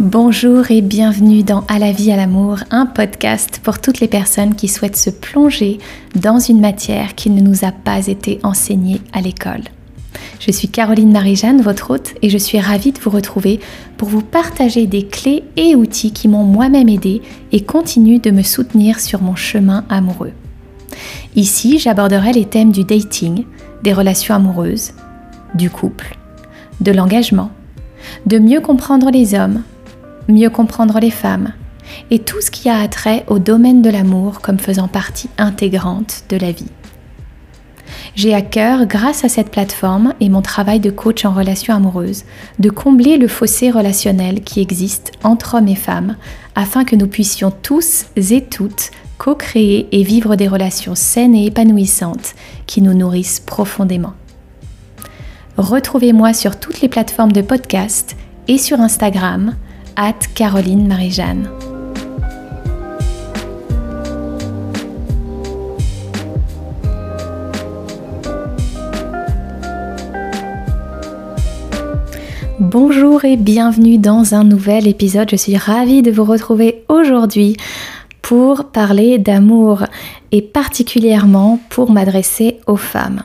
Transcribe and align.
Bonjour 0.00 0.70
et 0.70 0.80
bienvenue 0.80 1.42
dans 1.42 1.62
À 1.68 1.78
la 1.78 1.92
vie, 1.92 2.10
à 2.10 2.16
l'amour, 2.16 2.60
un 2.70 2.86
podcast 2.86 3.60
pour 3.62 3.80
toutes 3.80 4.00
les 4.00 4.08
personnes 4.08 4.54
qui 4.54 4.66
souhaitent 4.66 4.96
se 4.96 5.10
plonger 5.10 5.76
dans 6.14 6.38
une 6.38 6.58
matière 6.58 7.14
qui 7.14 7.28
ne 7.28 7.42
nous 7.42 7.66
a 7.66 7.70
pas 7.70 8.06
été 8.06 8.40
enseignée 8.42 9.02
à 9.12 9.20
l'école. 9.20 9.60
Je 10.38 10.52
suis 10.52 10.68
Caroline 10.68 11.12
Marie-Jeanne, 11.12 11.60
votre 11.60 11.90
hôte, 11.90 12.14
et 12.22 12.30
je 12.30 12.38
suis 12.38 12.58
ravie 12.58 12.92
de 12.92 12.98
vous 12.98 13.10
retrouver 13.10 13.60
pour 13.98 14.08
vous 14.08 14.22
partager 14.22 14.86
des 14.86 15.04
clés 15.06 15.44
et 15.58 15.76
outils 15.76 16.12
qui 16.12 16.28
m'ont 16.28 16.44
moi-même 16.44 16.88
aidé 16.88 17.20
et 17.52 17.60
continuent 17.60 18.22
de 18.22 18.30
me 18.30 18.42
soutenir 18.42 19.00
sur 19.00 19.20
mon 19.20 19.36
chemin 19.36 19.84
amoureux. 19.90 20.32
Ici, 21.36 21.78
j'aborderai 21.78 22.32
les 22.32 22.46
thèmes 22.46 22.72
du 22.72 22.84
dating, 22.84 23.44
des 23.82 23.92
relations 23.92 24.34
amoureuses, 24.34 24.92
du 25.54 25.68
couple, 25.68 26.16
de 26.80 26.90
l'engagement, 26.90 27.50
de 28.24 28.38
mieux 28.38 28.60
comprendre 28.62 29.10
les 29.10 29.34
hommes, 29.34 29.62
mieux 30.30 30.50
comprendre 30.50 30.98
les 31.00 31.10
femmes 31.10 31.52
et 32.10 32.18
tout 32.18 32.40
ce 32.40 32.50
qui 32.50 32.68
a 32.68 32.78
attrait 32.78 33.24
au 33.28 33.38
domaine 33.38 33.82
de 33.82 33.90
l'amour 33.90 34.40
comme 34.40 34.58
faisant 34.58 34.88
partie 34.88 35.28
intégrante 35.38 36.24
de 36.28 36.36
la 36.36 36.52
vie. 36.52 36.70
J'ai 38.14 38.34
à 38.34 38.42
cœur, 38.42 38.86
grâce 38.86 39.24
à 39.24 39.28
cette 39.28 39.50
plateforme 39.50 40.14
et 40.20 40.28
mon 40.28 40.42
travail 40.42 40.80
de 40.80 40.90
coach 40.90 41.24
en 41.24 41.32
relations 41.32 41.74
amoureuses, 41.74 42.24
de 42.58 42.70
combler 42.70 43.16
le 43.16 43.28
fossé 43.28 43.70
relationnel 43.70 44.42
qui 44.42 44.60
existe 44.60 45.12
entre 45.22 45.56
hommes 45.56 45.68
et 45.68 45.76
femmes 45.76 46.16
afin 46.54 46.84
que 46.84 46.96
nous 46.96 47.06
puissions 47.06 47.50
tous 47.50 48.06
et 48.16 48.44
toutes 48.44 48.90
co-créer 49.18 49.86
et 49.92 50.02
vivre 50.02 50.34
des 50.34 50.48
relations 50.48 50.94
saines 50.94 51.34
et 51.34 51.44
épanouissantes 51.44 52.34
qui 52.66 52.80
nous 52.80 52.94
nourrissent 52.94 53.40
profondément. 53.40 54.14
Retrouvez-moi 55.58 56.32
sur 56.32 56.58
toutes 56.58 56.80
les 56.80 56.88
plateformes 56.88 57.32
de 57.32 57.42
podcast 57.42 58.16
et 58.48 58.56
sur 58.56 58.80
Instagram 58.80 59.56
Caroline 60.34 60.86
Marie-Jeanne. 60.88 61.50
Bonjour 72.58 73.24
et 73.26 73.36
bienvenue 73.36 73.98
dans 73.98 74.34
un 74.34 74.44
nouvel 74.44 74.86
épisode. 74.86 75.28
Je 75.30 75.36
suis 75.36 75.56
ravie 75.58 76.00
de 76.00 76.10
vous 76.10 76.24
retrouver 76.24 76.82
aujourd'hui 76.88 77.56
pour 78.22 78.70
parler 78.70 79.18
d'amour 79.18 79.84
et 80.32 80.40
particulièrement 80.40 81.60
pour 81.68 81.90
m'adresser 81.90 82.58
aux 82.66 82.76
femmes. 82.76 83.22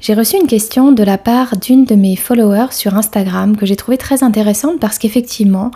J'ai 0.00 0.14
reçu 0.14 0.36
une 0.36 0.46
question 0.46 0.92
de 0.92 1.02
la 1.02 1.18
part 1.18 1.56
d'une 1.56 1.84
de 1.84 1.94
mes 1.94 2.16
followers 2.16 2.72
sur 2.72 2.96
Instagram 2.96 3.56
que 3.56 3.66
j'ai 3.66 3.76
trouvé 3.76 3.98
très 3.98 4.22
intéressante 4.22 4.80
parce 4.80 4.98
qu'effectivement, 4.98 5.70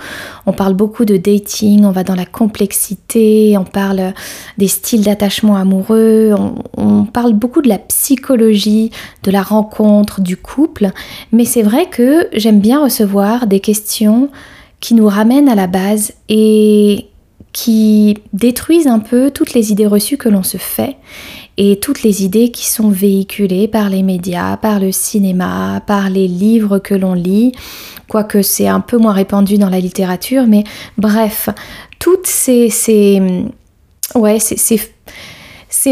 on 0.46 0.52
parle 0.52 0.74
beaucoup 0.74 1.04
de 1.04 1.16
dating, 1.16 1.84
on 1.84 1.90
va 1.90 2.04
dans 2.04 2.14
la 2.14 2.24
complexité, 2.24 3.56
on 3.58 3.64
parle 3.64 4.14
des 4.58 4.68
styles 4.68 5.02
d'attachement 5.04 5.56
amoureux, 5.56 6.34
on, 6.76 7.04
parle 7.04 7.34
beaucoup 7.34 7.62
de 7.62 7.68
la 7.68 7.78
psychologie, 7.78 8.90
de 9.22 9.30
la 9.30 9.42
rencontre, 9.42 10.20
du 10.20 10.36
couple, 10.36 10.90
mais 11.32 11.44
c'est 11.44 11.62
vrai 11.62 11.86
que 11.86 12.28
j'aime 12.32 12.60
bien 12.60 12.82
recevoir 12.82 13.46
des 13.46 13.60
questions 13.60 14.30
qui 14.80 14.94
nous 14.94 15.06
ramènent 15.06 15.48
à 15.48 15.54
la 15.54 15.66
base 15.66 16.12
et 16.28 17.06
qui 17.52 18.18
détruisent 18.32 18.88
un 18.88 18.98
peu 18.98 19.30
toutes 19.30 19.54
les 19.54 19.70
idées 19.70 19.86
reçues 19.86 20.16
que 20.16 20.28
l'on 20.28 20.42
se 20.42 20.56
fait 20.56 20.96
et 21.56 21.78
toutes 21.78 22.02
les 22.02 22.24
idées 22.24 22.50
qui 22.50 22.66
sont 22.66 22.88
véhiculées 22.88 23.68
par 23.68 23.88
les 23.88 24.02
médias, 24.02 24.56
par 24.56 24.80
le 24.80 24.90
cinéma, 24.92 25.82
par 25.86 26.10
les 26.10 26.26
livres 26.26 26.78
que 26.78 26.94
l'on 26.94 27.14
lit, 27.14 27.52
quoique 28.08 28.42
c'est 28.42 28.66
un 28.66 28.80
peu 28.80 28.98
moins 28.98 29.12
répandu 29.12 29.58
dans 29.58 29.70
la 29.70 29.78
littérature, 29.80 30.46
mais 30.46 30.64
bref, 30.98 31.48
toutes 31.98 32.26
ces, 32.26 32.70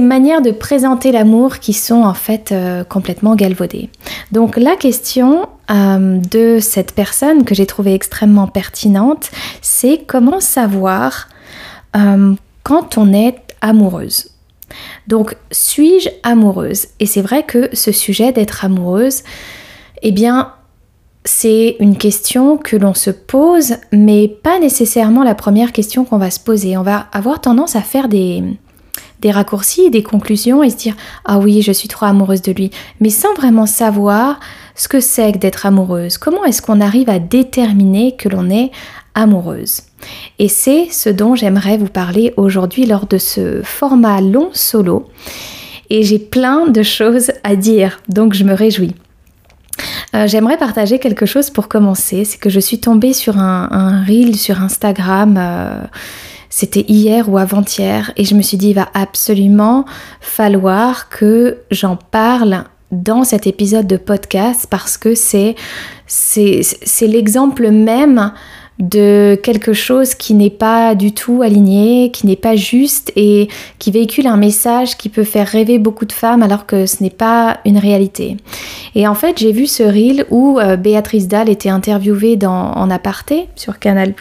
manières 0.00 0.42
de 0.42 0.50
présenter 0.50 1.12
l'amour 1.12 1.58
qui 1.58 1.72
sont 1.72 2.02
en 2.02 2.14
fait 2.14 2.50
euh, 2.50 2.82
complètement 2.82 3.36
galvaudées. 3.36 3.88
Donc 4.32 4.56
la 4.56 4.74
question 4.76 5.48
euh, 5.70 6.18
de 6.18 6.58
cette 6.60 6.92
personne 6.92 7.44
que 7.44 7.54
j'ai 7.54 7.66
trouvée 7.66 7.94
extrêmement 7.94 8.48
pertinente, 8.48 9.30
c'est 9.60 10.04
comment 10.06 10.40
savoir 10.40 11.28
euh, 11.96 12.34
quand 12.64 12.98
on 12.98 13.12
est 13.12 13.36
amoureuse? 13.60 14.31
Donc, 15.06 15.36
suis-je 15.50 16.08
amoureuse? 16.22 16.88
Et 17.00 17.06
c'est 17.06 17.22
vrai 17.22 17.42
que 17.42 17.68
ce 17.72 17.92
sujet 17.92 18.32
d'être 18.32 18.64
amoureuse, 18.64 19.22
eh 20.02 20.12
bien, 20.12 20.52
c'est 21.24 21.76
une 21.78 21.96
question 21.96 22.56
que 22.56 22.76
l'on 22.76 22.94
se 22.94 23.10
pose, 23.10 23.76
mais 23.92 24.28
pas 24.28 24.58
nécessairement 24.58 25.22
la 25.22 25.34
première 25.34 25.72
question 25.72 26.04
qu'on 26.04 26.18
va 26.18 26.30
se 26.30 26.40
poser. 26.40 26.76
On 26.76 26.82
va 26.82 27.06
avoir 27.12 27.40
tendance 27.40 27.76
à 27.76 27.82
faire 27.82 28.08
des, 28.08 28.42
des 29.20 29.30
raccourcis, 29.30 29.90
des 29.90 30.02
conclusions 30.02 30.62
et 30.62 30.70
se 30.70 30.76
dire 30.76 30.96
Ah 31.24 31.38
oui, 31.38 31.62
je 31.62 31.72
suis 31.72 31.88
trop 31.88 32.06
amoureuse 32.06 32.42
de 32.42 32.52
lui, 32.52 32.70
mais 33.00 33.10
sans 33.10 33.32
vraiment 33.34 33.66
savoir 33.66 34.40
ce 34.74 34.88
que 34.88 35.00
c'est 35.00 35.32
que 35.32 35.38
d'être 35.38 35.64
amoureuse. 35.64 36.18
Comment 36.18 36.44
est-ce 36.44 36.60
qu'on 36.60 36.80
arrive 36.80 37.08
à 37.08 37.18
déterminer 37.18 38.16
que 38.16 38.28
l'on 38.28 38.50
est 38.50 38.72
amoureuse 39.14 39.82
Et 40.38 40.48
c'est 40.48 40.88
ce 40.90 41.08
dont 41.08 41.34
j'aimerais 41.34 41.76
vous 41.76 41.88
parler 41.88 42.32
aujourd'hui 42.36 42.86
lors 42.86 43.06
de 43.06 43.18
ce 43.18 43.62
format 43.62 44.20
long 44.20 44.50
solo. 44.52 45.08
Et 45.90 46.02
j'ai 46.02 46.18
plein 46.18 46.68
de 46.68 46.82
choses 46.82 47.32
à 47.44 47.56
dire, 47.56 48.00
donc 48.08 48.32
je 48.34 48.44
me 48.44 48.54
réjouis. 48.54 48.94
Euh, 50.14 50.26
j'aimerais 50.26 50.58
partager 50.58 50.98
quelque 50.98 51.26
chose 51.26 51.50
pour 51.50 51.68
commencer, 51.68 52.24
c'est 52.24 52.38
que 52.38 52.50
je 52.50 52.60
suis 52.60 52.80
tombée 52.80 53.12
sur 53.12 53.38
un, 53.38 54.04
reel 54.04 54.36
sur 54.36 54.60
Instagram. 54.60 55.36
Euh, 55.38 55.82
c'était 56.50 56.84
hier 56.86 57.30
ou 57.30 57.38
avant-hier 57.38 58.12
et 58.16 58.24
je 58.24 58.34
me 58.34 58.42
suis 58.42 58.58
dit 58.58 58.68
il 58.68 58.74
va 58.74 58.88
absolument 58.92 59.86
falloir 60.20 61.08
que 61.08 61.60
j'en 61.70 61.96
parle 61.96 62.64
dans 62.90 63.24
cet 63.24 63.46
épisode 63.46 63.86
de 63.86 63.96
podcast 63.96 64.66
parce 64.68 64.98
que 64.98 65.14
c'est 65.14 65.56
c'est 66.06 67.06
l'exemple 67.06 67.70
même 67.70 68.32
de 68.82 69.38
quelque 69.40 69.72
chose 69.72 70.16
qui 70.16 70.34
n'est 70.34 70.50
pas 70.50 70.96
du 70.96 71.12
tout 71.12 71.40
aligné, 71.42 72.10
qui 72.10 72.26
n'est 72.26 72.34
pas 72.34 72.56
juste 72.56 73.12
et 73.14 73.48
qui 73.78 73.92
véhicule 73.92 74.26
un 74.26 74.36
message 74.36 74.98
qui 74.98 75.08
peut 75.08 75.22
faire 75.22 75.46
rêver 75.46 75.78
beaucoup 75.78 76.04
de 76.04 76.12
femmes 76.12 76.42
alors 76.42 76.66
que 76.66 76.84
ce 76.86 77.00
n'est 77.00 77.08
pas 77.10 77.58
une 77.64 77.78
réalité. 77.78 78.36
Et 78.96 79.06
en 79.06 79.14
fait, 79.14 79.38
j'ai 79.38 79.52
vu 79.52 79.68
ce 79.68 79.84
reel 79.84 80.26
où 80.30 80.58
euh, 80.58 80.76
Béatrice 80.76 81.28
Dalle 81.28 81.48
était 81.48 81.68
interviewée 81.68 82.36
en 82.44 82.90
aparté 82.90 83.46
sur 83.54 83.78
Canal+, 83.78 84.14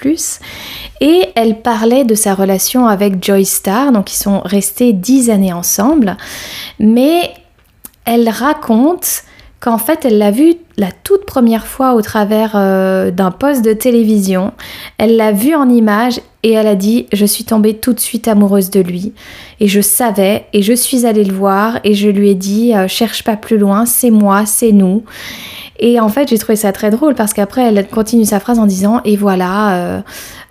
et 1.02 1.26
elle 1.36 1.62
parlait 1.62 2.04
de 2.04 2.14
sa 2.14 2.36
relation 2.36 2.86
avec 2.86 3.24
Joy 3.24 3.46
Star, 3.46 3.92
donc 3.92 4.14
ils 4.14 4.18
sont 4.18 4.42
restés 4.42 4.94
dix 4.94 5.32
années 5.32 5.54
ensemble, 5.54 6.18
mais 6.80 7.32
elle 8.06 8.30
raconte 8.30 9.24
qu'en 9.62 9.78
fait 9.78 10.04
elle 10.04 10.18
l'a 10.18 10.32
vu 10.32 10.56
la 10.78 10.92
toute 10.92 11.26
première 11.26 11.68
fois 11.68 11.94
au 11.94 12.02
travers 12.02 12.54
euh, 12.56 13.12
d'un 13.12 13.32
poste 13.32 13.64
de 13.64 13.72
télévision. 13.72 14.52
Elle 14.98 15.16
l'a 15.16 15.32
vu 15.32 15.56
en 15.56 15.70
image 15.70 16.20
et 16.44 16.52
elle 16.54 16.68
a 16.68 16.76
dit 16.76 17.06
je 17.14 17.26
suis 17.26 17.46
tombée 17.46 17.76
tout 17.76 17.94
de 17.94 18.00
suite 18.00 18.28
amoureuse 18.28 18.72
de 18.72 18.82
lui 18.82 19.14
et 19.60 19.68
je 19.68 19.80
savais 19.80 20.48
et 20.52 20.64
je 20.64 20.74
suis 20.74 21.06
allée 21.06 21.24
le 21.24 21.34
voir 21.34 21.80
et 21.84 21.94
je 21.94 22.10
lui 22.10 22.32
ai 22.32 22.36
dit 22.36 22.76
euh, 22.76 22.88
cherche 22.90 23.24
pas 23.24 23.38
plus 23.38 23.58
loin, 23.58 23.86
c'est 23.86 24.12
moi, 24.12 24.46
c'est 24.46 24.74
nous. 24.74 25.04
Et 25.82 26.00
en 26.00 26.10
fait, 26.10 26.30
j'ai 26.30 26.38
trouvé 26.38 26.56
ça 26.56 26.72
très 26.72 26.92
drôle 26.92 27.16
parce 27.16 27.34
qu'après, 27.34 27.64
elle 27.64 27.88
continue 27.88 28.24
sa 28.24 28.40
phrase 28.40 28.60
en 28.60 28.68
disant 28.68 29.02
Et 29.04 29.16
voilà, 29.16 29.76
euh, 29.76 30.02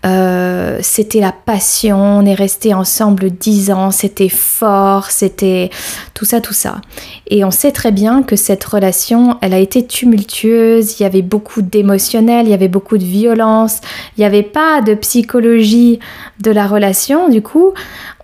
euh, 0.06 0.78
c'était 0.82 1.20
la 1.20 1.32
passion, 1.32 1.98
on 1.98 2.24
est 2.24 2.34
resté 2.34 2.72
ensemble 2.72 3.30
dix 3.30 3.70
ans, 3.70 3.90
c'était 3.90 4.30
fort, 4.30 5.10
c'était 5.10 5.70
tout 6.14 6.24
ça, 6.24 6.40
tout 6.40 6.54
ça. 6.54 6.80
Et 7.26 7.44
on 7.44 7.50
sait 7.50 7.72
très 7.72 7.92
bien 7.92 8.22
que 8.22 8.36
cette 8.36 8.64
relation, 8.64 9.36
elle 9.42 9.52
a 9.52 9.58
été 9.58 9.86
tumultueuse, 9.86 10.98
il 10.98 11.02
y 11.02 11.06
avait 11.06 11.22
beaucoup 11.22 11.60
d'émotionnel, 11.60 12.46
il 12.46 12.50
y 12.50 12.54
avait 12.54 12.68
beaucoup 12.68 12.96
de 12.96 13.04
violence, 13.04 13.80
il 14.16 14.20
n'y 14.20 14.26
avait 14.26 14.42
pas 14.42 14.80
de 14.80 14.94
psychologie 14.94 15.98
de 16.40 16.50
la 16.50 16.66
relation. 16.66 17.28
Du 17.28 17.42
coup, 17.42 17.74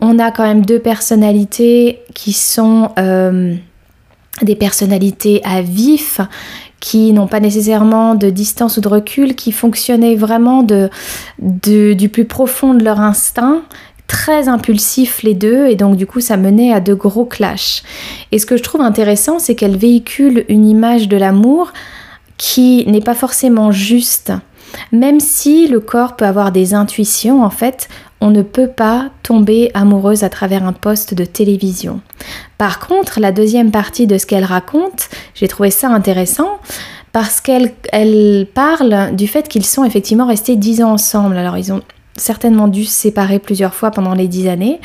on 0.00 0.18
a 0.18 0.30
quand 0.30 0.44
même 0.44 0.64
deux 0.64 0.80
personnalités 0.80 2.00
qui 2.14 2.32
sont... 2.32 2.90
Euh, 2.98 3.54
des 4.42 4.54
personnalités 4.54 5.40
à 5.44 5.62
vif 5.62 6.20
qui 6.80 7.12
n'ont 7.12 7.26
pas 7.26 7.40
nécessairement 7.40 8.14
de 8.14 8.30
distance 8.30 8.76
ou 8.76 8.80
de 8.80 8.88
recul, 8.88 9.34
qui 9.34 9.52
fonctionnaient 9.52 10.16
vraiment 10.16 10.62
de, 10.62 10.90
du 11.38 12.08
plus 12.08 12.24
profond 12.24 12.74
de 12.74 12.84
leur 12.84 13.00
instinct, 13.00 13.62
très 14.06 14.48
impulsifs 14.48 15.22
les 15.22 15.34
deux, 15.34 15.66
et 15.66 15.74
donc 15.74 15.96
du 15.96 16.06
coup 16.06 16.20
ça 16.20 16.36
menait 16.36 16.72
à 16.72 16.80
de 16.80 16.94
gros 16.94 17.24
clashs. 17.24 17.82
Et 18.30 18.38
ce 18.38 18.46
que 18.46 18.56
je 18.56 18.62
trouve 18.62 18.82
intéressant, 18.82 19.38
c'est 19.38 19.54
qu'elle 19.54 19.76
véhicule 19.76 20.44
une 20.48 20.68
image 20.68 21.08
de 21.08 21.16
l'amour 21.16 21.72
qui 22.36 22.84
n'est 22.86 23.00
pas 23.00 23.14
forcément 23.14 23.72
juste. 23.72 24.32
Même 24.92 25.20
si 25.20 25.68
le 25.68 25.80
corps 25.80 26.16
peut 26.16 26.24
avoir 26.24 26.52
des 26.52 26.74
intuitions, 26.74 27.44
en 27.44 27.50
fait, 27.50 27.88
on 28.20 28.30
ne 28.30 28.42
peut 28.42 28.68
pas 28.68 29.10
tomber 29.22 29.70
amoureuse 29.74 30.24
à 30.24 30.28
travers 30.28 30.64
un 30.64 30.72
poste 30.72 31.14
de 31.14 31.24
télévision. 31.24 32.00
Par 32.58 32.78
contre, 32.80 33.20
la 33.20 33.32
deuxième 33.32 33.70
partie 33.70 34.06
de 34.06 34.18
ce 34.18 34.26
qu'elle 34.26 34.44
raconte, 34.44 35.08
j'ai 35.34 35.48
trouvé 35.48 35.70
ça 35.70 35.88
intéressant 35.88 36.58
parce 37.12 37.40
qu'elle 37.40 37.72
elle 37.92 38.46
parle 38.52 39.14
du 39.14 39.26
fait 39.26 39.48
qu'ils 39.48 39.64
sont 39.64 39.84
effectivement 39.84 40.26
restés 40.26 40.56
dix 40.56 40.82
ans 40.82 40.92
ensemble. 40.92 41.36
Alors 41.36 41.56
ils 41.56 41.72
ont 41.72 41.82
certainement 42.16 42.68
dû 42.68 42.84
se 42.84 42.92
séparer 42.92 43.38
plusieurs 43.38 43.74
fois 43.74 43.90
pendant 43.90 44.14
les 44.14 44.28
dix 44.28 44.48
années, 44.48 44.80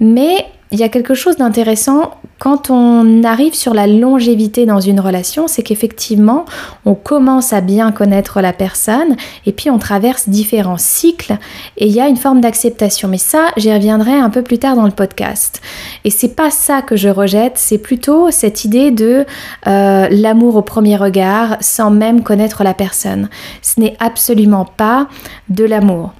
mais 0.00 0.46
il 0.72 0.78
y 0.78 0.82
a 0.82 0.88
quelque 0.88 1.14
chose 1.14 1.36
d'intéressant 1.36 2.12
quand 2.38 2.70
on 2.70 3.22
arrive 3.22 3.54
sur 3.54 3.72
la 3.72 3.86
longévité 3.86 4.66
dans 4.66 4.80
une 4.80 4.98
relation, 4.98 5.46
c'est 5.46 5.62
qu'effectivement, 5.62 6.44
on 6.84 6.94
commence 6.94 7.52
à 7.52 7.60
bien 7.60 7.92
connaître 7.92 8.40
la 8.40 8.52
personne 8.52 9.16
et 9.46 9.52
puis 9.52 9.70
on 9.70 9.78
traverse 9.78 10.28
différents 10.28 10.78
cycles 10.78 11.36
et 11.76 11.86
il 11.86 11.92
y 11.92 12.00
a 12.00 12.08
une 12.08 12.16
forme 12.16 12.40
d'acceptation. 12.40 13.06
Mais 13.06 13.18
ça, 13.18 13.48
j'y 13.56 13.72
reviendrai 13.72 14.14
un 14.14 14.30
peu 14.30 14.42
plus 14.42 14.58
tard 14.58 14.74
dans 14.74 14.86
le 14.86 14.90
podcast. 14.90 15.60
Et 16.04 16.10
c'est 16.10 16.34
pas 16.34 16.50
ça 16.50 16.82
que 16.82 16.96
je 16.96 17.10
rejette, 17.10 17.58
c'est 17.58 17.78
plutôt 17.78 18.32
cette 18.32 18.64
idée 18.64 18.90
de 18.90 19.24
euh, 19.66 20.08
l'amour 20.10 20.56
au 20.56 20.62
premier 20.62 20.96
regard 20.96 21.58
sans 21.60 21.90
même 21.90 22.24
connaître 22.24 22.64
la 22.64 22.74
personne. 22.74 23.28
Ce 23.60 23.78
n'est 23.78 23.96
absolument 24.00 24.64
pas 24.64 25.06
de 25.48 25.64
l'amour. 25.64 26.12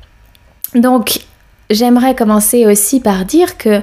Donc, 0.74 1.20
j'aimerais 1.68 2.14
commencer 2.14 2.66
aussi 2.66 3.00
par 3.00 3.24
dire 3.24 3.58
que 3.58 3.82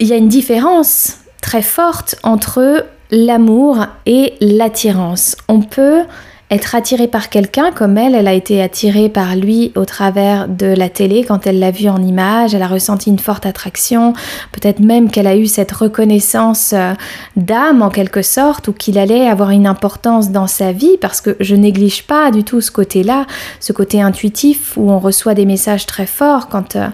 il 0.00 0.08
y 0.08 0.12
a 0.12 0.16
une 0.16 0.28
différence 0.28 1.18
très 1.42 1.62
forte 1.62 2.16
entre 2.22 2.86
l'amour 3.10 3.86
et 4.06 4.34
l'attirance. 4.40 5.36
On 5.48 5.60
peut 5.60 6.02
être 6.50 6.74
attiré 6.74 7.06
par 7.06 7.28
quelqu'un 7.28 7.70
comme 7.70 7.96
elle, 7.96 8.16
elle 8.16 8.26
a 8.26 8.32
été 8.32 8.60
attirée 8.60 9.08
par 9.08 9.36
lui 9.36 9.70
au 9.76 9.84
travers 9.84 10.48
de 10.48 10.66
la 10.66 10.88
télé 10.88 11.22
quand 11.22 11.46
elle 11.46 11.60
l'a 11.60 11.70
vu 11.70 11.88
en 11.88 12.02
image, 12.02 12.54
elle 12.54 12.62
a 12.62 12.66
ressenti 12.66 13.08
une 13.08 13.20
forte 13.20 13.46
attraction, 13.46 14.14
peut-être 14.50 14.80
même 14.80 15.12
qu'elle 15.12 15.28
a 15.28 15.36
eu 15.36 15.46
cette 15.46 15.70
reconnaissance 15.70 16.72
euh, 16.72 16.94
d'âme 17.36 17.82
en 17.82 17.88
quelque 17.88 18.22
sorte 18.22 18.66
ou 18.66 18.72
qu'il 18.72 18.98
allait 18.98 19.28
avoir 19.28 19.50
une 19.50 19.66
importance 19.66 20.30
dans 20.30 20.48
sa 20.48 20.72
vie 20.72 20.96
parce 21.00 21.20
que 21.20 21.36
je 21.38 21.54
néglige 21.54 22.04
pas 22.08 22.32
du 22.32 22.42
tout 22.42 22.60
ce 22.60 22.72
côté-là, 22.72 23.26
ce 23.60 23.72
côté 23.72 24.02
intuitif 24.02 24.76
où 24.76 24.90
on 24.90 24.98
reçoit 24.98 25.34
des 25.34 25.46
messages 25.46 25.86
très 25.86 26.06
forts 26.06 26.48
quand 26.48 26.74
euh, 26.74 26.88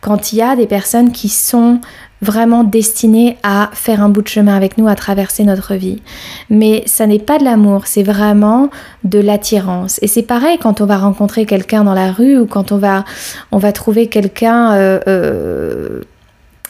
quand 0.00 0.32
il 0.32 0.36
y 0.36 0.42
a 0.42 0.56
des 0.56 0.66
personnes 0.66 1.12
qui 1.12 1.28
sont 1.28 1.80
vraiment 2.22 2.62
destiné 2.62 3.36
à 3.42 3.68
faire 3.74 4.00
un 4.00 4.08
bout 4.08 4.22
de 4.22 4.28
chemin 4.28 4.56
avec 4.56 4.78
nous, 4.78 4.86
à 4.86 4.94
traverser 4.94 5.42
notre 5.42 5.74
vie. 5.74 6.00
Mais 6.48 6.84
ça 6.86 7.06
n'est 7.06 7.18
pas 7.18 7.38
de 7.38 7.44
l'amour, 7.44 7.86
c'est 7.86 8.04
vraiment 8.04 8.70
de 9.02 9.18
l'attirance. 9.18 9.98
Et 10.02 10.06
c'est 10.06 10.22
pareil 10.22 10.56
quand 10.58 10.80
on 10.80 10.86
va 10.86 10.98
rencontrer 10.98 11.44
quelqu'un 11.44 11.82
dans 11.82 11.94
la 11.94 12.12
rue 12.12 12.38
ou 12.38 12.46
quand 12.46 12.70
on 12.70 12.78
va, 12.78 13.04
on 13.50 13.58
va 13.58 13.72
trouver 13.72 14.06
quelqu'un 14.06 14.72
euh, 14.72 15.00
euh, 15.08 16.00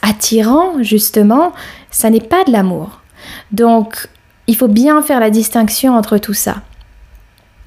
attirant, 0.01 0.83
justement, 0.83 1.53
ça 1.91 2.09
n'est 2.09 2.21
pas 2.21 2.45
de 2.45 2.51
l'amour. 2.51 3.01
Donc, 3.53 4.09
il 4.47 4.57
faut 4.57 4.69
bien 4.69 5.03
faire 5.03 5.21
la 5.21 5.31
distinction 5.31 5.95
entre 5.95 6.17
tout 6.17 6.35
ça. 6.35 6.57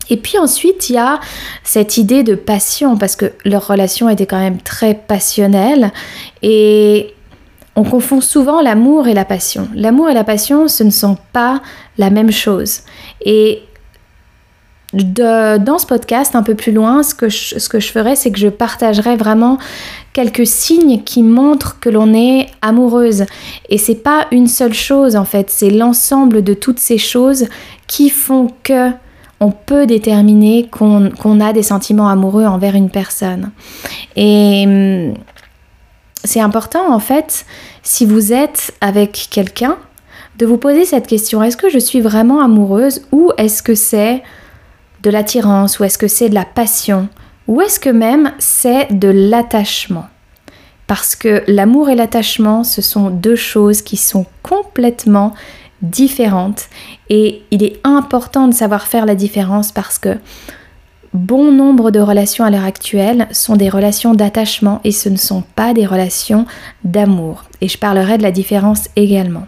Et 0.10 0.18
puis 0.18 0.38
ensuite, 0.38 0.90
il 0.90 0.96
y 0.96 1.00
a 1.00 1.20
cette 1.64 1.98
idée 1.98 2.24
de 2.24 2.36
passion, 2.36 2.98
parce 2.98 3.16
que 3.16 3.32
leur 3.44 3.68
relation 3.68 4.10
était 4.10 4.26
quand 4.26 4.40
même 4.40 4.62
très 4.62 4.94
passionnelle. 4.94 5.92
Et 6.42 7.16
on 7.76 7.84
confond 7.84 8.22
souvent 8.22 8.62
l'amour 8.62 9.08
et 9.08 9.14
la 9.14 9.26
passion. 9.26 9.68
L'amour 9.76 10.10
et 10.10 10.14
la 10.14 10.24
passion, 10.24 10.68
ce 10.68 10.84
ne 10.84 10.92
sont 10.92 11.18
pas 11.34 11.62
la 11.98 12.10
même 12.10 12.32
chose. 12.32 12.82
Et 13.22 13.64
dans 14.94 15.78
ce 15.78 15.86
podcast, 15.86 16.36
un 16.36 16.44
peu 16.44 16.56
plus 16.56 16.72
loin, 16.72 17.04
ce 17.04 17.14
que 17.14 17.28
je, 17.28 17.60
ce 17.60 17.80
ferai, 17.80 18.16
c'est 18.16 18.32
que 18.32 18.40
je 18.40 18.48
partagerai 18.48 19.18
vraiment 19.18 19.58
quelques 20.14 20.48
signes 20.48 21.04
qui 21.04 21.22
montrent 21.22 21.80
que 21.82 21.90
l'on 21.90 22.14
est 22.14 22.48
amoureuse. 22.62 23.26
Et 23.70 23.78
c'est 23.78 23.96
pas 24.04 24.28
une 24.32 24.48
seule 24.48 24.74
chose 24.74 25.18
en 25.18 25.26
fait, 25.26 25.50
c'est 25.50 25.70
l'ensemble 25.70 26.44
de 26.44 26.54
toutes 26.54 26.80
ces 26.80 26.98
choses 26.98 27.48
qui 27.88 28.10
font 28.10 28.48
que 28.64 28.92
on 29.42 29.52
peut 29.52 29.86
déterminer 29.86 30.70
qu'on 30.72 31.42
a 31.42 31.52
des 31.52 31.62
sentiments 31.62 32.08
amoureux 32.08 32.46
envers 32.46 32.74
une 32.74 32.90
personne. 32.90 33.52
Et 34.16 34.64
hum, 34.66 35.14
c'est 36.26 36.42
important 36.42 36.94
en 36.94 37.00
fait, 37.00 37.46
si 37.84 38.06
vous 38.06 38.34
êtes 38.34 38.74
avec 38.82 39.28
quelqu'un, 39.32 39.78
de 40.38 40.46
vous 40.46 40.58
poser 40.58 40.86
cette 40.86 41.08
question, 41.08 41.42
est-ce 41.44 41.58
que 41.58 41.70
je 41.70 41.80
suis 41.80 42.02
vraiment 42.02 42.42
amoureuse 42.42 43.06
ou 43.12 43.32
est-ce 43.38 43.64
que 43.64 43.76
c'est 43.76 44.22
de 45.02 45.10
l'attirance 45.10 45.80
ou 45.80 45.84
est-ce 45.84 45.98
que 45.98 46.08
c'est 46.08 46.30
de 46.30 46.36
la 46.36 46.46
passion 46.46 47.08
ou 47.48 47.62
est-ce 47.62 47.80
que 47.80 47.90
même 47.90 48.34
c'est 48.40 48.92
de 48.92 49.08
l'attachement? 49.08 50.08
Parce 50.88 51.16
que 51.16 51.44
l'amour 51.48 51.90
et 51.90 51.96
l'attachement, 51.96 52.64
ce 52.64 52.82
sont 52.82 53.10
deux 53.10 53.36
choses 53.36 53.82
qui 53.82 53.98
sont 53.98 54.26
complètement 54.44 55.34
différentes 55.82 56.66
et 57.10 57.44
il 57.52 57.64
est 57.64 57.80
important 57.84 58.48
de 58.48 58.54
savoir 58.54 58.88
faire 58.88 59.06
la 59.06 59.16
différence 59.16 59.72
parce 59.72 60.00
que 60.00 60.18
bon 61.16 61.52
nombre 61.52 61.92
de 61.92 62.00
relations 62.00 62.46
à 62.46 62.50
l'heure 62.50 62.64
actuelle 62.64 63.28
sont 63.32 63.56
des 63.56 63.70
relations 63.70 64.14
d'attachement 64.14 64.82
et 64.84 64.92
ce 64.92 65.10
ne 65.10 65.18
sont 65.18 65.44
pas 65.56 65.74
des 65.74 65.86
relations 65.86 66.46
d'amour. 66.84 67.46
Et 67.62 67.68
je 67.68 67.78
parlerai 67.78 68.18
de 68.18 68.24
la 68.24 68.32
différence 68.32 68.90
également. 68.96 69.46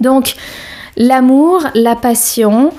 Donc, 0.00 0.34
l'amour, 0.96 1.62
la 1.74 1.96
passion, 1.96 2.72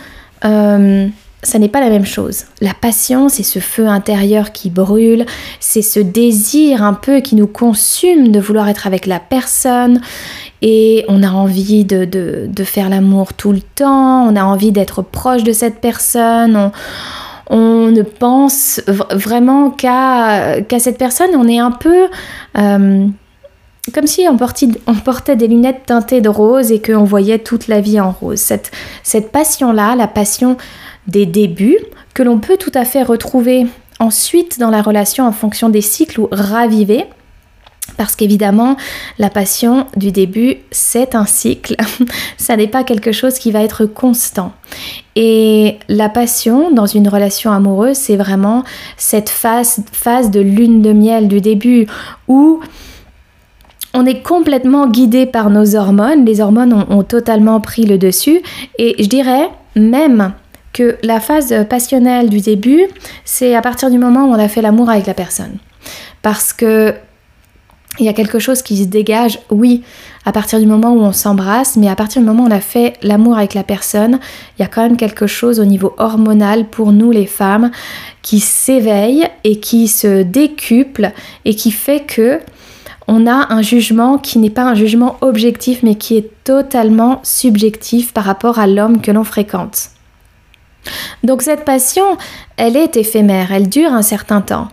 euh, 0.46 1.08
ça 1.44 1.60
n'est 1.60 1.70
pas 1.70 1.82
la 1.82 1.90
même 1.90 2.06
chose. 2.06 2.46
La 2.62 2.74
passion, 2.74 3.30
c'est 3.30 3.44
ce 3.44 3.60
feu 3.60 3.88
intérieur 3.88 4.52
qui 4.52 4.70
brûle, 4.70 5.26
c'est 5.60 5.82
ce 5.82 6.00
désir 6.00 6.84
un 6.84 6.94
peu 6.94 7.20
qui 7.20 7.36
nous 7.36 7.48
consume 7.48 8.32
de 8.32 8.40
vouloir 8.40 8.70
être 8.70 8.88
avec 8.88 9.06
la 9.06 9.20
personne 9.20 10.02
et 10.62 11.04
on 11.10 11.24
a 11.24 11.30
envie 11.30 11.84
de, 11.84 12.50
faire 12.64 12.90
l'amour 12.90 13.34
tout 13.34 13.52
le 13.52 13.62
temps, 13.62 14.26
on 14.26 14.36
a 14.36 14.44
envie 14.44 14.72
d'être 14.72 15.02
proche 15.02 15.44
de 15.44 15.52
cette 15.52 15.82
personne, 15.82 16.56
on, 16.56 16.72
on 17.48 17.92
ne 17.92 18.02
pense 18.02 18.82
vraiment 18.88 19.70
qu'à 19.70 20.64
cette 20.80 20.98
personne, 20.98 21.32
on 21.36 21.48
est 21.48 21.60
un 21.60 21.72
peu 21.72 22.08
euh, 22.58 23.08
comme 23.94 24.08
si 24.08 24.26
on 24.30 24.38
portait, 24.38 25.36
des 25.36 25.48
lunettes 25.48 25.86
teintées 25.86 26.22
de 26.22 26.30
rose 26.30 26.72
et 26.72 26.82
qu'on 26.82 27.04
voyait 27.04 27.40
toute 27.40 27.68
la 27.68 27.82
vie 27.82 28.00
en 28.00 28.12
rose. 28.12 28.40
Cette, 28.40 28.72
cette 29.04 29.32
passion-là, 29.32 29.96
la 29.96 30.08
passion 30.08 30.58
des 31.08 31.26
débuts, 31.26 31.80
que 32.14 32.24
l'on 32.24 32.40
peut 32.40 32.58
tout 32.58 32.72
à 32.76 32.86
fait 32.86 33.04
retrouver 33.04 33.68
ensuite 34.00 34.60
dans 34.60 34.70
la 34.70 34.82
relation 34.82 35.26
en 35.26 35.32
fonction 35.32 35.70
des 35.70 35.82
cycles 35.82 36.22
ou 36.22 36.30
raviver, 36.32 37.06
parce 37.98 38.16
qu'évidemment, 38.16 38.78
la 39.20 39.30
passion 39.30 39.88
du 39.96 40.12
début, 40.12 40.58
c'est 40.72 41.16
un 41.16 41.26
cycle. 41.26 41.76
Ça 42.38 42.56
n'est 42.56 42.68
pas 42.68 42.84
quelque 42.84 43.12
chose 43.12 43.40
qui 43.40 43.52
va 43.52 43.64
être 43.64 43.86
constant. 43.86 44.54
Et 45.16 45.78
la 45.90 46.10
passion 46.10 46.72
dans 46.72 46.86
une 46.86 47.08
relation 47.08 47.52
amoureuse, 47.52 47.98
c'est 47.98 48.18
vraiment 48.18 48.64
cette 48.98 49.30
phase, 49.30 49.84
phase 49.92 50.32
de 50.32 50.40
lune 50.40 50.82
de 50.82 50.92
miel 50.94 51.28
du 51.28 51.40
début 51.40 51.88
où 52.28 52.60
on 53.94 54.06
est 54.06 54.22
complètement 54.22 54.88
guidé 54.88 55.26
par 55.26 55.50
nos 55.52 55.76
hormones. 55.76 56.26
Les 56.26 56.42
hormones 56.42 56.74
ont, 56.74 56.86
ont 56.90 57.04
totalement 57.04 57.62
pris 57.62 57.86
le 57.86 58.00
dessus. 58.00 58.42
Et 58.80 58.96
je 58.98 59.08
dirais 59.08 59.50
même 59.76 60.34
que 60.74 60.98
la 61.04 61.20
phase 61.20 61.54
passionnelle 61.70 62.30
du 62.30 62.42
début, 62.42 62.88
c'est 63.24 63.56
à 63.56 63.62
partir 63.62 63.92
du 63.92 64.00
moment 64.00 64.26
où 64.26 64.32
on 64.32 64.40
a 64.40 64.48
fait 64.48 64.62
l'amour 64.62 64.90
avec 64.90 65.06
la 65.06 65.14
personne. 65.14 65.58
Parce 66.24 66.52
que 66.52 66.96
il 68.00 68.06
y 68.06 68.10
a 68.10 68.14
quelque 68.14 68.40
chose 68.40 68.62
qui 68.62 68.78
se 68.78 68.88
dégage, 68.88 69.40
oui, 69.52 69.84
à 70.26 70.32
partir 70.32 70.60
du 70.60 70.66
moment 70.66 70.94
où 70.94 71.02
on 71.02 71.12
s'embrasse, 71.12 71.76
mais 71.76 71.90
à 71.90 71.96
partir 71.96 72.22
du 72.22 72.28
moment 72.28 72.44
où 72.44 72.48
on 72.48 72.52
a 72.52 72.60
fait 72.60 72.94
l'amour 73.04 73.38
avec 73.38 73.54
la 73.54 73.64
personne, 73.64 74.20
il 74.58 74.62
y 74.62 74.66
a 74.66 74.68
quand 74.68 74.82
même 74.82 74.98
quelque 74.98 75.28
chose 75.28 75.60
au 75.60 75.66
niveau 75.66 75.94
hormonal 75.98 76.66
pour 76.66 76.92
nous 76.92 77.12
les 77.12 77.28
femmes 77.28 77.72
qui 78.22 78.40
s'éveille 78.40 79.28
et 79.44 79.60
qui 79.60 79.88
se 79.88 80.24
décuple 80.24 81.12
et 81.46 81.56
qui 81.56 81.72
fait 81.72 82.02
que 82.02 82.40
on 83.08 83.28
a 83.28 83.54
un 83.54 83.62
jugement 83.62 84.18
qui 84.18 84.40
n'est 84.40 84.50
pas 84.50 84.64
un 84.64 84.76
jugement 84.76 85.18
objectif 85.20 85.84
mais 85.84 85.96
qui 85.96 86.16
est 86.16 86.30
totalement 86.46 87.20
subjectif 87.24 88.14
par 88.14 88.24
rapport 88.24 88.60
à 88.60 88.68
l'homme 88.68 89.02
que 89.02 89.12
l'on 89.12 89.26
fréquente. 89.26 89.90
Donc 91.24 91.42
cette 91.42 91.66
passion, 91.66 92.18
elle 92.58 92.76
est 92.76 92.98
éphémère, 92.98 93.52
elle 93.52 93.70
dure 93.70 93.92
un 93.92 94.02
certain 94.02 94.42
temps. 94.42 94.70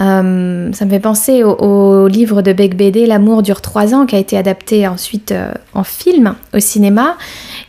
Euh, 0.00 0.72
ça 0.72 0.84
me 0.84 0.90
fait 0.90 1.00
penser 1.00 1.44
au, 1.44 2.08
livre 2.08 2.42
de 2.42 2.52
Beck 2.52 2.76
BD 2.76 3.06
L'amour 3.06 3.42
dure 3.42 3.60
trois 3.60 3.94
ans 3.94 4.06
qui 4.06 4.16
a 4.16 4.18
été 4.18 4.36
adapté 4.36 4.88
ensuite 4.88 5.30
euh, 5.30 5.52
en 5.72 5.84
film 5.84 6.34
au 6.52 6.58
cinéma. 6.58 7.16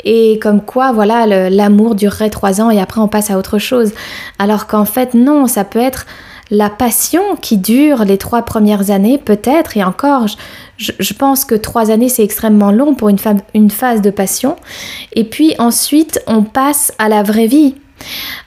Et 0.03 0.39
comme 0.39 0.61
quoi 0.61 0.91
voilà 0.91 1.49
l'amour 1.49 1.95
durerait 1.95 2.29
trois 2.29 2.61
ans 2.61 2.71
et 2.71 2.81
après 2.81 3.01
on 3.01 3.07
passe 3.07 3.29
à 3.29 3.37
autre 3.37 3.59
chose. 3.59 3.91
Alors 4.39 4.67
qu'en 4.67 4.85
fait 4.85 5.13
non 5.13 5.47
ça 5.47 5.63
peut 5.63 5.79
être 5.79 6.05
la 6.51 6.69
passion 6.69 7.21
qui 7.41 7.57
dure 7.57 8.05
les 8.05 8.17
trois 8.17 8.43
premières 8.43 8.91
années 8.91 9.17
peut-être 9.17 9.77
et 9.77 9.83
encore 9.83 10.27
je, 10.77 11.13
pense 11.13 11.45
que 11.45 11.55
trois 11.55 11.89
années 11.89 12.09
c'est 12.09 12.23
extrêmement 12.23 12.71
long 12.71 12.93
pour 12.93 13.09
une, 13.09 13.17
une 13.53 13.69
phase 13.69 14.01
de 14.01 14.09
passion. 14.09 14.55
Et 15.13 15.25
puis 15.25 15.53
ensuite 15.59 16.21
on 16.27 16.43
passe 16.43 16.91
à 16.97 17.07
la 17.07 17.21
vraie 17.23 17.47
vie. 17.47 17.75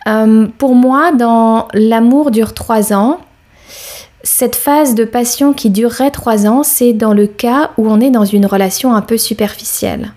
Euh, 0.06 0.46
pour 0.58 0.74
moi 0.74 1.12
dans 1.12 1.68
l'amour 1.72 2.30
dure 2.30 2.54
trois 2.54 2.92
ans 2.92 3.20
cette 4.22 4.56
phase 4.56 4.94
de 4.94 5.04
passion 5.04 5.52
qui 5.52 5.70
durerait 5.70 6.10
trois 6.10 6.46
ans, 6.46 6.62
c'est 6.62 6.92
dans 6.92 7.12
le 7.12 7.26
cas 7.26 7.70
où 7.78 7.88
on 7.88 8.00
est 8.00 8.10
dans 8.10 8.24
une 8.24 8.46
relation 8.46 8.94
un 8.94 9.02
peu 9.02 9.16
superficielle. 9.16 10.12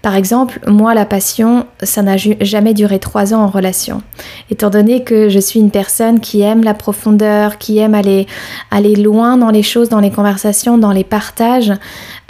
Par 0.00 0.14
exemple, 0.14 0.60
moi, 0.68 0.94
la 0.94 1.04
passion, 1.04 1.66
ça 1.82 2.02
n'a 2.02 2.16
jamais 2.16 2.72
duré 2.72 3.00
trois 3.00 3.34
ans 3.34 3.40
en 3.42 3.48
relation. 3.48 4.00
Étant 4.48 4.70
donné 4.70 5.02
que 5.02 5.28
je 5.28 5.40
suis 5.40 5.58
une 5.58 5.72
personne 5.72 6.20
qui 6.20 6.40
aime 6.40 6.62
la 6.62 6.74
profondeur, 6.74 7.58
qui 7.58 7.78
aime 7.78 7.94
aller, 7.94 8.28
aller 8.70 8.94
loin 8.94 9.36
dans 9.36 9.50
les 9.50 9.64
choses, 9.64 9.88
dans 9.88 9.98
les 9.98 10.12
conversations, 10.12 10.78
dans 10.78 10.92
les 10.92 11.02
partages. 11.02 11.72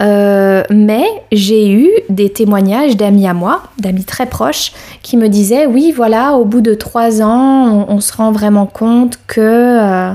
Euh, 0.00 0.62
mais 0.70 1.04
j'ai 1.30 1.70
eu 1.70 1.90
des 2.08 2.30
témoignages 2.30 2.96
d'amis 2.96 3.28
à 3.28 3.34
moi, 3.34 3.64
d'amis 3.78 4.04
très 4.04 4.26
proches, 4.26 4.72
qui 5.02 5.18
me 5.18 5.28
disaient, 5.28 5.66
oui, 5.66 5.92
voilà, 5.94 6.36
au 6.36 6.46
bout 6.46 6.62
de 6.62 6.72
trois 6.72 7.20
ans, 7.20 7.86
on, 7.86 8.00
se 8.00 8.16
rend 8.16 8.32
vraiment 8.32 8.66
compte 8.66 9.18
que... 9.26 9.40
Euh, 9.40 10.12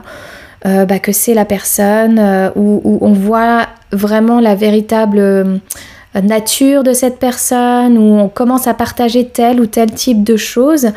euh, 0.66 0.86
bah, 0.86 1.00
que 1.00 1.12
c'est 1.12 1.34
la 1.34 1.46
personne 1.46 2.20
où, 2.56 2.82
où, 2.84 2.98
on 3.02 3.14
voit 3.14 3.68
vraiment 3.92 4.40
la 4.40 4.56
véritable 4.56 5.62
nature 6.22 6.84
de 6.84 6.94
cette 6.94 7.20
personne, 7.20 7.98
où 7.98 8.20
on 8.20 8.30
commence 8.30 8.68
à 8.68 8.74
partager 8.74 9.28
tel 9.28 9.60
ou 9.60 9.66
tel 9.66 9.92
type 9.92 10.24
de 10.24 10.38
choses. 10.38 10.90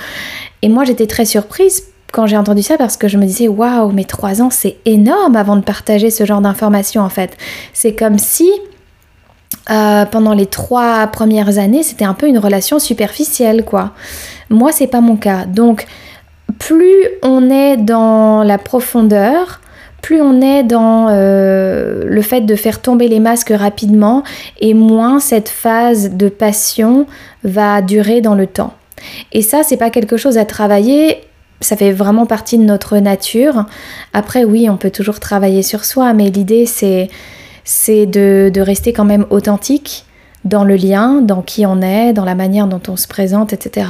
Et 0.62 0.68
moi, 0.68 0.84
j'étais 0.84 1.06
très 1.06 1.24
surprise 1.24 1.82
quand 2.12 2.26
j'ai 2.26 2.36
entendu 2.36 2.62
ça 2.62 2.78
parce 2.78 2.96
que 2.96 3.08
je 3.08 3.18
me 3.18 3.26
disais 3.26 3.48
waouh, 3.48 3.90
mais 3.92 4.04
trois 4.04 4.40
ans, 4.40 4.50
c'est 4.50 4.76
énorme 4.84 5.36
avant 5.36 5.56
de 5.56 5.60
partager 5.62 6.10
ce 6.10 6.24
genre 6.24 6.40
d'informations 6.40 7.02
en 7.02 7.08
fait. 7.08 7.36
C'est 7.72 7.94
comme 7.94 8.18
si 8.18 8.50
euh, 9.70 10.04
pendant 10.06 10.32
les 10.32 10.46
trois 10.46 11.06
premières 11.08 11.58
années, 11.58 11.82
c'était 11.82 12.04
un 12.04 12.14
peu 12.14 12.26
une 12.26 12.38
relation 12.38 12.78
superficielle 12.78 13.64
quoi. 13.64 13.92
Moi, 14.48 14.72
c'est 14.72 14.86
pas 14.86 15.00
mon 15.00 15.16
cas. 15.16 15.44
Donc, 15.44 15.86
plus 16.58 17.04
on 17.22 17.50
est 17.50 17.76
dans 17.76 18.42
la 18.42 18.58
profondeur, 18.58 19.60
plus 20.02 20.20
on 20.20 20.40
est 20.40 20.62
dans 20.62 21.08
euh, 21.10 22.04
le 22.06 22.22
fait 22.22 22.42
de 22.42 22.54
faire 22.54 22.80
tomber 22.80 23.08
les 23.08 23.20
masques 23.20 23.52
rapidement 23.54 24.22
et 24.60 24.74
moins 24.74 25.20
cette 25.20 25.48
phase 25.48 26.10
de 26.12 26.28
passion 26.28 27.06
va 27.42 27.82
durer 27.82 28.20
dans 28.20 28.34
le 28.34 28.46
temps. 28.46 28.74
Et 29.32 29.42
ça, 29.42 29.62
c'est 29.62 29.76
pas 29.76 29.90
quelque 29.90 30.16
chose 30.16 30.38
à 30.38 30.44
travailler. 30.44 31.20
Ça 31.60 31.76
fait 31.76 31.92
vraiment 31.92 32.26
partie 32.26 32.58
de 32.58 32.64
notre 32.64 32.98
nature. 32.98 33.66
Après, 34.12 34.44
oui, 34.44 34.68
on 34.70 34.76
peut 34.76 34.90
toujours 34.90 35.20
travailler 35.20 35.62
sur 35.62 35.84
soi, 35.84 36.12
mais 36.12 36.30
l'idée, 36.30 36.66
c'est, 36.66 37.08
c'est 37.64 38.06
de, 38.06 38.50
de 38.52 38.60
rester 38.60 38.92
quand 38.92 39.04
même 39.04 39.26
authentique 39.30 40.05
dans 40.46 40.64
le 40.64 40.76
lien, 40.76 41.20
dans 41.20 41.42
qui 41.42 41.66
on 41.66 41.82
est, 41.82 42.12
dans 42.12 42.24
la 42.24 42.34
manière 42.34 42.66
dont 42.66 42.80
on 42.88 42.96
se 42.96 43.08
présente, 43.08 43.52
etc. 43.52 43.88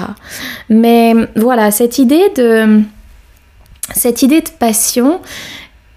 Mais 0.68 1.14
voilà, 1.36 1.70
cette 1.70 1.98
idée 1.98 2.30
de, 2.34 2.82
cette 3.94 4.22
idée 4.22 4.40
de 4.40 4.50
passion, 4.50 5.20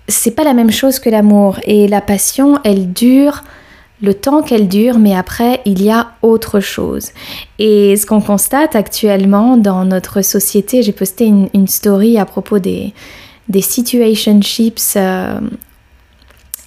c'est 0.08 0.32
pas 0.32 0.44
la 0.44 0.54
même 0.54 0.72
chose 0.72 1.00
que 1.00 1.10
l'amour. 1.10 1.60
Et 1.64 1.88
la 1.88 2.02
passion, 2.02 2.60
elle 2.64 2.92
dure 2.92 3.44
le 4.02 4.14
temps 4.14 4.42
qu'elle 4.42 4.68
dure, 4.68 4.98
mais 4.98 5.16
après, 5.16 5.62
il 5.66 5.82
y 5.82 5.90
a 5.90 6.12
autre 6.22 6.60
chose. 6.60 7.10
Et 7.58 7.96
ce 7.98 8.06
qu'on 8.06 8.22
constate 8.22 8.76
actuellement 8.76 9.58
dans 9.58 9.84
notre 9.86 10.22
société, 10.22 10.84
j'ai 10.84 10.94
posté 10.94 11.26
une, 11.26 11.68
story 11.68 12.18
à 12.18 12.26
propos 12.26 12.60
des, 12.60 12.94
des 13.50 13.62
situationships. 13.62 14.96
Euh, 14.96 15.40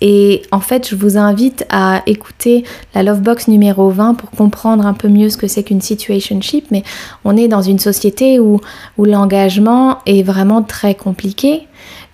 et 0.04 0.42
en 0.50 0.59
fait, 0.59 0.88
je 0.88 0.97
vous 0.97 1.16
invite 1.16 1.64
à 1.71 2.02
écouter 2.06 2.64
la 2.92 3.04
Lovebox 3.04 3.47
numéro 3.47 3.88
20 3.88 4.14
pour 4.14 4.32
comprendre 4.32 4.85
un 4.85 4.94
peu 4.94 5.06
mieux 5.06 5.28
ce 5.28 5.37
que 5.37 5.47
c'est 5.47 5.62
qu'une 5.62 5.80
situationship. 5.80 6.66
Mais 6.73 6.82
on 7.25 7.37
est 7.37 7.47
dans 7.47 7.62
une 7.62 7.78
société 7.78 8.40
où, 8.40 8.61
où 8.99 9.04
l'engagement 9.04 9.99
est 10.06 10.25
vraiment 10.25 10.64
très 10.64 10.97
compliqué 10.97 11.68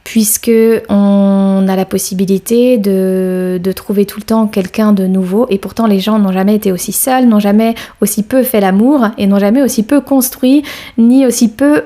puisque 0.04 0.50
on 0.90 1.66
a 1.66 1.76
la 1.76 1.86
possibilité 1.86 2.76
de, 2.76 3.72
trouver 3.74 4.04
tout 4.04 4.20
le 4.20 4.24
temps 4.24 4.46
quelqu'un 4.48 4.92
de 4.92 5.06
nouveau 5.06 5.46
et 5.48 5.56
pourtant 5.56 5.86
les 5.86 6.00
gens 6.00 6.18
n'ont 6.18 6.32
jamais 6.32 6.56
été 6.56 6.72
aussi 6.72 6.92
seuls, 6.92 7.26
n'ont 7.26 7.40
jamais 7.40 7.74
aussi 8.02 8.22
peu 8.22 8.42
fait 8.42 8.60
l'amour 8.60 9.06
et 9.16 9.26
n'ont 9.26 9.38
jamais 9.38 9.62
aussi 9.62 9.82
peu 9.82 10.02
construit 10.02 10.62
ni 10.98 11.24
aussi 11.24 11.48
peu 11.48 11.84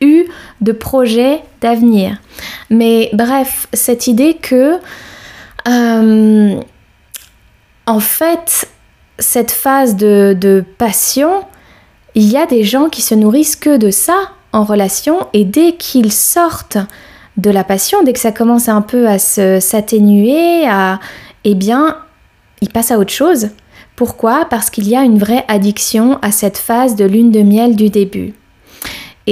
eu 0.00 0.26
de 0.60 0.70
projets 0.70 1.40
d'avenir. 1.60 2.20
Mais 2.70 3.10
bref, 3.12 3.66
cette 3.72 4.06
idée 4.06 4.34
que 4.34 4.78
euh, 5.68 6.60
en 7.86 8.00
fait 8.00 8.68
cette 9.18 9.50
phase 9.50 9.96
de, 9.96 10.64
passion, 10.78 11.44
il 12.14 12.30
y 12.30 12.36
a 12.36 12.46
des 12.46 12.64
gens 12.64 12.88
qui 12.88 13.02
se 13.02 13.14
nourrissent 13.14 13.56
que 13.56 13.76
de 13.76 13.90
ça 13.90 14.16
en 14.52 14.64
relation 14.64 15.28
et 15.32 15.44
dès 15.44 15.74
qu'ils 15.74 16.12
sortent 16.12 16.78
de 17.36 17.50
la 17.50 17.62
passion, 17.62 18.02
dès 18.02 18.12
que 18.12 18.18
ça 18.18 18.32
commence 18.32 18.68
un 18.68 18.82
peu 18.82 19.06
à 19.06 19.18
s'atténuer, 19.18 20.66
à, 20.66 20.98
eh 21.44 21.54
bien, 21.54 21.98
il 22.60 22.70
passe 22.70 22.90
à 22.90 22.98
autre 22.98 23.12
chose. 23.12 23.50
Pourquoi? 23.94 24.46
Parce 24.48 24.70
qu'il 24.70 24.88
y 24.88 24.96
a 24.96 25.02
une 25.02 25.18
vraie 25.18 25.44
addiction 25.48 26.18
à 26.22 26.32
cette 26.32 26.58
phase 26.58 26.96
de 26.96 27.04
lune 27.04 27.30
de 27.30 27.42
miel 27.42 27.76
du 27.76 27.90
début. 27.90 28.34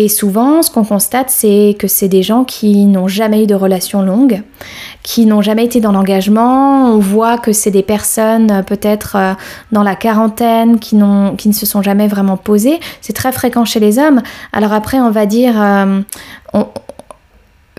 Et 0.01 0.09
souvent, 0.09 0.63
ce 0.63 0.71
qu'on 0.71 0.85
constate, 0.85 1.29
c'est 1.29 1.75
que 1.77 1.89
c'est 1.89 2.07
des 2.07 2.23
gens 2.23 2.45
qui 2.45 2.85
n'ont 2.85 3.09
jamais 3.09 3.43
eu 3.43 3.47
de 3.49 3.57
relation 3.57 4.01
longue, 4.01 4.45
qui 5.03 5.27
n'ont 5.27 5.43
jamais 5.43 5.65
été 5.65 5.81
dans 5.81 5.91
l'engagement. 5.91 6.95
On 6.95 7.01
voit 7.01 7.37
que 7.37 7.53
c'est 7.53 7.73
des 7.73 7.83
personnes 7.83 8.49
euh, 8.53 8.63
peut-être 8.63 9.17
euh, 9.17 9.33
dans 9.73 9.83
la 9.83 9.97
quarantaine 9.97 10.79
qui, 10.79 10.97
qui 11.37 11.49
ne 11.49 11.53
se 11.53 11.67
sont 11.67 11.83
jamais 11.83 12.07
vraiment 12.07 12.37
posées. 12.37 12.79
C'est 13.01 13.13
très 13.13 13.33
fréquent 13.33 13.65
chez 13.65 13.81
les 13.81 13.99
hommes. 13.99 14.23
Alors 14.53 14.73
après, 14.73 15.01
on 15.01 15.11
va 15.11 15.27
dire, 15.27 15.61
euh, 15.61 16.01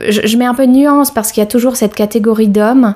je, 0.06 0.38
mets 0.38 0.46
un 0.46 0.56
peu 0.56 0.68
de 0.68 0.74
nuance 0.74 1.12
parce 1.12 1.32
qu'il 1.32 1.40
y 1.40 1.46
a 1.46 1.50
toujours 1.50 1.78
cette 1.78 1.96
catégorie 1.96 2.50
d'hommes 2.50 2.96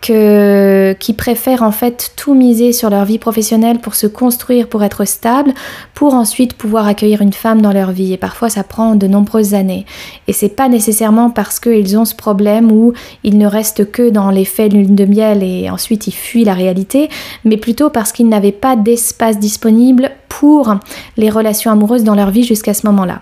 qui 0.00 1.12
préfèrent 1.14 1.62
en 1.62 1.72
fait 1.72 2.12
tout 2.16 2.34
miser 2.34 2.72
sur 2.72 2.90
leur 2.90 3.04
vie 3.04 3.18
professionnelle 3.18 3.78
pour 3.80 3.94
se 3.94 4.06
construire, 4.06 4.68
pour 4.68 4.82
être 4.82 5.04
stable, 5.04 5.52
pour 5.94 6.14
ensuite 6.14 6.54
pouvoir 6.54 6.86
accueillir 6.86 7.20
une 7.20 7.32
femme 7.32 7.60
dans 7.60 7.72
leur 7.72 7.92
vie. 7.92 8.12
Et 8.12 8.16
parfois 8.16 8.48
ça 8.48 8.64
prend 8.64 8.94
de 8.94 9.06
nombreuses 9.06 9.54
années. 9.54 9.86
Et 10.26 10.32
c'est 10.32 10.48
pas 10.48 10.68
nécessairement 10.68 11.30
parce 11.30 11.60
qu'ils 11.60 11.98
ont 11.98 12.04
ce 12.04 12.14
problème 12.14 12.72
où 12.72 12.92
ils 13.24 13.38
ne 13.38 13.46
restent 13.46 13.90
que 13.90 14.10
dans 14.10 14.30
les 14.30 14.44
faits 14.44 14.72
lune 14.72 14.94
de 14.94 15.04
miel 15.04 15.42
et 15.42 15.70
ensuite 15.70 16.06
ils 16.06 16.14
fuient 16.14 16.44
la 16.44 16.54
réalité, 16.54 17.08
mais 17.44 17.56
plutôt 17.56 17.90
parce 17.90 18.12
qu'ils 18.12 18.28
n'avaient 18.28 18.52
pas 18.52 18.76
d'espace 18.76 19.38
disponible 19.38 20.10
pour 20.28 20.76
les 21.16 21.30
relations 21.30 21.70
amoureuses 21.70 22.04
dans 22.04 22.14
leur 22.14 22.30
vie 22.30 22.44
jusqu'à 22.44 22.74
ce 22.74 22.86
moment-là. 22.86 23.20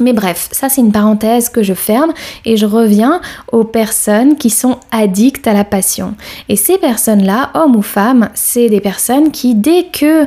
Mais 0.00 0.12
bref, 0.12 0.48
ça 0.50 0.68
c'est 0.68 0.80
une 0.80 0.90
parenthèse 0.90 1.48
que 1.48 1.62
je 1.62 1.72
ferme 1.72 2.12
et 2.44 2.56
je 2.56 2.66
reviens 2.66 3.20
aux 3.52 3.62
personnes 3.62 4.36
qui 4.36 4.50
sont 4.50 4.78
addictes 4.90 5.46
à 5.46 5.52
la 5.52 5.64
passion. 5.64 6.14
Et 6.48 6.56
ces 6.56 6.78
personnes-là, 6.78 7.50
hommes 7.54 7.76
ou 7.76 7.82
femmes, 7.82 8.28
c'est 8.34 8.68
des 8.68 8.80
personnes 8.80 9.30
qui, 9.30 9.54
dès 9.54 9.84
que 9.92 10.26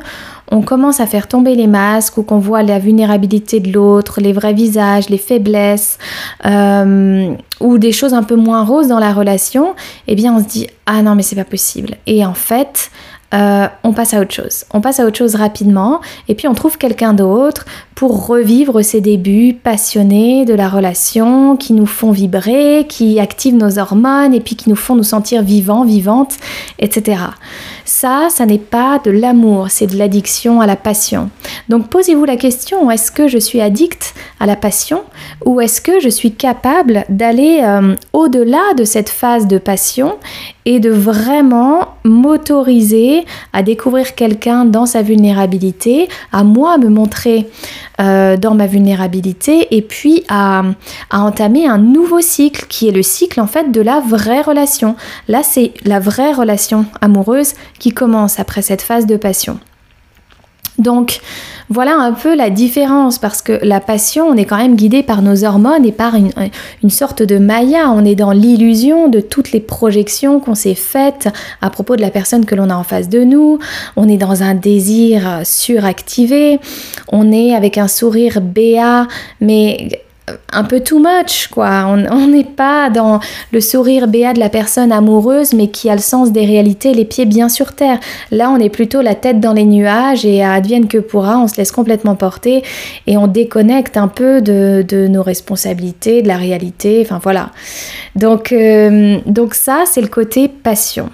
on 0.50 0.62
commence 0.62 1.02
à 1.02 1.06
faire 1.06 1.28
tomber 1.28 1.56
les 1.56 1.68
masques 1.68 2.18
ou 2.18 2.24
qu'on 2.24 2.40
voit 2.40 2.64
la 2.64 2.80
vulnérabilité 2.80 3.60
de 3.60 3.74
l'autre, 3.74 4.22
les 4.22 4.32
vrais 4.32 4.54
visages, 4.54 5.10
les 5.10 5.18
faiblesses 5.18 5.98
euh, 6.46 7.34
ou 7.60 7.78
des 7.78 7.92
choses 7.92 8.14
un 8.14 8.24
peu 8.24 8.36
moins 8.36 8.64
roses 8.64 8.88
dans 8.88 9.00
la 9.00 9.12
relation, 9.12 9.76
eh 10.08 10.16
bien 10.16 10.34
on 10.34 10.40
se 10.40 10.48
dit 10.48 10.68
ah 10.86 11.02
non 11.02 11.16
mais 11.16 11.24
c'est 11.24 11.36
pas 11.36 11.44
possible. 11.44 11.96
Et 12.06 12.26
en 12.26 12.34
fait, 12.34 12.92
euh, 13.34 13.68
on 13.84 13.92
passe 13.92 14.14
à 14.14 14.22
autre 14.22 14.34
chose. 14.34 14.64
On 14.74 14.80
passe 14.80 15.00
à 15.00 15.06
autre 15.06 15.18
chose 15.18 15.36
rapidement 15.36 16.00
et 16.30 16.36
puis 16.36 16.48
on 16.48 16.54
trouve 16.54 16.78
quelqu'un 16.78 17.14
d'autre 17.14 17.66
pour 17.94 18.28
revivre 18.28 18.82
ces 18.84 19.02
débuts 19.02 19.54
passionnés 19.54 20.46
de 20.46 20.54
la 20.54 20.70
relation 20.70 21.58
qui 21.58 21.74
nous 21.74 21.86
font 21.86 22.12
vibrer, 22.12 22.86
qui 22.88 23.20
activent 23.20 23.58
nos 23.58 23.80
hormones 23.80 24.34
et 24.34 24.40
puis 24.40 24.56
qui 24.56 24.70
nous 24.70 24.76
font 24.78 24.96
nous 24.96 25.04
sentir 25.04 25.42
vivants, 25.42 25.84
vivantes, 25.84 26.36
etc. 26.80 27.18
Ça, 27.88 28.28
ça 28.30 28.46
n'est 28.46 28.58
pas 28.58 29.00
de 29.00 29.12
l'amour, 29.12 29.68
c'est 29.70 29.88
de 29.88 29.98
l'addiction 29.98 30.60
à 30.60 30.68
la 30.68 30.76
passion. 30.76 31.30
Donc 31.70 31.88
posez-vous 31.88 32.26
la 32.26 32.36
question, 32.36 32.92
est-ce 32.92 33.14
que 33.14 33.30
je 33.30 33.38
suis 33.38 33.62
addict 33.62 34.14
à 34.42 34.46
la 34.46 34.58
passion 34.58 35.04
ou 35.46 35.62
est-ce 35.62 35.80
que 35.80 36.02
je 36.02 36.10
suis 36.10 36.34
capable 36.34 37.06
d'aller 37.08 37.62
euh, 37.64 37.96
au-delà 38.12 38.74
de 38.78 38.84
cette 38.84 39.08
phase 39.08 39.48
de 39.48 39.58
passion 39.58 40.18
et 40.66 40.82
de 40.82 40.90
vraiment 40.90 41.88
m'autoriser 42.04 43.24
à 43.54 43.64
découvrir 43.64 44.16
quelqu'un 44.16 44.66
dans 44.66 44.86
sa 44.86 45.02
vulnérabilité, 45.02 46.10
à 46.34 46.44
moi 46.44 46.78
me 46.78 46.90
montrer 46.90 47.48
euh, 48.00 48.38
dans 48.38 48.54
ma 48.54 48.68
vulnérabilité 48.68 49.76
et 49.76 49.82
puis 49.82 50.24
à, 50.30 50.64
à, 51.10 51.22
entamer 51.22 51.68
un 51.68 51.78
nouveau 51.78 52.22
cycle 52.22 52.66
qui 52.68 52.88
est 52.88 52.92
le 52.92 53.04
cycle 53.04 53.42
en 53.42 53.48
fait 53.48 53.72
de 53.72 53.82
la 53.82 54.00
vraie 54.00 54.42
relation. 54.42 54.96
Là, 55.28 55.42
c'est 55.44 55.74
la 55.84 56.00
vraie 56.00 56.34
relation 56.34 56.86
amoureuse 57.02 57.54
qui 57.80 57.92
commence 57.92 58.40
après 58.40 58.62
cette 58.62 58.82
phase 58.82 59.06
de 59.06 59.18
passion. 59.18 59.60
Donc 60.78 61.22
voilà 61.70 61.96
un 61.98 62.14
peu 62.14 62.36
la 62.36 62.50
différence 62.50 63.20
parce 63.20 63.42
que 63.42 63.60
la 63.62 63.80
passion, 63.80 64.28
on 64.28 64.36
est 64.36 64.46
quand 64.46 64.58
même 64.58 64.76
guidé 64.76 65.04
par 65.04 65.22
nos 65.22 65.44
hormones 65.44 65.86
et 65.86 65.92
par 65.92 66.16
une, 66.16 66.90
sorte 66.90 67.24
de 67.24 67.38
maya. 67.38 67.92
On 67.92 68.06
est 68.06 68.16
dans 68.16 68.32
l'illusion 68.32 69.10
de 69.10 69.20
toutes 69.20 69.52
les 69.52 69.60
projections 69.60 70.40
qu'on 70.40 70.56
s'est 70.56 70.76
faites 70.76 71.30
à 71.62 71.70
propos 71.70 71.96
de 71.96 72.02
la 72.02 72.10
personne 72.10 72.46
que 72.46 72.56
l'on 72.56 72.70
a 72.70 72.76
en 72.76 72.84
face 72.84 73.10
de 73.10 73.24
nous. 73.24 73.60
On 73.96 74.08
est 74.08 74.18
dans 74.18 74.44
un 74.44 74.54
désir 74.54 75.42
suractivé. 75.44 76.60
On 77.12 77.32
est 77.32 77.54
avec 77.54 77.78
un 77.78 77.88
sourire 77.88 78.40
béat, 78.40 79.08
mais 79.42 79.90
un 80.52 80.64
peu 80.64 80.82
too 80.82 81.00
much, 81.00 81.48
quoi. 81.48 81.86
On 81.88 82.28
n'est 82.28 82.44
pas 82.44 82.90
dans 82.90 83.20
le 83.52 83.62
sourire 83.62 84.08
béat 84.08 84.34
de 84.34 84.40
la 84.40 84.50
personne 84.50 84.92
amoureuse, 84.92 85.54
mais 85.54 85.70
qui 85.70 85.90
a 85.90 85.96
le 85.96 86.02
sens 86.02 86.32
des 86.32 86.46
réalités, 86.46 86.94
les 86.94 87.06
pieds 87.06 87.26
bien 87.26 87.48
sur 87.50 87.74
terre. 87.74 88.00
Là, 88.32 88.50
on 88.50 88.58
est 88.58 88.70
plutôt 88.70 89.02
la 89.02 89.16
tête 89.16 89.40
dans 89.40 89.54
les 89.54 89.64
nuages 89.64 90.26
et 90.26 90.44
advienne 90.44 90.88
que 90.88 90.98
pourra, 90.98 91.38
on 91.38 91.48
se 91.48 91.56
laisse 91.58 91.72
complètement 91.72 92.16
porter 92.16 92.64
et 93.06 93.18
on 93.18 93.28
déconnecte 93.28 93.98
un 93.98 94.08
peu 94.08 94.42
de, 94.42 95.08
nos 95.08 95.24
responsabilités, 95.24 96.22
de 96.22 96.28
la 96.28 96.38
réalité, 96.38 97.02
enfin 97.06 97.20
voilà. 97.22 97.52
Donc, 98.16 98.52
euh, 98.52 99.20
donc 99.26 99.54
ça, 99.54 99.84
c'est 99.86 100.02
le 100.02 100.08
côté 100.08 100.48
passion. 100.50 101.10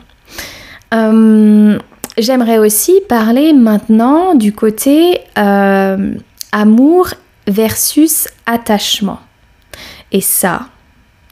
Euh, 0.94 1.78
j'aimerais 2.18 2.58
aussi 2.58 3.02
parler 3.08 3.54
maintenant 3.54 4.36
du 4.36 4.54
côté 4.54 5.20
euh, 5.38 6.14
amour 6.52 7.10
versus 7.48 8.28
attachement. 8.46 9.20
Et 10.12 10.22
ça, 10.22 10.68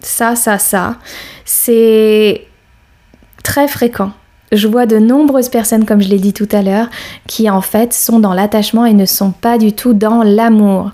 ça, 0.02 0.36
ça, 0.36 0.58
ça, 0.58 0.96
c'est 1.46 2.48
très 3.44 3.68
fréquent. 3.68 4.12
Je 4.52 4.68
vois 4.68 4.86
de 4.86 4.98
nombreuses 4.98 5.50
personnes, 5.50 5.86
comme 5.86 6.02
je 6.02 6.10
l'ai 6.10 6.20
dit 6.20 6.34
tout 6.34 6.50
à 6.52 6.62
l'heure, 6.62 6.90
qui 7.28 7.50
en 7.50 7.62
fait 7.62 7.94
sont 7.94 8.20
dans 8.20 8.34
l'attachement 8.34 8.86
et 8.86 8.94
ne 8.94 9.06
sont 9.06 9.32
pas 9.32 9.58
du 9.58 9.74
tout 9.74 9.94
dans 9.94 10.24
l'amour. 10.24 10.92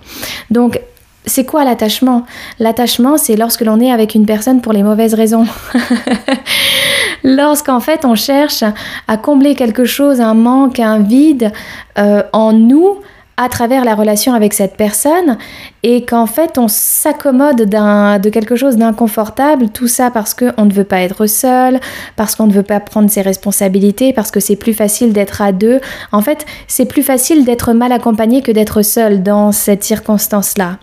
Donc, 0.51 0.79
c'est 1.25 1.45
quoi 1.45 1.65
l'attachement? 1.65 2.25
L'attachement, 2.59 3.17
c'est 3.17 3.35
lorsque 3.35 3.61
l'on 3.61 3.79
est 3.79 3.91
avec 3.91 4.15
une 4.15 4.25
personne 4.25 4.61
pour 4.61 4.73
les 4.73 4.83
mauvaises 4.83 5.13
raisons. 5.13 5.45
Lorsqu'en 7.23 7.79
fait 7.79 8.05
on 8.05 8.15
cherche 8.15 8.63
à 9.07 9.17
combler 9.17 9.55
quelque 9.55 9.85
chose, 9.85 10.21
un 10.21 10.33
manque, 10.33 10.79
un 10.79 10.99
vide 10.99 11.51
euh, 11.97 12.23
en 12.31 12.53
nous 12.53 12.99
à 13.39 13.49
travers 13.49 13.85
la 13.85 13.93
relation 13.93 14.33
avec 14.33 14.53
cette 14.53 14.75
personne 14.77 15.37
et 15.83 16.03
qu'en 16.03 16.25
fait 16.25 16.57
on 16.57 16.67
s'accommode 16.67 17.69
de 17.69 18.29
quelque 18.29 18.55
chose 18.55 18.77
d'inconfortable, 18.77 19.69
tout 19.69 19.87
ça 19.87 20.09
parce 20.09 20.33
qu'on 20.33 20.65
ne 20.65 20.73
veut 20.73 20.83
pas 20.83 21.01
être 21.01 21.27
seul, 21.27 21.79
parce 22.15 22.35
qu'on 22.35 22.47
ne 22.47 22.51
veut 22.51 22.63
pas 22.63 22.79
prendre 22.79 23.11
ses 23.11 23.21
responsabilités, 23.21 24.11
parce 24.11 24.31
que 24.31 24.39
c'est 24.39 24.55
plus 24.55 24.73
facile 24.73 25.13
d'être 25.13 25.41
à 25.41 25.51
deux. 25.51 25.79
En 26.11 26.21
fait, 26.21 26.47
c'est 26.67 26.85
plus 26.85 27.03
facile 27.03 27.45
d'être 27.45 27.73
mal 27.73 27.91
accompagné 27.91 28.41
que 28.41 28.51
d'être 28.51 28.81
seul 28.81 29.21
dans 29.21 29.51
cette 29.51 29.83
circonstance-là. 29.83 30.77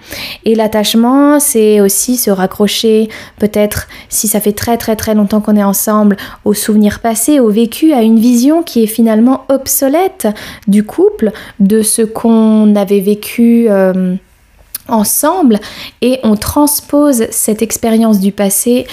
Et 0.44 0.54
l'attachement, 0.54 1.40
c'est 1.40 1.80
aussi 1.80 2.16
se 2.16 2.30
raccrocher, 2.30 3.08
peut-être 3.40 3.88
si 4.08 4.28
ça 4.28 4.40
fait 4.40 4.52
très 4.52 4.76
très 4.76 4.94
très 4.94 5.14
longtemps 5.14 5.40
qu'on 5.40 5.56
est 5.56 5.64
ensemble, 5.64 6.16
aux 6.44 6.54
souvenirs 6.54 7.00
passés, 7.00 7.40
au 7.40 7.50
vécu, 7.50 7.92
à 7.92 8.02
une 8.02 8.20
vision 8.20 8.62
qui 8.62 8.84
est 8.84 8.86
finalement 8.86 9.44
obsolète 9.48 10.28
du 10.68 10.84
couple, 10.84 11.32
de 11.58 11.82
ce 11.82 12.02
qu'on 12.02 12.43
on 12.44 12.76
avait 12.76 13.00
vécu 13.00 13.66
euh, 13.68 14.14
ensemble 14.88 15.58
et 16.02 16.20
on 16.22 16.36
transpose 16.36 17.26
cette 17.30 17.62
expérience 17.62 18.20
du 18.20 18.32
passé 18.32 18.86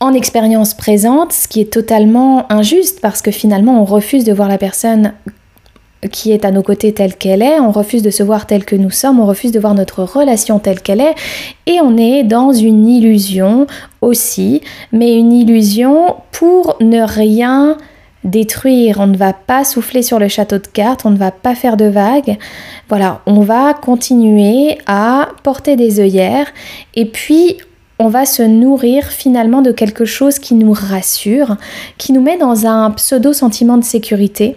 en 0.00 0.12
expérience 0.12 0.74
présente, 0.74 1.32
ce 1.32 1.48
qui 1.48 1.60
est 1.60 1.72
totalement 1.72 2.50
injuste 2.52 3.00
parce 3.00 3.22
que 3.22 3.30
finalement 3.30 3.80
on 3.80 3.84
refuse 3.84 4.24
de 4.24 4.32
voir 4.32 4.48
la 4.48 4.58
personne 4.58 5.14
qui 6.10 6.32
est 6.32 6.44
à 6.44 6.50
nos 6.50 6.62
côtés 6.62 6.92
telle 6.92 7.16
qu'elle 7.16 7.42
est, 7.42 7.58
on 7.60 7.70
refuse 7.70 8.02
de 8.02 8.10
se 8.10 8.22
voir 8.22 8.46
tel 8.46 8.64
que 8.64 8.76
nous 8.76 8.90
sommes, 8.90 9.20
on 9.20 9.26
refuse 9.26 9.52
de 9.52 9.60
voir 9.60 9.74
notre 9.74 10.02
relation 10.02 10.58
telle 10.58 10.80
qu'elle 10.80 11.00
est, 11.00 11.14
et 11.66 11.80
on 11.80 11.96
est 11.96 12.24
dans 12.24 12.52
une 12.52 12.86
illusion 12.86 13.66
aussi, 14.02 14.60
mais 14.92 15.16
une 15.16 15.32
illusion 15.32 16.16
pour 16.32 16.76
ne 16.80 17.00
rien 17.00 17.78
détruire, 18.24 19.00
on 19.00 19.06
ne 19.06 19.16
va 19.16 19.32
pas 19.32 19.64
souffler 19.64 20.02
sur 20.02 20.18
le 20.18 20.28
château 20.28 20.58
de 20.58 20.66
cartes, 20.66 21.04
on 21.04 21.10
ne 21.10 21.16
va 21.16 21.30
pas 21.30 21.54
faire 21.54 21.76
de 21.76 21.84
vagues. 21.84 22.38
Voilà, 22.88 23.20
on 23.26 23.40
va 23.40 23.74
continuer 23.74 24.78
à 24.86 25.28
porter 25.42 25.76
des 25.76 26.00
œillères 26.00 26.48
et 26.94 27.04
puis 27.04 27.58
on 27.98 28.08
va 28.08 28.26
se 28.26 28.42
nourrir 28.42 29.06
finalement 29.06 29.62
de 29.62 29.70
quelque 29.70 30.04
chose 30.04 30.38
qui 30.38 30.54
nous 30.54 30.72
rassure, 30.72 31.56
qui 31.98 32.12
nous 32.12 32.22
met 32.22 32.38
dans 32.38 32.66
un 32.66 32.90
pseudo 32.92 33.32
sentiment 33.32 33.78
de 33.78 33.84
sécurité, 33.84 34.56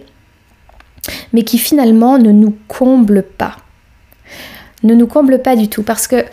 mais 1.32 1.42
qui 1.42 1.58
finalement 1.58 2.18
ne 2.18 2.32
nous 2.32 2.56
comble 2.66 3.22
pas. 3.22 3.56
Ne 4.82 4.94
nous 4.94 5.06
comble 5.06 5.40
pas 5.40 5.56
du 5.56 5.68
tout 5.68 5.82
parce 5.82 6.08
que 6.08 6.24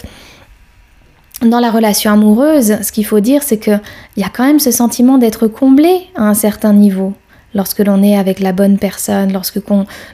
dans 1.41 1.59
la 1.59 1.69
relation 1.69 2.11
amoureuse, 2.11 2.81
ce 2.81 2.91
qu'il 2.91 3.05
faut 3.05 3.19
dire, 3.19 3.43
c'est 3.43 3.59
qu'il 3.59 3.81
y 4.17 4.23
a 4.23 4.29
quand 4.29 4.45
même 4.45 4.59
ce 4.59 4.71
sentiment 4.71 5.17
d'être 5.17 5.47
comblé 5.47 6.07
à 6.15 6.23
un 6.23 6.33
certain 6.33 6.73
niveau 6.73 7.13
lorsque 7.55 7.79
l'on 7.79 8.03
est 8.03 8.15
avec 8.15 8.39
la 8.39 8.51
bonne 8.51 8.77
personne, 8.77 9.33
lorsque, 9.33 9.59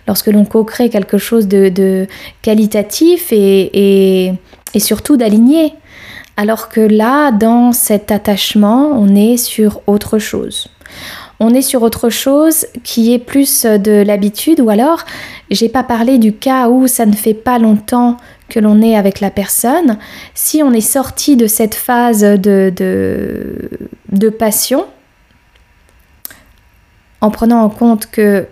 lorsque 0.08 0.28
l'on 0.28 0.46
co-crée 0.46 0.90
quelque 0.90 1.18
chose 1.18 1.48
de, 1.48 2.08
qualitatif 2.42 3.34
et, 3.34 4.34
et 4.74 4.80
surtout 4.80 5.18
d'aligné. 5.18 5.74
Alors 6.38 6.70
que 6.70 6.80
là, 6.80 7.32
dans 7.32 7.74
cet 7.74 8.12
attachement, 8.12 8.92
on 8.96 9.16
est 9.16 9.38
sur 9.38 9.82
autre 9.88 10.18
chose. 10.18 10.70
On 11.40 11.54
est 11.54 11.64
sur 11.64 11.82
autre 11.82 12.10
chose 12.10 12.68
qui 12.84 13.14
est 13.14 13.20
plus 13.20 13.66
de 13.66 14.04
l'habitude 14.04 14.60
ou 14.60 14.70
alors 14.70 15.06
j'ai 15.50 15.70
pas 15.70 15.84
parlé 15.84 16.20
du 16.20 16.34
cas 16.34 16.70
où 16.70 16.88
ça 16.88 17.08
ne 17.08 17.14
fait 17.14 17.34
pas 17.34 17.58
longtemps 17.58 18.18
que 18.48 18.60
l'on 18.60 18.82
est 18.82 18.96
avec 18.96 19.22
la 19.22 19.32
personne. 19.32 19.98
Si 20.36 20.62
on 20.62 20.72
est 20.72 20.82
sorti 20.82 21.36
de 21.36 21.48
cette 21.48 21.74
phase 21.74 22.22
de, 22.22 22.72
de 24.12 24.30
passion, 24.30 24.86
en 27.22 27.32
prenant 27.32 27.62
en 27.62 27.70
compte 27.70 28.08
que 28.08 28.48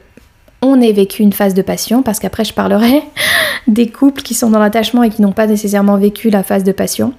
on 0.61 0.81
ait 0.81 0.91
vécu 0.91 1.23
une 1.23 1.33
phase 1.33 1.53
de 1.53 1.61
passion, 1.61 2.03
parce 2.03 2.19
qu'après 2.19 2.43
je 2.43 2.53
parlerai 2.53 3.01
des 3.67 3.89
couples 3.89 4.21
qui 4.21 4.33
sont 4.33 4.49
dans 4.49 4.59
l'attachement 4.59 5.03
et 5.03 5.09
qui 5.09 5.21
n'ont 5.21 5.31
pas 5.31 5.47
nécessairement 5.47 5.97
vécu 5.97 6.29
la 6.29 6.43
phase 6.43 6.63
de 6.63 6.71
passion. 6.71 7.13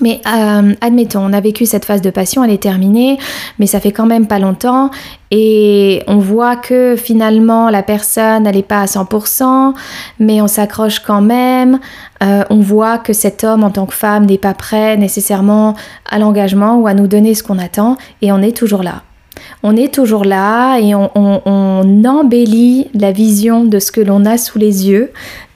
Mais 0.00 0.22
euh, 0.26 0.74
admettons, 0.80 1.20
on 1.20 1.34
a 1.34 1.40
vécu 1.40 1.66
cette 1.66 1.84
phase 1.84 2.00
de 2.00 2.08
passion, 2.08 2.42
elle 2.42 2.50
est 2.50 2.62
terminée, 2.62 3.18
mais 3.58 3.66
ça 3.66 3.78
fait 3.78 3.92
quand 3.92 4.06
même 4.06 4.26
pas 4.26 4.38
longtemps 4.38 4.90
et 5.30 6.02
on 6.06 6.16
voit 6.16 6.56
que 6.56 6.96
finalement 6.96 7.68
la 7.68 7.82
personne, 7.82 8.44
n'est 8.44 8.62
pas 8.62 8.80
à 8.80 8.86
100%, 8.86 9.74
mais 10.18 10.40
on 10.40 10.48
s'accroche 10.48 11.00
quand 11.00 11.20
même. 11.20 11.78
Euh, 12.22 12.42
on 12.48 12.60
voit 12.60 12.96
que 12.96 13.12
cet 13.12 13.44
homme 13.44 13.64
en 13.64 13.70
tant 13.70 13.84
que 13.84 13.94
femme 13.94 14.24
n'est 14.24 14.38
pas 14.38 14.54
prêt 14.54 14.96
nécessairement 14.96 15.74
à 16.10 16.18
l'engagement 16.18 16.78
ou 16.78 16.86
à 16.86 16.94
nous 16.94 17.06
donner 17.06 17.34
ce 17.34 17.42
qu'on 17.42 17.58
attend 17.58 17.98
et 18.22 18.32
on 18.32 18.40
est 18.40 18.56
toujours 18.56 18.82
là 18.82 19.02
on 19.62 19.76
est 19.76 19.92
toujours 19.92 20.24
là 20.24 20.78
et 20.78 20.94
on, 20.94 21.08
embellit 22.04 22.88
la 22.94 23.12
vision 23.12 23.64
de 23.64 23.78
ce 23.78 23.92
que 23.92 24.00
l'on 24.00 24.24
a 24.24 24.36
sous 24.36 24.58
les 24.58 24.88
yeux, 24.88 25.12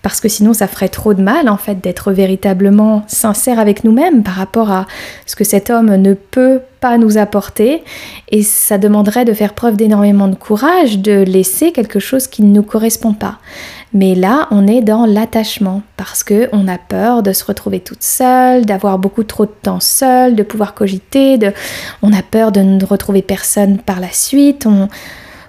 parce 0.07 0.21
que 0.21 0.29
sinon 0.29 0.55
ça 0.55 0.69
ferait 0.69 0.89
trop 0.89 1.15
de 1.15 1.21
mal 1.21 1.49
en 1.49 1.57
fait 1.57 1.81
d'être 1.81 2.13
véritablement 2.13 3.03
sincère 3.09 3.59
avec 3.59 3.83
nous-mêmes 3.83 4.23
par 4.23 4.35
rapport 4.35 4.71
à 4.71 4.87
ce 5.27 5.35
que 5.35 5.43
cet 5.43 5.69
homme 5.69 5.97
ne 5.97 6.15
peut 6.15 6.61
pas 6.79 6.97
nous 6.97 7.19
apporter, 7.19 7.83
et 8.29 8.45
ça 8.45 8.79
demanderait 8.79 9.25
de 9.25 9.33
faire 9.33 9.53
preuve 9.53 9.75
d'énormément 9.75 10.29
de 10.29 10.37
courage 10.37 11.01
de 11.01 11.25
laisser 11.25 11.73
quelque 11.73 11.99
chose 11.99 12.29
qui 12.29 12.45
ne 12.45 12.55
nous 12.55 12.63
correspond 12.63 13.15
pas. 13.15 13.39
Mais 13.93 14.15
là, 14.15 14.47
on 14.53 14.69
est 14.69 14.81
dans 14.81 15.07
l'attachement 15.07 15.83
parce 15.97 16.23
que 16.23 16.49
on 16.53 16.69
a 16.69 16.79
peur 16.79 17.25
de 17.25 17.33
se 17.33 17.45
retrouver 17.45 17.81
toute 17.81 18.05
seule, 18.05 18.65
d'avoir 18.65 19.01
beaucoup 19.01 19.25
trop 19.25 19.47
de 19.47 19.55
temps 19.61 19.81
seule, 19.81 20.37
de 20.37 20.45
pouvoir 20.45 20.75
cogiter, 20.75 21.37
de... 21.37 21.53
on 22.03 22.13
a 22.13 22.23
peur 22.23 22.53
de 22.53 22.61
ne 22.61 22.85
retrouver 22.85 23.23
personne 23.23 23.79
par 23.79 23.99
la 23.99 24.13
suite. 24.13 24.69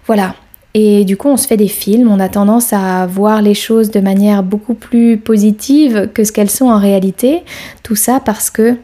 Voilà. 0.08 0.34
Et 0.74 1.06
du 1.06 1.18
coup, 1.18 1.30
on 1.30 1.38
se 1.38 1.48
fait 1.48 1.58
des 1.58 1.68
films, 1.68 2.12
on 2.12 2.20
a 2.20 2.30
tendance 2.30 2.72
à 2.72 3.06
voir 3.08 3.42
les 3.42 3.54
choses 3.54 3.90
de 3.90 4.00
manière 4.00 4.44
beaucoup 4.44 4.76
plus 4.76 5.18
positive 5.18 6.10
que 6.14 6.24
ce 6.24 6.32
qu'elles 6.32 6.52
sont 6.52 6.68
en 6.68 6.80
réalité. 6.80 7.44
Tout 7.84 7.96
ça 7.96 8.20
parce 8.24 8.50
que 8.50 8.78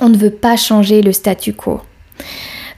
on 0.00 0.08
ne 0.08 0.16
veut 0.16 0.30
pas 0.30 0.56
changer 0.56 1.02
le 1.02 1.12
statu 1.12 1.52
quo. 1.52 1.80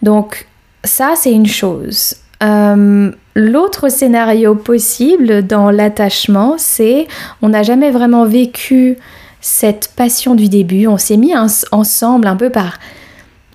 Donc 0.02 0.46
ça, 0.84 1.12
c'est 1.16 1.32
une 1.32 1.46
chose. 1.46 2.14
Euh, 2.42 3.10
l'autre 3.34 3.90
scénario 3.90 4.54
possible 4.54 5.46
dans 5.46 5.70
l'attachement, 5.70 6.54
c'est 6.56 7.06
on 7.42 7.50
n'a 7.50 7.62
jamais 7.62 7.90
vraiment 7.90 8.24
vécu 8.24 8.96
cette 9.42 9.92
passion 9.96 10.34
du 10.34 10.48
début, 10.48 10.86
on 10.86 10.98
s'est 10.98 11.16
mis 11.16 11.34
ensemble 11.72 12.26
un 12.26 12.36
peu 12.36 12.50
par 12.50 12.78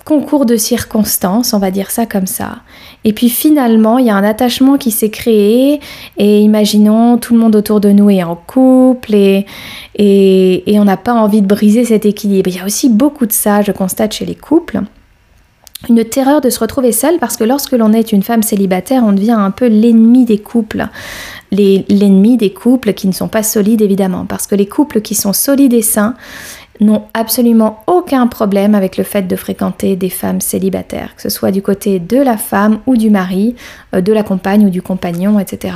concours 0.04 0.46
de 0.46 0.56
circonstances, 0.56 1.54
on 1.54 1.60
va 1.60 1.72
dire 1.72 1.90
ça 1.92 2.06
comme 2.06 2.28
ça. 2.28 2.58
Et 3.06 3.14
puis 3.14 3.30
finalement, 3.30 4.00
il 4.00 4.08
y 4.08 4.10
a 4.10 4.16
un 4.16 4.24
attachement 4.24 4.78
qui 4.78 4.90
s'est 4.90 5.12
créé 5.12 5.80
et 6.18 6.40
imaginons 6.40 7.18
tout 7.18 7.36
le 7.36 7.40
monde 7.40 7.56
autour 7.56 7.80
de 7.80 7.92
nous 7.92 8.10
est 8.10 8.24
en 8.24 8.36
couple 8.36 9.14
et, 9.14 9.46
on 10.68 10.84
n'a 10.84 10.98
pas 10.98 11.14
envie 11.14 11.42
de 11.42 11.48
briser 11.48 11.86
cet 11.86 12.06
équilibre. 12.06 12.50
Il 12.50 12.58
y 12.58 12.60
a 12.60 12.66
aussi 12.66 12.90
beaucoup 12.90 13.28
de 13.28 13.32
ça, 13.32 13.62
je 13.62 13.72
constate, 13.72 14.14
chez 14.14 14.26
les 14.26 14.36
couples 14.36 14.82
une 15.90 16.04
terreur 16.04 16.42
de 16.42 16.50
se 16.50 16.60
retrouver 16.60 16.92
seule 16.92 17.20
parce 17.20 17.38
que 17.38 17.44
lorsque 17.44 17.74
l'on 17.74 17.94
est 17.94 18.12
une 18.12 18.24
femme 18.24 18.44
célibataire, 18.44 19.04
on 19.06 19.12
devient 19.12 19.36
un 19.38 19.52
peu 19.52 19.68
l'ennemi 19.68 20.26
des 20.26 20.40
couples. 20.40 20.88
L'ennemi 21.52 22.38
des 22.38 22.52
couples 22.52 22.94
qui 22.94 23.08
ne 23.08 23.12
sont 23.12 23.28
pas 23.28 23.44
solides 23.44 23.82
évidemment. 23.82 24.26
Parce 24.26 24.48
que 24.48 24.56
les 24.56 24.68
couples 24.68 25.02
qui 25.02 25.16
sont 25.16 25.34
solides 25.34 25.74
et 25.74 25.82
sains, 25.82 26.16
n'ont 26.80 27.04
absolument 27.14 27.84
aucun 27.88 28.28
problème 28.28 28.76
avec 28.76 28.98
le 28.98 29.04
fait 29.04 29.24
de 29.24 29.36
fréquenter 29.36 29.96
des 29.96 30.10
femmes 30.10 30.42
célibataires, 30.42 31.16
que 31.16 31.22
ce 31.22 31.30
soit 31.30 31.52
du 31.52 31.62
côté 31.62 32.00
de 32.00 32.18
la 32.18 32.38
femme 32.38 32.80
ou 32.86 32.98
du 32.98 33.10
mari, 33.10 33.56
euh, 33.94 34.02
de 34.02 34.14
la 34.14 34.24
compagne 34.24 34.66
ou 34.66 34.70
du 34.70 34.82
compagnon, 34.82 35.40
etc. 35.40 35.76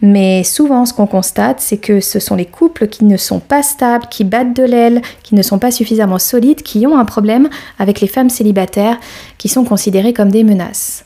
Mais 0.00 0.42
souvent, 0.44 0.86
ce 0.86 0.94
qu'on 0.94 1.06
constate, 1.06 1.60
c'est 1.60 1.78
que 1.78 2.00
ce 2.00 2.18
sont 2.18 2.36
les 2.36 2.46
couples 2.46 2.88
qui 2.88 3.04
ne 3.04 3.16
sont 3.16 3.40
pas 3.40 3.62
stables, 3.62 4.06
qui 4.10 4.24
battent 4.24 4.56
de 4.56 4.64
l'aile, 4.64 5.02
qui 5.22 5.34
ne 5.34 5.42
sont 5.42 5.58
pas 5.58 5.70
suffisamment 5.70 6.18
solides, 6.18 6.62
qui 6.62 6.86
ont 6.86 6.98
un 6.98 7.04
problème 7.04 7.48
avec 7.78 8.00
les 8.00 8.08
femmes 8.08 8.30
célibataires, 8.30 8.98
qui 9.38 9.48
sont 9.48 9.64
considérées 9.64 10.12
comme 10.12 10.30
des 10.30 10.44
menaces. 10.44 11.04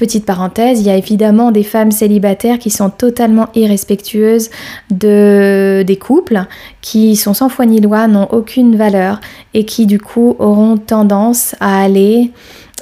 Petite 0.00 0.24
parenthèse, 0.24 0.80
il 0.80 0.86
y 0.86 0.90
a 0.90 0.96
évidemment 0.96 1.50
des 1.50 1.62
femmes 1.62 1.90
célibataires 1.90 2.58
qui 2.58 2.70
sont 2.70 2.88
totalement 2.88 3.48
irrespectueuses 3.54 4.48
de, 4.90 5.84
des 5.86 5.96
couples, 5.96 6.46
qui 6.80 7.16
sont 7.16 7.34
sans 7.34 7.50
foi 7.50 7.66
ni 7.66 7.82
loi, 7.82 8.08
n'ont 8.08 8.26
aucune 8.32 8.76
valeur 8.76 9.20
et 9.52 9.66
qui 9.66 9.84
du 9.84 10.00
coup 10.00 10.36
auront 10.38 10.78
tendance 10.78 11.54
à 11.60 11.82
aller 11.82 12.30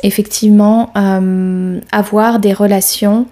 effectivement 0.05 0.93
euh, 0.97 1.81
avoir 1.91 2.39
des 2.39 2.53
relations 2.53 3.27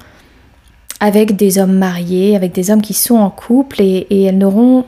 avec 0.99 1.37
des 1.37 1.61
hommes 1.61 1.79
mariés, 1.79 2.35
avec 2.35 2.51
des 2.51 2.73
hommes 2.73 2.83
qui 2.83 2.93
sont 2.93 3.19
en 3.19 3.31
couple 3.31 3.81
et, 3.83 4.25
elles 4.25 4.37
n'auront 4.37 4.85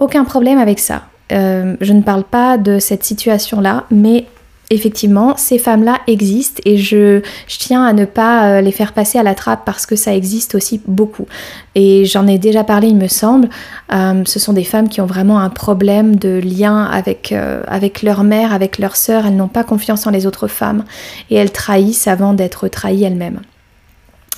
aucun 0.00 0.24
problème 0.24 0.58
avec 0.58 0.80
ça. 0.80 1.04
Euh, 1.30 1.76
je 1.80 1.92
ne 1.92 2.02
parle 2.02 2.24
pas 2.24 2.58
de 2.58 2.80
cette 2.80 3.04
situation-là, 3.04 3.84
mais 3.92 4.26
effectivement, 4.70 5.34
ces 5.36 5.58
femmes-là 5.58 5.98
existent 6.06 6.60
et 6.64 6.76
je, 6.76 7.22
tiens 7.46 7.84
à 7.84 7.92
ne 7.92 8.04
pas 8.04 8.58
euh, 8.58 8.60
les 8.60 8.72
faire 8.72 8.92
passer 8.92 9.18
à 9.18 9.22
la 9.22 9.34
trappe 9.34 9.64
parce 9.64 9.86
que 9.86 9.96
ça 9.96 10.14
existe 10.14 10.54
aussi 10.54 10.82
beaucoup. 10.86 11.26
Et 11.74 12.04
j'en 12.04 12.26
ai 12.26 12.38
déjà 12.38 12.64
parlé, 12.64 12.88
il 12.88 12.96
me 12.96 13.08
semble. 13.08 13.48
Euh, 13.92 14.22
ce 14.26 14.38
sont 14.38 14.52
des 14.52 14.64
femmes 14.64 14.88
qui 14.88 15.00
ont 15.00 15.06
vraiment 15.06 15.40
un 15.40 15.48
problème 15.48 16.16
de 16.16 16.38
lien 16.38 16.84
avec, 16.84 17.32
euh, 17.32 17.62
avec 17.66 18.02
leur 18.02 18.24
mère, 18.24 18.52
avec 18.52 18.78
leur 18.78 18.96
sœur. 18.96 19.26
Elles 19.26 19.36
n'ont 19.36 19.48
pas 19.48 19.64
confiance 19.64 20.06
en 20.06 20.10
les 20.10 20.26
autres 20.26 20.48
femmes 20.48 20.84
et 21.30 21.36
elles 21.36 21.52
trahissent 21.52 22.06
avant 22.06 22.34
d'être 22.34 22.68
trahies 22.68 23.04
elles-mêmes. 23.04 23.40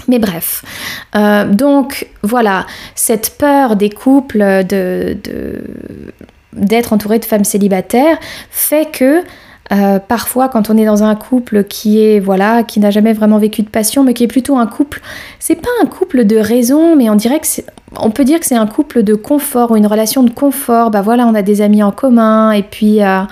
Mais 0.08 0.18
bref, 0.18 0.64
donc 1.50 2.08
voilà, 2.22 2.64
cette 2.94 3.36
peur 3.36 3.76
des 3.76 3.90
couples 3.90 4.64
d'être 6.54 6.92
entouré 6.94 7.18
de 7.18 7.24
femmes 7.26 7.44
célibataires 7.44 8.16
fait 8.50 8.90
que 8.90 9.22
euh, 9.72 9.98
parfois, 9.98 10.48
quand 10.48 10.68
on 10.70 10.76
est 10.76 10.84
dans 10.84 11.02
un 11.04 11.14
couple 11.14 11.64
qui 11.64 12.02
est 12.02 12.18
voilà, 12.18 12.64
qui 12.64 12.80
n'a 12.80 12.90
jamais 12.90 13.12
vraiment 13.12 13.38
vécu 13.38 13.62
de 13.62 13.68
passion, 13.68 14.02
mais 14.02 14.14
qui 14.14 14.24
est 14.24 14.28
plutôt 14.28 14.56
un 14.56 14.66
couple, 14.66 15.00
c'est 15.38 15.56
pas 15.56 15.70
un 15.82 15.86
couple 15.86 16.24
de 16.24 16.36
raison, 16.36 16.96
mais 16.96 17.08
on 17.08 17.14
dirait 17.14 17.40
que 17.40 17.46
on 17.98 18.10
peut 18.10 18.24
dire 18.24 18.40
que 18.40 18.46
c'est 18.46 18.56
un 18.56 18.66
couple 18.66 19.02
de 19.02 19.14
confort 19.14 19.70
ou 19.70 19.76
une 19.76 19.86
relation 19.86 20.22
de 20.22 20.30
confort. 20.30 20.90
Bah 20.90 21.02
voilà, 21.02 21.26
on 21.26 21.34
a 21.34 21.42
des 21.42 21.60
amis 21.60 21.82
en 21.82 21.92
commun 21.92 22.52
et 22.52 22.62
puis, 22.62 23.02
euh, 23.02 23.22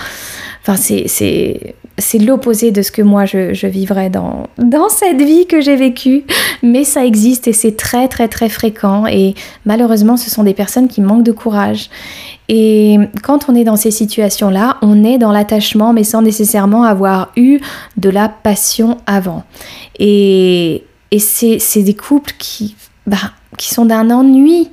c'est 0.76 1.74
c'est 1.98 2.18
l'opposé 2.18 2.70
de 2.70 2.82
ce 2.82 2.90
que 2.90 3.02
moi 3.02 3.24
je, 3.24 3.66
vivrais 3.66 4.08
dans, 4.08 4.46
dans 4.56 4.88
cette 4.88 5.20
vie 5.20 5.46
que 5.46 5.60
j'ai 5.60 5.76
vécue. 5.76 6.24
Mais 6.62 6.84
ça 6.84 7.04
existe 7.04 7.48
et 7.48 7.52
c'est 7.52 7.76
très 7.76 8.08
très 8.08 8.28
très 8.28 8.48
fréquent. 8.48 9.06
Et 9.06 9.34
malheureusement, 9.66 10.16
ce 10.16 10.30
sont 10.30 10.44
des 10.44 10.54
personnes 10.54 10.88
qui 10.88 11.00
manquent 11.00 11.24
de 11.24 11.32
courage. 11.32 11.90
Et 12.48 12.96
quand 13.22 13.48
on 13.48 13.54
est 13.54 13.64
dans 13.64 13.76
ces 13.76 13.90
situations-là, 13.90 14.78
on 14.80 15.04
est 15.04 15.18
dans 15.18 15.32
l'attachement, 15.32 15.92
mais 15.92 16.04
sans 16.04 16.22
nécessairement 16.22 16.84
avoir 16.84 17.32
eu 17.36 17.60
de 17.98 18.08
la 18.08 18.28
passion 18.28 18.96
avant. 19.06 19.44
Et, 19.98 20.84
et 21.10 21.18
c'est 21.18 21.82
des 21.82 21.94
couples 21.94 22.32
qui, 22.38 22.74
bah, 23.06 23.32
qui 23.58 23.74
sont 23.74 23.84
d'un 23.84 24.10
ennui 24.10 24.70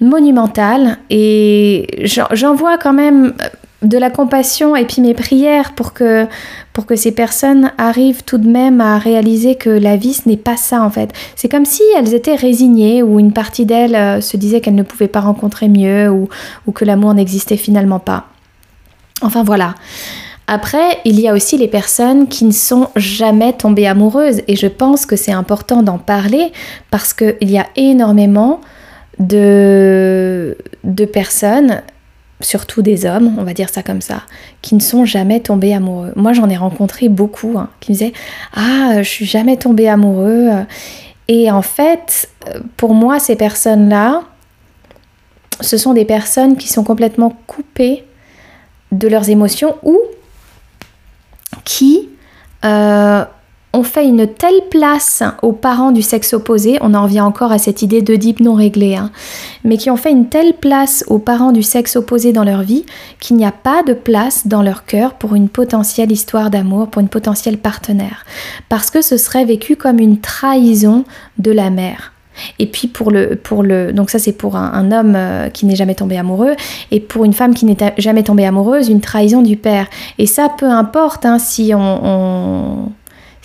monumental. 0.00 0.98
Et 1.10 2.06
j'en 2.32 2.54
vois 2.54 2.78
quand 2.78 2.92
même 2.92 3.34
de 3.82 3.96
la 3.96 4.10
compassion 4.10 4.74
et 4.74 4.84
puis 4.84 5.00
mes 5.00 5.14
prières 5.14 5.72
pour 5.72 5.92
que, 5.92 6.26
pour 6.72 6.84
que 6.84 6.96
ces 6.96 7.12
personnes 7.12 7.70
arrivent 7.78 8.24
tout 8.24 8.38
de 8.38 8.48
même 8.48 8.80
à 8.80 8.98
réaliser 8.98 9.54
que 9.54 9.70
la 9.70 9.96
vie, 9.96 10.14
ce 10.14 10.28
n'est 10.28 10.36
pas 10.36 10.56
ça 10.56 10.82
en 10.82 10.90
fait. 10.90 11.12
C'est 11.36 11.48
comme 11.48 11.64
si 11.64 11.82
elles 11.96 12.12
étaient 12.12 12.34
résignées 12.34 13.02
ou 13.02 13.20
une 13.20 13.32
partie 13.32 13.66
d'elles 13.66 13.94
euh, 13.94 14.20
se 14.20 14.36
disait 14.36 14.60
qu'elles 14.60 14.74
ne 14.74 14.82
pouvaient 14.82 15.06
pas 15.08 15.20
rencontrer 15.20 15.68
mieux 15.68 16.10
ou, 16.10 16.28
ou 16.66 16.72
que 16.72 16.84
l'amour 16.84 17.14
n'existait 17.14 17.56
finalement 17.56 18.00
pas. 18.00 18.26
Enfin 19.22 19.44
voilà. 19.44 19.74
Après, 20.48 20.98
il 21.04 21.20
y 21.20 21.28
a 21.28 21.34
aussi 21.34 21.58
les 21.58 21.68
personnes 21.68 22.26
qui 22.26 22.46
ne 22.46 22.52
sont 22.52 22.88
jamais 22.96 23.52
tombées 23.52 23.86
amoureuses 23.86 24.40
et 24.48 24.56
je 24.56 24.66
pense 24.66 25.04
que 25.06 25.14
c'est 25.14 25.32
important 25.32 25.82
d'en 25.82 25.98
parler 25.98 26.52
parce 26.90 27.12
qu'il 27.12 27.50
y 27.50 27.58
a 27.58 27.66
énormément 27.76 28.60
de, 29.18 30.56
de 30.84 31.04
personnes 31.04 31.82
surtout 32.40 32.82
des 32.82 33.04
hommes, 33.04 33.36
on 33.38 33.42
va 33.42 33.52
dire 33.52 33.68
ça 33.68 33.82
comme 33.82 34.00
ça, 34.00 34.22
qui 34.62 34.74
ne 34.74 34.80
sont 34.80 35.04
jamais 35.04 35.40
tombés 35.40 35.74
amoureux. 35.74 36.12
Moi, 36.16 36.32
j'en 36.32 36.48
ai 36.48 36.56
rencontré 36.56 37.08
beaucoup 37.08 37.58
hein, 37.58 37.68
qui 37.80 37.92
me 37.92 37.96
disaient 37.96 38.12
Ah, 38.54 39.02
je 39.02 39.08
suis 39.08 39.26
jamais 39.26 39.56
tombé 39.56 39.88
amoureux. 39.88 40.50
Et 41.28 41.50
en 41.50 41.62
fait, 41.62 42.30
pour 42.76 42.94
moi, 42.94 43.18
ces 43.18 43.36
personnes-là, 43.36 44.22
ce 45.60 45.76
sont 45.76 45.92
des 45.92 46.04
personnes 46.04 46.56
qui 46.56 46.68
sont 46.68 46.84
complètement 46.84 47.36
coupées 47.46 48.04
de 48.92 49.08
leurs 49.08 49.28
émotions 49.28 49.76
ou 49.82 49.98
qui 51.64 52.08
euh, 52.64 53.24
on 53.78 53.84
fait 53.84 54.06
une 54.06 54.26
telle 54.26 54.62
place 54.70 55.22
aux 55.40 55.52
parents 55.52 55.92
du 55.92 56.02
sexe 56.02 56.32
opposé, 56.32 56.78
on 56.80 56.94
en 56.94 57.04
revient 57.04 57.20
encore 57.20 57.52
à 57.52 57.58
cette 57.58 57.80
idée 57.80 58.02
d'Oedipe 58.02 58.40
non 58.40 58.54
réglée, 58.54 58.96
hein, 58.96 59.12
mais 59.62 59.76
qui 59.76 59.88
ont 59.88 59.96
fait 59.96 60.10
une 60.10 60.28
telle 60.28 60.54
place 60.54 61.04
aux 61.06 61.20
parents 61.20 61.52
du 61.52 61.62
sexe 61.62 61.94
opposé 61.94 62.32
dans 62.32 62.42
leur 62.42 62.62
vie 62.62 62.84
qu'il 63.20 63.36
n'y 63.36 63.46
a 63.46 63.52
pas 63.52 63.84
de 63.84 63.92
place 63.92 64.48
dans 64.48 64.62
leur 64.62 64.84
cœur 64.84 65.14
pour 65.14 65.36
une 65.36 65.48
potentielle 65.48 66.10
histoire 66.10 66.50
d'amour, 66.50 66.88
pour 66.88 67.00
une 67.00 67.08
potentielle 67.08 67.58
partenaire. 67.58 68.26
Parce 68.68 68.90
que 68.90 69.00
ce 69.00 69.16
serait 69.16 69.44
vécu 69.44 69.76
comme 69.76 70.00
une 70.00 70.18
trahison 70.18 71.04
de 71.38 71.52
la 71.52 71.70
mère. 71.70 72.12
Et 72.58 72.66
puis 72.66 72.88
pour 72.88 73.10
le, 73.10 73.36
pour 73.36 73.62
le 73.62 73.92
donc 73.92 74.10
ça 74.10 74.18
c'est 74.18 74.32
pour 74.32 74.56
un, 74.56 74.92
homme 74.92 75.14
euh, 75.16 75.48
qui 75.50 75.66
n'est 75.66 75.76
jamais 75.76 75.94
tombé 75.94 76.16
amoureux, 76.18 76.54
et 76.90 76.98
pour 76.98 77.24
une 77.24 77.32
femme 77.32 77.54
qui 77.54 77.64
n'est 77.64 77.76
jamais 77.98 78.24
tombée 78.24 78.44
amoureuse, 78.44 78.88
une 78.88 79.00
trahison 79.00 79.42
du 79.42 79.56
père. 79.56 79.86
Et 80.18 80.26
ça, 80.26 80.48
peu 80.56 80.66
importe 80.66 81.26
hein, 81.26 81.38
si 81.38 81.72
on 81.74 82.90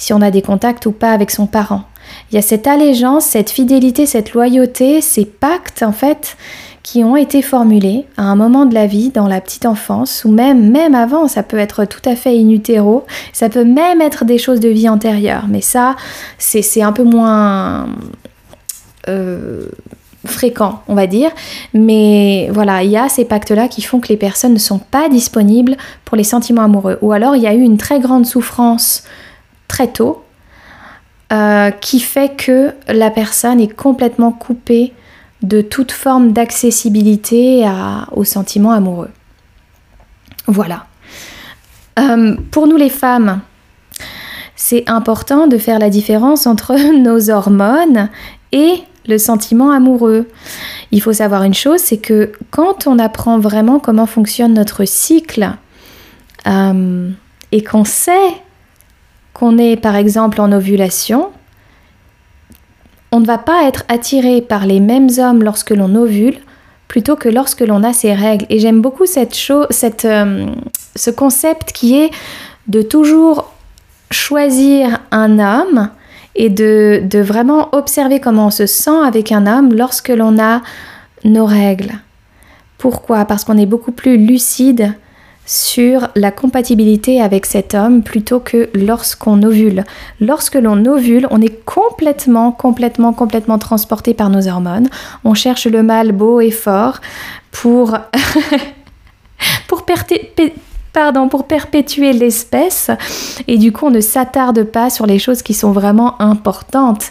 si 0.04 0.12
on 0.12 0.22
a 0.22 0.32
des 0.32 0.42
contacts 0.42 0.86
ou 0.86 0.92
pas 0.92 1.12
avec 1.12 1.32
son 1.32 1.48
parent. 1.48 1.84
Il 2.30 2.36
y 2.36 2.38
a 2.38 2.42
cette 2.42 2.68
allégeance, 2.68 3.24
cette 3.24 3.50
fidélité, 3.50 4.06
cette 4.06 4.34
loyauté, 4.34 5.00
ces 5.00 5.24
pactes 5.24 5.82
en 5.82 5.94
fait 5.94 6.36
qui 6.84 7.06
ont 7.06 7.16
été 7.16 7.42
formulés 7.42 8.06
à 8.18 8.24
un 8.24 8.36
moment 8.36 8.66
de 8.66 8.74
la 8.74 8.86
vie, 8.86 9.10
dans 9.12 9.28
la 9.28 9.40
petite 9.40 9.66
enfance, 9.66 10.26
ou 10.26 10.32
même, 10.32 10.70
même 10.70 10.94
avant, 10.94 11.30
ça 11.30 11.42
peut 11.42 11.58
être 11.58 11.86
tout 11.86 12.02
à 12.04 12.18
fait 12.18 12.38
in 12.38 12.50
utero, 12.50 13.06
ça 13.32 13.48
peut 13.48 13.64
même 13.64 14.02
être 14.02 14.26
des 14.26 14.38
choses 14.38 14.60
de 14.60 14.68
vie 14.68 14.90
antérieure, 14.90 15.46
mais 15.48 15.62
ça, 15.62 15.96
c'est 16.38 16.82
un 16.82 16.92
peu 16.92 17.06
moins 17.06 17.88
euh, 19.08 19.68
fréquent, 20.26 20.82
on 20.90 20.96
va 20.96 21.08
dire. 21.08 21.32
Mais 21.74 22.50
voilà, 22.52 22.84
il 22.84 22.92
y 22.92 22.98
a 22.98 23.08
ces 23.08 23.24
pactes-là 23.24 23.70
qui 23.70 23.82
font 23.82 24.02
que 24.02 24.10
les 24.10 24.18
personnes 24.18 24.54
ne 24.54 24.60
sont 24.60 24.80
pas 24.80 25.08
disponibles 25.08 25.78
pour 26.04 26.18
les 26.18 26.26
sentiments 26.26 26.64
amoureux. 26.64 26.98
Ou 27.02 27.14
alors, 27.14 27.38
il 27.38 27.44
y 27.44 27.48
a 27.48 27.54
eu 27.54 27.62
une 27.62 27.78
très 27.78 28.02
grande 28.02 28.26
souffrance 28.26 29.06
très 29.74 29.88
tôt, 29.88 30.24
euh, 31.32 31.72
qui 31.72 32.00
fait 32.00 32.36
que 32.38 32.76
la 32.88 33.10
personne 33.10 33.60
est 33.60 33.76
complètement 33.76 34.32
coupée 34.32 34.94
de 35.42 35.62
toute 35.62 35.92
forme 35.92 36.32
d'accessibilité 36.32 37.68
aux 38.12 38.24
sentiments 38.24 38.72
amoureux. 38.72 39.10
Voilà. 40.46 40.86
Euh, 41.98 42.36
pour 42.52 42.68
nous 42.68 42.78
les 42.78 42.92
femmes, 42.92 43.42
c'est 44.56 44.88
important 44.88 45.48
de 45.48 45.58
faire 45.58 45.80
la 45.80 45.90
différence 45.90 46.46
entre 46.46 46.76
nos 46.96 47.32
hormones 47.32 48.10
et 48.52 48.84
le 49.08 49.18
sentiment 49.18 49.72
amoureux. 49.72 50.28
Il 50.92 51.02
faut 51.02 51.14
savoir 51.14 51.42
une 51.42 51.56
chose, 51.56 51.80
c'est 51.80 51.98
que 51.98 52.32
quand 52.52 52.86
on 52.86 53.00
apprend 53.00 53.40
vraiment 53.40 53.80
comment 53.80 54.06
fonctionne 54.06 54.54
notre 54.54 54.86
cycle 54.86 55.50
euh, 56.46 57.10
et 57.52 57.64
qu'on 57.64 57.86
sait 57.86 58.43
qu'on 59.34 59.58
est 59.58 59.76
par 59.76 59.96
exemple 59.96 60.40
en 60.42 60.52
ovulation, 60.52 61.30
on 63.12 63.20
ne 63.20 63.26
va 63.26 63.38
pas 63.38 63.68
être 63.68 63.84
attiré 63.90 64.42
par 64.42 64.66
les 64.66 64.80
mêmes 64.80 65.10
hommes 65.18 65.44
lorsque 65.44 65.72
l'on 65.72 65.96
ovule 65.96 66.38
plutôt 66.88 67.16
que 67.16 67.30
lorsque 67.30 67.62
l'on 67.62 67.84
a 67.84 67.94
ses 67.94 68.14
règles. 68.14 68.46
Et 68.50 68.60
j'aime 68.60 68.82
beaucoup 68.82 69.06
cette 69.06 69.36
cette, 69.70 70.06
euh, 70.06 70.46
ce 70.96 71.10
concept 71.10 71.72
qui 71.72 72.00
est 72.00 72.12
de 72.68 72.82
toujours 72.82 73.52
choisir 74.12 75.00
un 75.12 75.40
homme 75.40 75.90
et 76.36 76.50
de, 76.50 77.02
de 77.04 77.20
vraiment 77.20 77.70
observer 77.74 78.20
comment 78.20 78.48
on 78.48 78.52
se 78.52 78.66
sent 78.66 79.04
avec 79.06 79.32
un 79.32 79.48
homme 79.48 79.74
lorsque 79.74 80.10
l'on 80.10 80.40
a 80.40 80.62
nos 81.24 81.46
règles. 81.46 81.94
Pourquoi? 82.78 83.26
Parce 83.26 83.44
qu'on 83.44 83.58
est 83.58 83.66
beaucoup 83.66 83.92
plus 83.92 84.18
lucide 84.18 84.94
sur 85.46 86.08
la 86.16 86.32
compatibilité 86.32 87.22
avec 87.22 87.46
cet 87.46 87.76
homme 87.76 88.04
plutôt 88.04 88.40
que 88.40 88.70
lorsqu'on 88.74 89.44
ovule. 89.44 89.84
Lorsque 90.20 90.56
l'on 90.56 90.86
ovule, 90.86 91.28
on 91.32 91.42
est 91.42 91.64
complètement, 91.66 92.52
complètement, 92.52 93.14
complètement 93.14 93.60
transporté 93.60 94.14
par 94.14 94.30
nos 94.30 94.48
hormones. 94.48 94.88
On 95.24 95.34
cherche 95.34 95.68
le 95.68 95.84
mâle 95.84 96.12
beau 96.12 96.40
et 96.40 96.52
fort 96.52 97.02
pour 97.52 97.98
pour 99.68 99.86
pardon, 100.94 101.28
pour 101.28 101.46
perpétuer 101.46 102.14
l'espèce. 102.14 102.92
Et 103.48 103.58
du 103.58 103.72
coup, 103.72 103.88
on 103.88 103.92
ne 103.92 104.00
s'attarde 104.00 104.64
pas 104.64 104.90
sur 104.90 105.06
les 105.06 105.20
choses 105.20 105.42
qui 105.42 105.54
sont 105.54 105.72
vraiment 105.72 106.22
importantes 106.22 107.10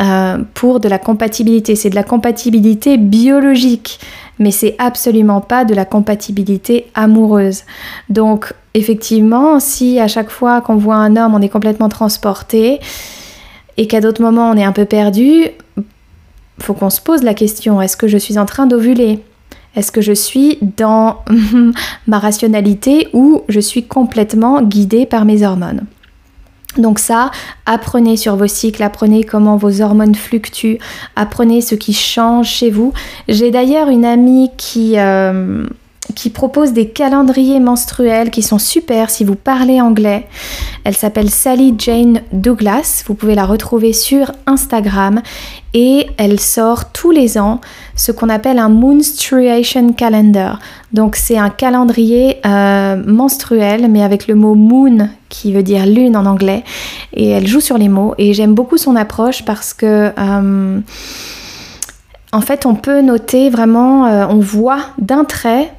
euh, 0.00 0.38
pour 0.54 0.80
de 0.80 0.88
la 0.88 0.98
compatibilité. 0.98 1.74
C'est 1.74 1.90
de 1.90 1.96
la 1.96 2.04
compatibilité 2.04 2.96
biologique, 2.96 3.98
mais 4.38 4.52
c'est 4.52 4.76
absolument 4.78 5.40
pas 5.40 5.64
de 5.64 5.74
la 5.74 5.84
compatibilité 5.84 6.86
amoureuse. 6.94 7.64
Donc, 8.08 8.54
effectivement, 8.74 9.58
si 9.58 9.98
à 9.98 10.08
chaque 10.08 10.30
fois 10.30 10.60
qu'on 10.60 10.76
voit 10.76 10.96
un 10.96 11.16
homme, 11.16 11.34
on 11.34 11.42
est 11.42 11.48
complètement 11.48 11.88
transporté 11.88 12.80
et 13.76 13.86
qu'à 13.88 14.00
d'autres 14.00 14.22
moments, 14.22 14.50
on 14.50 14.56
est 14.56 14.64
un 14.64 14.72
peu 14.72 14.84
perdu, 14.84 15.48
faut 16.60 16.74
qu'on 16.74 16.90
se 16.90 17.00
pose 17.00 17.22
la 17.22 17.34
question 17.34 17.82
est-ce 17.82 17.96
que 17.96 18.08
je 18.08 18.16
suis 18.16 18.38
en 18.38 18.46
train 18.46 18.66
d'ovuler? 18.66 19.20
Est-ce 19.76 19.92
que 19.92 20.00
je 20.00 20.12
suis 20.12 20.58
dans 20.76 21.18
ma 22.06 22.18
rationalité 22.18 23.08
ou 23.12 23.42
je 23.48 23.60
suis 23.60 23.84
complètement 23.84 24.62
guidée 24.62 25.06
par 25.06 25.24
mes 25.24 25.44
hormones? 25.44 25.86
Donc 26.78 26.98
ça, 26.98 27.30
apprenez 27.64 28.16
sur 28.16 28.36
vos 28.36 28.46
cycles, 28.46 28.82
apprenez 28.82 29.24
comment 29.24 29.56
vos 29.56 29.80
hormones 29.80 30.14
fluctuent, 30.14 30.78
apprenez 31.14 31.60
ce 31.60 31.74
qui 31.74 31.92
change 31.92 32.48
chez 32.48 32.70
vous. 32.70 32.92
J'ai 33.28 33.50
d'ailleurs 33.50 33.88
une 33.88 34.04
amie 34.04 34.50
qui... 34.56 34.98
Euh, 34.98 35.66
qui 36.14 36.30
propose 36.30 36.72
des 36.72 36.88
calendriers 36.88 37.60
menstruels 37.60 38.30
qui 38.30 38.42
sont 38.42 38.58
super 38.58 39.10
si 39.10 39.24
vous 39.24 39.34
parlez 39.34 39.80
anglais. 39.80 40.26
Elle 40.84 40.96
s'appelle 40.96 41.30
Sally 41.30 41.74
Jane 41.78 42.20
Douglas. 42.32 43.02
Vous 43.06 43.14
pouvez 43.14 43.34
la 43.34 43.44
retrouver 43.44 43.92
sur 43.92 44.32
Instagram 44.46 45.20
et 45.74 46.06
elle 46.16 46.40
sort 46.40 46.92
tous 46.92 47.10
les 47.10 47.38
ans 47.38 47.60
ce 47.96 48.12
qu'on 48.12 48.28
appelle 48.28 48.58
un 48.58 48.68
menstruation 48.68 49.92
calendar. 49.92 50.58
Donc 50.92 51.16
c'est 51.16 51.36
un 51.38 51.50
calendrier 51.50 52.38
euh, 52.46 53.02
menstruel 53.06 53.90
mais 53.90 54.02
avec 54.02 54.26
le 54.26 54.34
mot 54.34 54.54
moon 54.54 55.10
qui 55.28 55.52
veut 55.52 55.62
dire 55.62 55.86
lune 55.86 56.16
en 56.16 56.24
anglais 56.24 56.64
et 57.12 57.30
elle 57.30 57.46
joue 57.46 57.60
sur 57.60 57.78
les 57.78 57.88
mots 57.88 58.14
et 58.16 58.32
j'aime 58.32 58.54
beaucoup 58.54 58.76
son 58.76 58.96
approche 58.96 59.44
parce 59.44 59.74
que 59.74 60.12
euh, 60.16 60.80
en 62.32 62.40
fait 62.40 62.66
on 62.66 62.74
peut 62.74 63.02
noter 63.02 63.50
vraiment, 63.50 64.06
euh, 64.06 64.26
on 64.28 64.38
voit 64.38 64.80
d'un 64.98 65.24
trait 65.24 65.72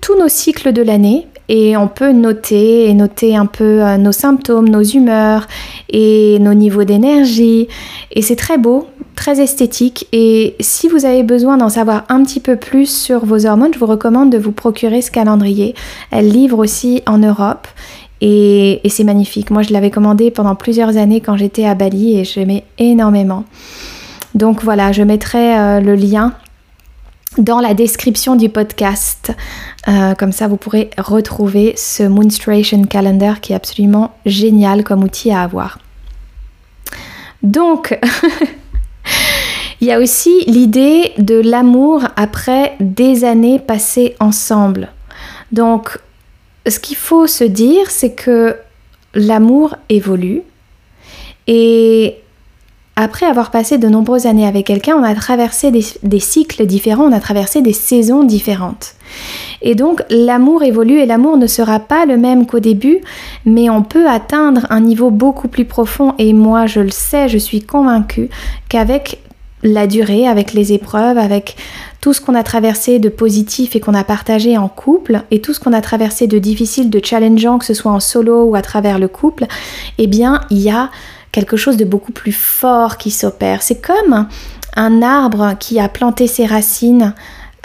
tous 0.00 0.18
nos 0.18 0.28
cycles 0.28 0.72
de 0.72 0.82
l'année 0.82 1.26
et 1.48 1.76
on 1.76 1.88
peut 1.88 2.12
noter 2.12 2.88
et 2.88 2.94
noter 2.94 3.36
un 3.36 3.46
peu 3.46 3.82
euh, 3.82 3.96
nos 3.96 4.12
symptômes, 4.12 4.68
nos 4.68 4.82
humeurs 4.82 5.46
et 5.90 6.38
nos 6.40 6.54
niveaux 6.54 6.84
d'énergie. 6.84 7.68
Et 8.10 8.22
c'est 8.22 8.36
très 8.36 8.58
beau, 8.58 8.86
très 9.16 9.40
esthétique. 9.40 10.06
Et 10.12 10.56
si 10.60 10.88
vous 10.88 11.04
avez 11.04 11.22
besoin 11.22 11.56
d'en 11.58 11.68
savoir 11.68 12.04
un 12.08 12.22
petit 12.22 12.40
peu 12.40 12.56
plus 12.56 12.86
sur 12.86 13.24
vos 13.24 13.46
hormones, 13.46 13.74
je 13.74 13.78
vous 13.78 13.86
recommande 13.86 14.30
de 14.30 14.38
vous 14.38 14.52
procurer 14.52 15.02
ce 15.02 15.10
calendrier. 15.10 15.74
Elle 16.10 16.28
livre 16.28 16.58
aussi 16.58 17.02
en 17.06 17.18
Europe. 17.18 17.66
Et, 18.20 18.80
c'est 18.88 19.04
magnifique. 19.04 19.50
Moi, 19.50 19.62
je 19.62 19.72
l'avais 19.72 19.90
commandé 19.90 20.30
pendant 20.30 20.54
plusieurs 20.54 20.96
années 20.96 21.20
quand 21.20 21.36
j'étais 21.36 21.64
à 21.64 21.74
Bali 21.74 22.18
et 22.18 22.24
j'aimais 22.24 22.64
énormément. 22.78 23.44
Donc 24.34 24.62
voilà, 24.62 24.92
je 24.92 25.02
mettrai 25.02 25.58
euh, 25.58 25.80
le 25.80 25.96
lien 25.96 26.32
dans 27.38 27.60
la 27.60 27.74
description 27.74 28.36
du 28.36 28.48
podcast. 28.48 29.32
Euh, 29.88 30.14
comme 30.14 30.32
ça, 30.32 30.48
vous 30.48 30.56
pourrez 30.56 30.90
retrouver 30.98 31.74
ce 31.76 32.02
Moonstration 32.02 32.84
Calendar 32.84 33.40
qui 33.40 33.52
est 33.52 33.56
absolument 33.56 34.14
génial 34.26 34.84
comme 34.84 35.02
outil 35.02 35.30
à 35.30 35.42
avoir. 35.42 35.78
Donc, 37.42 37.98
il 39.80 39.88
y 39.88 39.92
a 39.92 39.98
aussi 39.98 40.44
l'idée 40.46 41.12
de 41.18 41.40
l'amour 41.40 42.04
après 42.16 42.76
des 42.80 43.24
années 43.24 43.58
passées 43.58 44.14
ensemble. 44.20 44.88
Donc, 45.50 45.98
ce 46.66 46.78
qu'il 46.78 46.96
faut 46.96 47.26
se 47.26 47.44
dire, 47.44 47.90
c'est 47.90 48.14
que 48.14 48.56
l'amour 49.14 49.76
évolue 49.88 50.42
et 51.46 52.21
après 52.94 53.24
avoir 53.24 53.50
passé 53.50 53.78
de 53.78 53.88
nombreuses 53.88 54.26
années 54.26 54.46
avec 54.46 54.66
quelqu'un, 54.66 54.96
on 54.96 55.02
a 55.02 55.14
traversé 55.14 55.70
des, 55.70 56.20
cycles 56.20 56.66
différents, 56.66 57.04
on 57.04 57.12
a 57.12 57.20
traversé 57.20 57.62
des 57.62 57.72
saisons 57.72 58.22
différentes. 58.22 58.94
Et 59.62 59.74
donc 59.74 60.02
l'amour 60.10 60.62
évolue 60.62 60.98
et 60.98 61.06
l'amour 61.06 61.38
ne 61.38 61.46
sera 61.46 61.80
pas 61.80 62.04
le 62.04 62.18
même 62.18 62.46
qu'au 62.46 62.60
début, 62.60 63.00
mais 63.46 63.70
on 63.70 63.82
peut 63.82 64.08
atteindre 64.08 64.66
un 64.68 64.80
niveau 64.80 65.10
beaucoup 65.10 65.48
plus 65.48 65.64
profond 65.64 66.14
et 66.18 66.34
moi 66.34 66.66
je 66.66 66.80
le 66.80 66.90
sais, 66.90 67.28
je 67.28 67.38
suis 67.38 67.62
convaincue 67.62 68.28
qu'avec 68.68 69.20
la 69.62 69.86
durée, 69.86 70.26
avec 70.26 70.52
les 70.52 70.72
épreuves, 70.72 71.18
avec 71.18 71.56
tout 72.00 72.12
ce 72.12 72.20
qu'on 72.20 72.34
a 72.34 72.42
traversé 72.42 72.98
de 72.98 73.08
positif 73.08 73.76
et 73.76 73.80
qu'on 73.80 73.94
a 73.94 74.04
partagé 74.04 74.58
en 74.58 74.68
couple, 74.68 75.22
et 75.30 75.40
tout 75.40 75.54
ce 75.54 75.60
qu'on 75.60 75.72
a 75.72 75.80
traversé 75.80 76.26
de 76.26 76.38
difficile, 76.38 76.90
de 76.90 77.00
challengeant, 77.02 77.58
que 77.58 77.64
ce 77.64 77.74
soit 77.74 77.92
en 77.92 78.00
solo 78.00 78.42
ou 78.44 78.56
à 78.56 78.62
travers 78.62 78.98
le 78.98 79.08
couple, 79.08 79.46
eh 79.98 80.08
bien 80.08 80.40
il 80.50 80.58
y 80.58 80.70
a 80.70 80.90
quelque 81.32 81.56
chose 81.56 81.76
de 81.76 81.84
beaucoup 81.84 82.12
plus 82.12 82.32
fort 82.32 82.98
qui 82.98 83.10
s'opère. 83.10 83.62
C'est 83.62 83.80
comme 83.80 84.28
un 84.76 85.02
arbre 85.02 85.54
qui 85.58 85.80
a 85.80 85.88
planté 85.88 86.26
ses 86.26 86.46
racines 86.46 87.14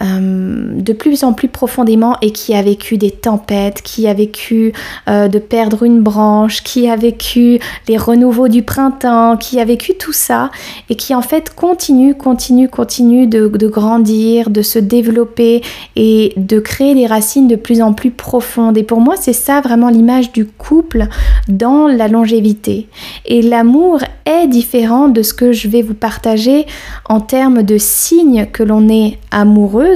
euh, 0.01 0.79
de 0.79 0.93
plus 0.93 1.23
en 1.23 1.33
plus 1.33 1.47
profondément 1.47 2.17
et 2.21 2.31
qui 2.31 2.53
a 2.53 2.62
vécu 2.62 2.97
des 2.97 3.10
tempêtes, 3.10 3.81
qui 3.81 4.07
a 4.07 4.13
vécu 4.13 4.71
euh, 5.10 5.27
de 5.27 5.39
perdre 5.39 5.81
une 5.81 6.01
branche, 6.01 6.63
qui 6.63 6.88
a 6.88 6.95
vécu 6.95 7.60
les 7.88 7.97
renouveaux 7.97 8.47
du 8.47 8.62
printemps, 8.62 9.38
qui 9.38 9.60
a 9.60 9.65
vécu 9.65 9.95
tout 9.97 10.13
ça 10.13 10.51
et 10.89 10.95
qui 10.95 11.15
en 11.15 11.23
fait 11.23 11.53
continue, 11.55 12.13
continue, 12.13 12.69
continue 12.69 13.25
de, 13.25 13.47
de 13.47 13.67
grandir, 13.67 14.51
de 14.51 14.62
se 14.62 14.77
développer 14.77 15.63
et 15.95 16.33
de 16.38 16.60
créer 16.60 16.93
des 16.93 17.07
racines 17.07 17.47
de 17.47 17.55
plus 17.55 17.81
en 17.81 17.93
plus 17.93 18.12
profondes. 18.12 18.77
Et 18.77 18.83
pour 18.83 19.01
moi, 19.01 19.15
c'est 19.19 19.33
ça 19.33 19.62
vraiment 19.62 19.89
l'image 19.89 20.31
du 20.31 20.45
couple 20.45 21.07
dans 21.47 21.88
la 21.88 22.07
longévité. 22.07 22.88
Et 23.25 23.41
l'amour 23.41 24.01
est 24.25 24.47
différent 24.47 25.07
de 25.07 25.23
ce 25.23 25.33
que 25.33 25.53
je 25.53 25.67
vais 25.67 25.81
vous 25.81 25.95
partager 25.95 26.67
en 27.10 27.19
termes 27.19 27.63
de 27.63 27.77
signes 27.79 28.47
que 28.51 28.62
l'on 28.62 28.89
est 28.89 29.17
amoureux 29.31 29.87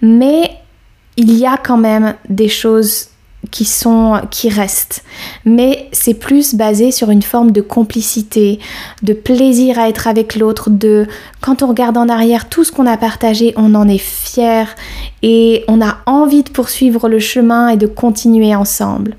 mais 0.00 0.50
il 1.16 1.36
y 1.36 1.46
a 1.46 1.56
quand 1.56 1.76
même 1.76 2.14
des 2.28 2.48
choses 2.48 3.08
qui 3.50 3.64
sont 3.64 4.20
qui 4.30 4.48
restent. 4.48 5.02
Mais 5.44 5.88
c'est 5.92 6.14
plus 6.14 6.54
basé 6.54 6.90
sur 6.90 7.10
une 7.10 7.22
forme 7.22 7.52
de 7.52 7.60
complicité 7.60 8.58
de 9.02 9.12
plaisir 9.12 9.78
à 9.78 9.88
être 9.88 10.06
avec 10.06 10.36
l'autre 10.36 10.68
de 10.70 11.06
quand 11.40 11.62
on 11.62 11.68
regarde 11.68 11.96
en 11.96 12.08
arrière 12.08 12.48
tout 12.48 12.64
ce 12.64 12.72
qu'on 12.72 12.86
a 12.86 12.96
partagé 12.96 13.54
on 13.56 13.74
en 13.74 13.88
est 13.88 13.98
fier 13.98 14.74
et 15.22 15.64
on 15.68 15.80
a 15.80 15.98
envie 16.06 16.42
de 16.42 16.50
poursuivre 16.50 17.08
le 17.08 17.18
chemin 17.18 17.68
et 17.68 17.76
de 17.76 17.86
continuer 17.86 18.54
ensemble 18.54 19.16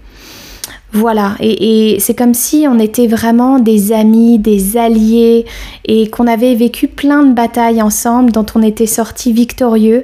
voilà, 0.93 1.35
et, 1.39 1.97
c'est 1.99 2.15
comme 2.15 2.33
si 2.33 2.65
on 2.67 2.77
était 2.77 3.07
vraiment 3.07 3.59
des 3.59 3.93
amis, 3.93 4.39
des 4.39 4.75
alliés, 4.75 5.45
et 5.85 6.09
qu'on 6.09 6.27
avait 6.27 6.53
vécu 6.53 6.87
plein 6.87 7.23
de 7.23 7.33
batailles 7.33 7.81
ensemble, 7.81 8.31
dont 8.31 8.45
on 8.55 8.61
était 8.61 8.87
sortis 8.87 9.31
victorieux, 9.31 10.03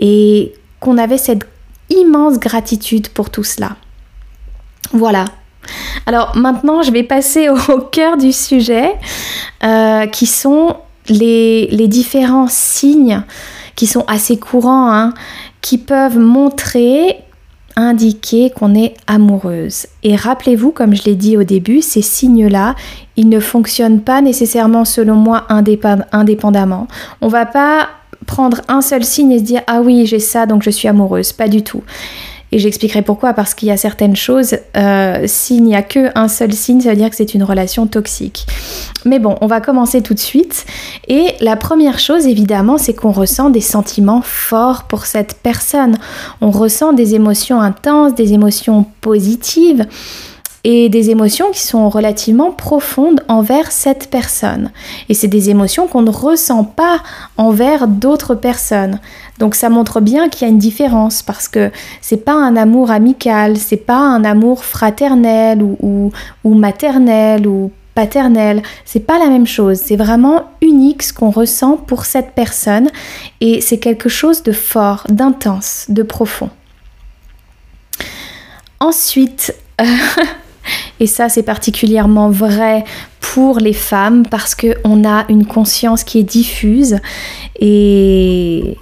et 0.00 0.52
qu'on 0.78 0.96
avait 0.96 1.18
cette 1.18 1.42
immense 1.90 2.38
gratitude 2.38 3.08
pour 3.08 3.30
tout 3.30 3.42
cela. 3.42 3.76
Voilà. 4.92 5.24
Alors 6.06 6.36
maintenant, 6.36 6.82
je 6.82 6.92
vais 6.92 7.02
passer 7.02 7.48
au, 7.48 7.80
cœur 7.80 8.16
du 8.16 8.32
sujet, 8.32 8.94
euh, 9.64 10.06
qui 10.06 10.26
sont 10.26 10.76
les, 11.08 11.88
différents 11.88 12.48
signes 12.48 13.22
qui 13.74 13.86
sont 13.86 14.04
assez 14.06 14.38
courants, 14.38 14.92
hein, 14.92 15.14
qui 15.60 15.78
peuvent 15.78 16.18
montrer 16.18 17.16
indiquer 17.78 18.50
qu'on 18.50 18.74
est 18.74 18.94
amoureuse. 19.06 19.86
Et 20.02 20.16
rappelez-vous, 20.16 20.72
comme 20.72 20.94
je 20.94 21.04
l'ai 21.04 21.14
dit 21.14 21.36
au 21.36 21.44
début, 21.44 21.80
ces 21.80 22.02
signes-là, 22.02 22.74
ils 23.16 23.28
ne 23.28 23.38
fonctionnent 23.38 24.00
pas 24.00 24.20
nécessairement, 24.20 24.84
selon 24.84 25.14
moi, 25.14 25.46
indépendamment. 25.48 26.88
On 27.20 27.28
va 27.28 27.46
pas 27.46 27.88
prendre 28.26 28.60
un 28.68 28.82
seul 28.82 29.04
signe 29.04 29.32
et 29.32 29.38
se 29.38 29.44
dire 29.44 29.62
ah 29.68 29.80
oui 29.80 30.04
j'ai 30.04 30.18
ça 30.18 30.44
donc 30.44 30.62
je 30.62 30.70
suis 30.70 30.88
amoureuse 30.88 31.32
pas 31.32 31.48
du 31.48 31.62
tout 31.62 31.82
et 32.50 32.58
j'expliquerai 32.58 33.02
pourquoi, 33.02 33.34
parce 33.34 33.54
qu'il 33.54 33.68
y 33.68 33.70
a 33.70 33.76
certaines 33.76 34.16
choses, 34.16 34.56
euh, 34.76 35.24
s'il 35.26 35.64
n'y 35.64 35.76
a 35.76 35.82
qu'un 35.82 36.28
seul 36.28 36.52
signe, 36.52 36.80
ça 36.80 36.90
veut 36.90 36.96
dire 36.96 37.10
que 37.10 37.16
c'est 37.16 37.34
une 37.34 37.42
relation 37.42 37.86
toxique. 37.86 38.46
Mais 39.04 39.18
bon, 39.18 39.36
on 39.40 39.46
va 39.46 39.60
commencer 39.60 40.00
tout 40.00 40.14
de 40.14 40.18
suite. 40.18 40.64
Et 41.08 41.34
la 41.40 41.56
première 41.56 41.98
chose, 41.98 42.26
évidemment, 42.26 42.78
c'est 42.78 42.94
qu'on 42.94 43.12
ressent 43.12 43.50
des 43.50 43.60
sentiments 43.60 44.22
forts 44.22 44.84
pour 44.84 45.04
cette 45.04 45.34
personne. 45.42 45.98
On 46.40 46.50
ressent 46.50 46.92
des 46.92 47.14
émotions 47.14 47.60
intenses, 47.60 48.14
des 48.14 48.32
émotions 48.32 48.86
positives 49.00 49.86
et 50.64 50.88
des 50.88 51.10
émotions 51.10 51.50
qui 51.50 51.62
sont 51.62 51.88
relativement 51.88 52.50
profondes 52.50 53.22
envers 53.28 53.70
cette 53.70 54.10
personne. 54.10 54.70
Et 55.08 55.14
c'est 55.14 55.28
des 55.28 55.50
émotions 55.50 55.86
qu'on 55.86 56.02
ne 56.02 56.10
ressent 56.10 56.64
pas 56.64 57.00
envers 57.36 57.86
d'autres 57.86 58.34
personnes. 58.34 58.98
Donc 59.38 59.54
ça 59.54 59.68
montre 59.68 60.00
bien 60.00 60.28
qu'il 60.28 60.46
y 60.46 60.50
a 60.50 60.52
une 60.52 60.58
différence 60.58 61.22
parce 61.22 61.48
que 61.48 61.70
c'est 62.00 62.24
pas 62.24 62.34
un 62.34 62.56
amour 62.56 62.90
amical, 62.90 63.56
c'est 63.56 63.76
pas 63.76 63.98
un 63.98 64.24
amour 64.24 64.64
fraternel 64.64 65.62
ou, 65.62 66.12
maternel 66.44 67.46
ou 67.46 67.70
paternel, 67.94 68.62
c'est 68.84 69.00
pas 69.00 69.18
la 69.18 69.28
même 69.28 69.46
chose, 69.46 69.78
c'est 69.84 69.96
vraiment 69.96 70.44
unique 70.60 71.02
ce 71.02 71.12
qu'on 71.12 71.30
ressent 71.30 71.76
pour 71.76 72.04
cette 72.04 72.32
personne 72.32 72.88
et 73.40 73.60
c'est 73.60 73.78
quelque 73.78 74.08
chose 74.08 74.42
de 74.42 74.52
fort, 74.52 75.04
d'intense, 75.08 75.86
de 75.88 76.02
profond. 76.02 76.50
Ensuite, 78.80 79.54
et 81.00 81.06
ça 81.06 81.28
c'est 81.28 81.42
particulièrement 81.42 82.30
vrai 82.30 82.84
pour 83.20 83.58
les 83.58 83.72
femmes 83.72 84.24
parce 84.26 84.54
qu'on 84.54 85.04
a 85.08 85.24
une 85.28 85.46
conscience 85.46 86.04
qui 86.04 86.18
est 86.18 86.24
diffuse 86.24 86.98
et, 87.60 88.76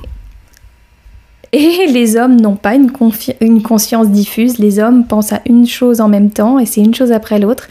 et 1.53 1.87
les 1.87 2.17
hommes 2.17 2.41
n'ont 2.41 2.57
pas 2.57 2.75
une, 2.75 2.91
conscience 3.63 4.09
diffuse. 4.09 4.59
Les 4.59 4.79
hommes 4.79 5.07
pensent 5.07 5.33
à 5.33 5.41
une 5.47 5.67
chose 5.67 6.01
en 6.01 6.09
même 6.09 6.31
temps 6.31 6.59
et 6.59 6.67
c'est 6.67 6.81
une 6.81 6.95
chose 6.95 7.13
après 7.13 7.39
l'autre, 7.39 7.69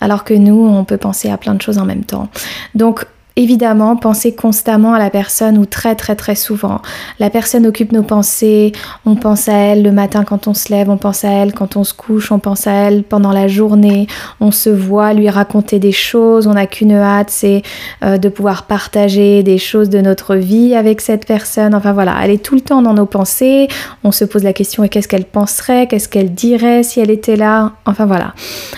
alors 0.00 0.24
que 0.24 0.34
nous, 0.34 0.66
on 0.66 0.84
peut 0.84 0.96
penser 0.96 1.30
à 1.30 1.36
plein 1.36 1.54
de 1.54 1.62
choses 1.62 1.78
en 1.78 1.84
même 1.84 2.04
temps. 2.04 2.28
Donc, 2.74 3.06
évidemment 3.40 3.96
penser 3.96 4.34
constamment 4.34 4.92
à 4.92 4.98
la 4.98 5.08
personne 5.08 5.56
ou 5.56 5.64
très 5.64 5.94
très 5.94 6.14
très 6.14 6.34
souvent. 6.34 6.82
La 7.18 7.30
personne 7.30 7.66
occupe 7.66 7.92
nos 7.92 8.02
pensées, 8.02 8.72
on 9.06 9.16
pense 9.16 9.48
à 9.48 9.54
elle 9.54 9.82
le 9.82 9.92
matin 9.92 10.24
quand 10.24 10.46
on 10.46 10.54
se 10.54 10.70
lève, 10.70 10.90
on 10.90 10.98
pense 10.98 11.24
à 11.24 11.30
elle 11.30 11.54
quand 11.54 11.76
on 11.76 11.84
se 11.84 11.94
couche, 11.94 12.32
on 12.32 12.38
pense 12.38 12.66
à 12.66 12.72
elle 12.72 13.02
pendant 13.02 13.32
la 13.32 13.48
journée, 13.48 14.06
on 14.40 14.50
se 14.50 14.68
voit 14.68 15.14
lui 15.14 15.30
raconter 15.30 15.78
des 15.78 15.92
choses, 15.92 16.46
on 16.46 16.52
n'a 16.52 16.66
qu'une 16.66 16.92
hâte, 16.92 17.30
c'est 17.30 17.62
euh, 18.04 18.18
de 18.18 18.28
pouvoir 18.28 18.64
partager 18.64 19.42
des 19.42 19.58
choses 19.58 19.88
de 19.88 20.00
notre 20.00 20.36
vie 20.36 20.74
avec 20.74 21.00
cette 21.00 21.26
personne. 21.26 21.74
Enfin 21.74 21.94
voilà, 21.94 22.16
elle 22.22 22.30
est 22.30 22.44
tout 22.44 22.54
le 22.54 22.60
temps 22.60 22.82
dans 22.82 22.94
nos 22.94 23.06
pensées, 23.06 23.68
on 24.04 24.12
se 24.12 24.26
pose 24.26 24.44
la 24.44 24.52
question 24.52 24.86
qu'est-ce 24.86 25.08
qu'elle 25.08 25.24
penserait, 25.24 25.86
qu'est-ce 25.86 26.08
qu'elle 26.08 26.34
dirait 26.34 26.82
si 26.82 27.00
elle 27.00 27.10
était 27.10 27.36
là? 27.36 27.72
Enfin 27.86 28.04
voilà, 28.04 28.34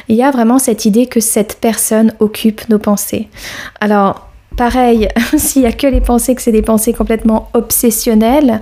il 0.08 0.14
y 0.14 0.22
a 0.22 0.30
vraiment 0.30 0.60
cette 0.60 0.84
idée 0.84 1.06
que 1.06 1.20
cette 1.20 1.58
personne 1.60 2.12
occupe 2.20 2.68
nos 2.68 2.78
pensées. 2.78 3.28
Alors, 3.80 4.31
Pareil, 4.56 5.08
s'il 5.36 5.62
n'y 5.62 5.68
a 5.68 5.72
que 5.72 5.86
les 5.86 6.00
pensées, 6.00 6.34
que 6.34 6.42
c'est 6.42 6.52
des 6.52 6.62
pensées 6.62 6.92
complètement 6.92 7.48
obsessionnelles, 7.54 8.60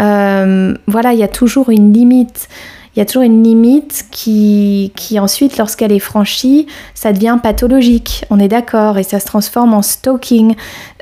euh, 0.00 0.74
voilà, 0.86 1.12
il 1.12 1.18
y 1.18 1.24
a 1.24 1.28
toujours 1.28 1.70
une 1.70 1.92
limite. 1.92 2.48
Il 2.94 2.98
y 2.98 3.02
a 3.02 3.06
toujours 3.06 3.22
une 3.22 3.42
limite 3.42 4.04
qui, 4.10 4.92
qui 4.94 5.18
ensuite, 5.18 5.56
lorsqu'elle 5.56 5.92
est 5.92 5.98
franchie, 5.98 6.66
ça 6.94 7.12
devient 7.14 7.38
pathologique. 7.42 8.26
On 8.28 8.38
est 8.38 8.48
d'accord, 8.48 8.98
et 8.98 9.02
ça 9.02 9.18
se 9.18 9.24
transforme 9.24 9.72
en 9.72 9.80
stalking. 9.80 10.54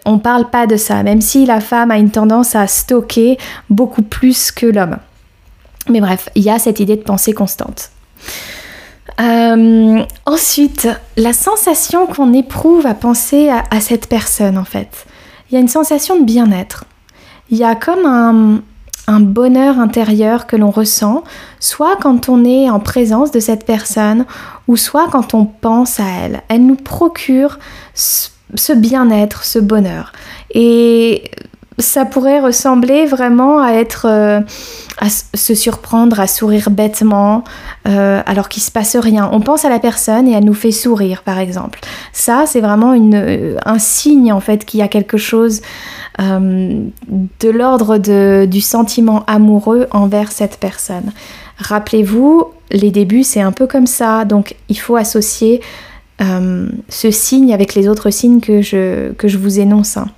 On 0.06 0.12
ne 0.12 0.20
parle 0.20 0.48
pas 0.50 0.66
de 0.66 0.76
ça, 0.76 1.02
même 1.02 1.20
si 1.20 1.46
la 1.46 1.60
femme 1.60 1.90
a 1.90 1.98
une 1.98 2.10
tendance 2.10 2.54
à 2.54 2.66
stalker 2.68 3.38
beaucoup 3.68 4.02
plus 4.02 4.52
que 4.52 4.66
l'homme. 4.66 4.98
Mais 5.88 6.00
bref, 6.00 6.28
il 6.36 6.42
y 6.42 6.50
a 6.50 6.58
cette 6.58 6.78
idée 6.78 6.96
de 6.96 7.02
pensée 7.02 7.32
constante. 7.32 7.90
Euh, 9.20 10.04
ensuite, 10.26 10.88
la 11.16 11.32
sensation 11.32 12.06
qu'on 12.06 12.32
éprouve 12.32 12.86
à 12.86 12.94
penser 12.94 13.48
à, 13.48 13.80
cette 13.80 14.08
personne, 14.08 14.58
en 14.58 14.64
fait. 14.64 15.06
Il 15.50 15.54
y 15.54 15.56
a 15.56 15.60
une 15.60 15.68
sensation 15.68 16.18
de 16.18 16.24
bien-être. 16.24 16.84
Il 17.50 17.58
y 17.58 17.64
a 17.64 17.74
comme 17.74 18.06
un, 18.06 18.62
bonheur 19.20 19.80
intérieur 19.80 20.46
que 20.46 20.54
l'on 20.54 20.70
ressent, 20.70 21.24
soit 21.58 21.96
quand 22.00 22.28
on 22.28 22.44
est 22.44 22.70
en 22.70 22.78
présence 22.78 23.32
de 23.32 23.40
cette 23.40 23.66
personne, 23.66 24.24
ou 24.68 24.76
soit 24.76 25.08
quand 25.10 25.34
on 25.34 25.46
pense 25.46 25.98
à 25.98 26.04
elle. 26.22 26.42
Elle 26.48 26.64
nous 26.64 26.76
procure 26.76 27.58
ce 27.94 28.72
bien-être, 28.72 29.42
ce 29.42 29.58
bonheur. 29.58 30.12
Et 30.54 31.30
ça 31.80 32.04
pourrait 32.04 32.40
ressembler 32.40 33.06
vraiment 33.06 33.62
à 33.62 33.72
être 33.72 34.06
euh, 34.08 34.40
à 34.98 35.08
se 35.08 35.54
surprendre, 35.54 36.20
à 36.20 36.26
sourire 36.26 36.70
bêtement, 36.70 37.44
euh, 37.88 38.22
alors 38.26 38.48
qu'il 38.48 38.62
se 38.62 38.70
passe 38.70 38.96
rien. 38.96 39.28
On 39.32 39.40
pense 39.40 39.64
à 39.64 39.70
la 39.70 39.78
personne 39.78 40.28
et 40.28 40.32
elle 40.32 40.44
nous 40.44 40.54
fait 40.54 40.72
sourire, 40.72 41.22
par 41.22 41.38
exemple. 41.38 41.80
Ça, 42.12 42.44
c'est 42.46 42.60
vraiment 42.60 42.94
euh, 42.94 43.56
un 43.64 43.78
signe 43.78 44.32
en 44.32 44.40
fait 44.40 44.64
qu'il 44.64 44.80
y 44.80 44.82
a 44.82 44.88
quelque 44.88 45.16
chose 45.16 45.62
de 46.18 47.48
l'ordre 47.48 47.96
du 47.96 48.60
sentiment 48.60 49.24
amoureux 49.26 49.86
envers 49.90 50.32
cette 50.32 50.58
personne. 50.58 51.12
Rappelez-vous, 51.56 52.48
les 52.70 52.90
débuts, 52.90 53.24
c'est 53.24 53.40
un 53.40 53.52
peu 53.52 53.66
comme 53.66 53.86
ça, 53.86 54.26
donc 54.26 54.54
il 54.68 54.78
faut 54.78 54.96
associer 54.96 55.62
ce 56.18 57.10
signe 57.10 57.54
avec 57.54 57.74
les 57.74 57.88
autres 57.88 58.10
signes 58.10 58.40
que 58.40 58.60
je, 58.60 59.12
que 59.12 59.28
je 59.28 59.38
vous 59.38 59.60
énonce. 59.60 59.96
Hein. 59.96 60.08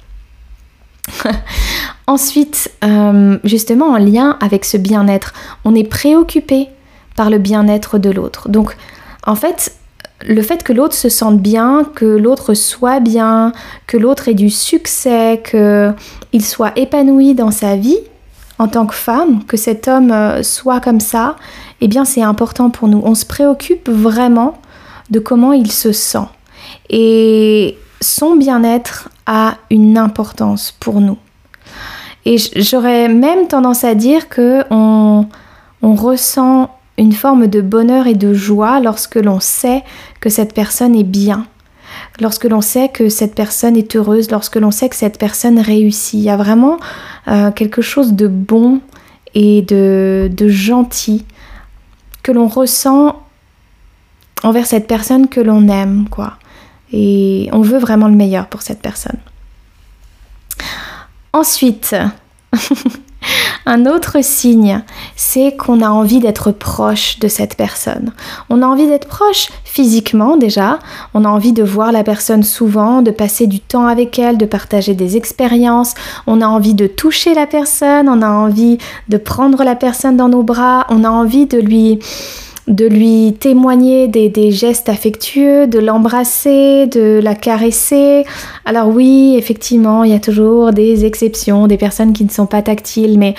Ensuite, 2.07 2.71
euh, 2.85 3.39
justement 3.45 3.91
en 3.91 3.99
lien 3.99 4.37
avec 4.41 4.65
ce 4.65 4.77
bien-être, 4.77 5.33
on 5.65 5.75
est 5.75 5.89
préoccupé 5.89 6.69
par 7.17 7.31
le 7.31 7.39
bien-être 7.39 7.99
de 7.99 8.11
l'autre. 8.11 8.49
Donc, 8.49 8.77
en 9.27 9.35
fait, 9.35 9.73
le 10.27 10.43
fait 10.43 10.63
que 10.63 10.73
l'autre 10.73 10.95
se 10.95 11.09
sente 11.09 11.41
bien, 11.41 11.85
que 11.95 12.05
l'autre 12.05 12.55
soit 12.55 13.01
bien, 13.01 13.53
que 13.87 13.97
l'autre 13.97 14.29
ait 14.29 14.35
du 14.35 14.51
succès, 14.51 15.43
qu'il 15.45 16.45
soit 16.45 16.73
épanoui 16.77 17.35
dans 17.35 17.51
sa 17.51 17.77
vie 17.77 17.99
en 18.59 18.69
tant 18.69 18.87
que 18.87 18.95
femme, 18.95 19.45
que 19.45 19.57
cet 19.57 19.89
homme 19.89 20.13
euh, 20.13 20.43
soit 20.43 20.81
comme 20.81 21.01
ça, 21.01 21.37
eh 21.81 21.89
bien 21.89 22.05
c'est 22.05 22.23
important 22.23 22.71
pour 22.71 22.89
nous. 22.89 23.01
On 23.05 23.15
se 23.15 23.25
préoccupe 23.25 23.89
vraiment 23.89 24.59
de 25.11 25.19
comment 25.19 25.53
il 25.53 25.71
se 25.73 25.93
sent. 25.93 26.29
Et 26.89 27.77
son 28.03 28.37
bien-être 28.37 29.09
a 29.27 29.57
une 29.71 29.97
importance 29.97 30.75
pour 30.79 31.01
nous. 31.01 31.19
Et 32.25 32.37
j'aurais 32.57 33.09
même 33.09 33.49
tendance 33.49 33.85
à 33.85 33.95
dire 33.95 34.29
que 34.29 34.65
on, 34.71 35.27
ressent 35.83 36.71
une 36.99 37.13
forme 37.13 37.49
de 37.49 37.61
bonheur 37.61 38.07
et 38.07 38.15
de 38.15 38.33
joie 38.33 38.81
lorsque 38.81 39.17
l'on 39.17 39.41
sait 39.41 39.83
que 40.21 40.31
cette 40.31 40.55
personne 40.55 40.95
est 40.95 41.05
bien, 41.05 41.47
lorsque 42.21 42.45
l'on 42.45 42.61
sait 42.61 42.89
que 42.89 43.09
cette 43.09 43.35
personne 43.35 43.77
est 43.77 43.97
heureuse, 43.97 44.31
lorsque 44.31 44.57
l'on 44.57 44.71
sait 44.71 44.89
que 44.89 44.97
cette 44.97 45.19
personne 45.19 45.59
réussit. 45.59 46.15
Il 46.15 46.23
y 46.23 46.31
a 46.31 46.37
vraiment 46.37 46.79
euh, 47.27 47.51
quelque 47.51 47.83
chose 47.83 48.13
de 48.13 48.29
bon 48.29 48.81
et 49.35 49.63
de, 49.63 50.31
de 50.33 50.49
gentil 50.49 51.25
que 52.23 52.31
l'on 52.31 52.47
ressent 52.47 53.21
envers 54.45 54.67
cette 54.67 54.87
personne 54.87 55.29
que 55.29 55.41
l'on 55.41 55.69
aime, 55.69 56.07
quoi. 56.09 56.35
Et 56.93 57.49
on 57.53 57.61
veut 57.61 57.79
vraiment 57.79 58.09
le 58.09 58.15
meilleur 58.15 58.47
pour 58.49 58.63
cette 58.63 58.81
personne. 58.81 59.19
Ensuite, 61.33 61.97
un 63.67 63.87
autre 63.87 64.23
signe, 64.23 64.83
c'est 65.17 65.57
qu'on 65.57 65.81
a 65.81 65.89
envie 65.89 66.21
d'être 66.21 66.53
proche 66.53 67.19
de 67.19 67.29
cette 67.29 67.57
personne. 67.57 68.13
On 68.51 68.63
a 68.63 68.67
envie 68.67 68.87
d'être 68.87 69.09
proche 69.09 69.49
physiquement 69.65 70.37
déjà, 70.37 70.79
on 71.15 71.25
a 71.25 71.29
envie 71.29 71.53
de 71.53 71.63
voir 71.63 71.93
la 71.93 72.05
personne 72.05 72.43
souvent, 72.43 73.01
de 73.01 73.11
passer 73.11 73.47
du 73.47 73.61
temps 73.61 73.87
avec 73.87 74.19
elle, 74.19 74.37
de 74.37 74.45
partager 74.45 74.95
des 74.95 75.17
expériences, 75.17 75.95
on 76.27 76.41
a 76.41 76.47
envie 76.47 76.75
de 76.75 76.87
toucher 76.87 77.35
la 77.35 77.47
personne, 77.47 78.09
on 78.09 78.21
a 78.21 78.29
envie 78.29 78.79
de 79.09 79.17
prendre 79.17 79.65
la 79.65 79.77
personne 79.77 80.17
dans 80.17 80.29
nos 80.29 80.43
bras, 80.43 80.87
on 80.91 81.05
a 81.05 81.11
envie 81.11 81.47
de 81.47 81.59
lui 81.59 82.01
de 82.69 82.87
lui 82.87 83.35
témoigner 83.39 84.09
des, 84.09 84.51
gestes 84.53 84.89
affectueux, 84.89 85.67
de 85.67 85.79
l'embrasser, 85.79 86.87
de 86.87 87.21
la 87.23 87.35
caresser. 87.35 88.25
Alors 88.65 88.89
oui, 88.89 89.35
effectivement, 89.37 90.05
il 90.05 90.13
y 90.13 90.15
a 90.15 90.21
toujours 90.21 90.73
des 90.73 91.05
exceptions, 91.05 91.67
des 91.67 91.77
personnes 91.77 92.13
qui 92.13 92.25
ne 92.25 92.31
sont 92.31 92.47
pas 92.47 92.63
tactiles, 92.63 93.19
mais 93.19 93.35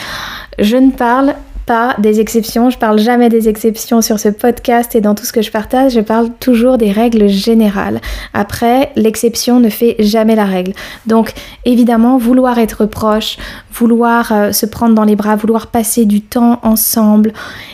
je 0.59 0.75
ne 0.75 0.91
parle 0.91 1.35
pas 1.65 1.95
des 1.99 2.19
exceptions, 2.19 2.69
je 2.69 2.77
parle 2.77 2.99
jamais 2.99 3.29
des 3.29 3.49
exceptions 3.49 4.01
sur 4.01 4.19
ce 4.19 4.29
podcast 4.29 4.95
et 4.95 5.01
dans 5.01 5.15
tout 5.15 5.25
ce 5.25 5.33
que 5.33 5.41
je 5.41 5.51
partage, 5.51 5.93
je 5.93 6.01
parle 6.01 6.29
toujours 6.39 6.77
des 6.77 6.91
règles 6.91 7.27
générales. 7.27 8.01
Après, 8.33 8.91
l'exception 8.95 9.59
ne 9.59 9.69
fait 9.69 9.95
jamais 9.99 10.35
la 10.35 10.45
règle. 10.45 10.73
Donc 11.05 11.33
évidemment, 11.65 12.17
vouloir 12.17 12.59
être 12.59 12.85
proche, 12.85 13.37
vouloir 13.71 14.31
euh, 14.31 14.51
se 14.51 14.65
prendre 14.65 14.95
dans 14.95 15.03
les 15.03 15.15
bras, 15.15 15.35
vouloir 15.35 15.67
passer 15.67 16.05
du 16.05 16.21
temps 16.21 16.59
ensemble 16.63 17.33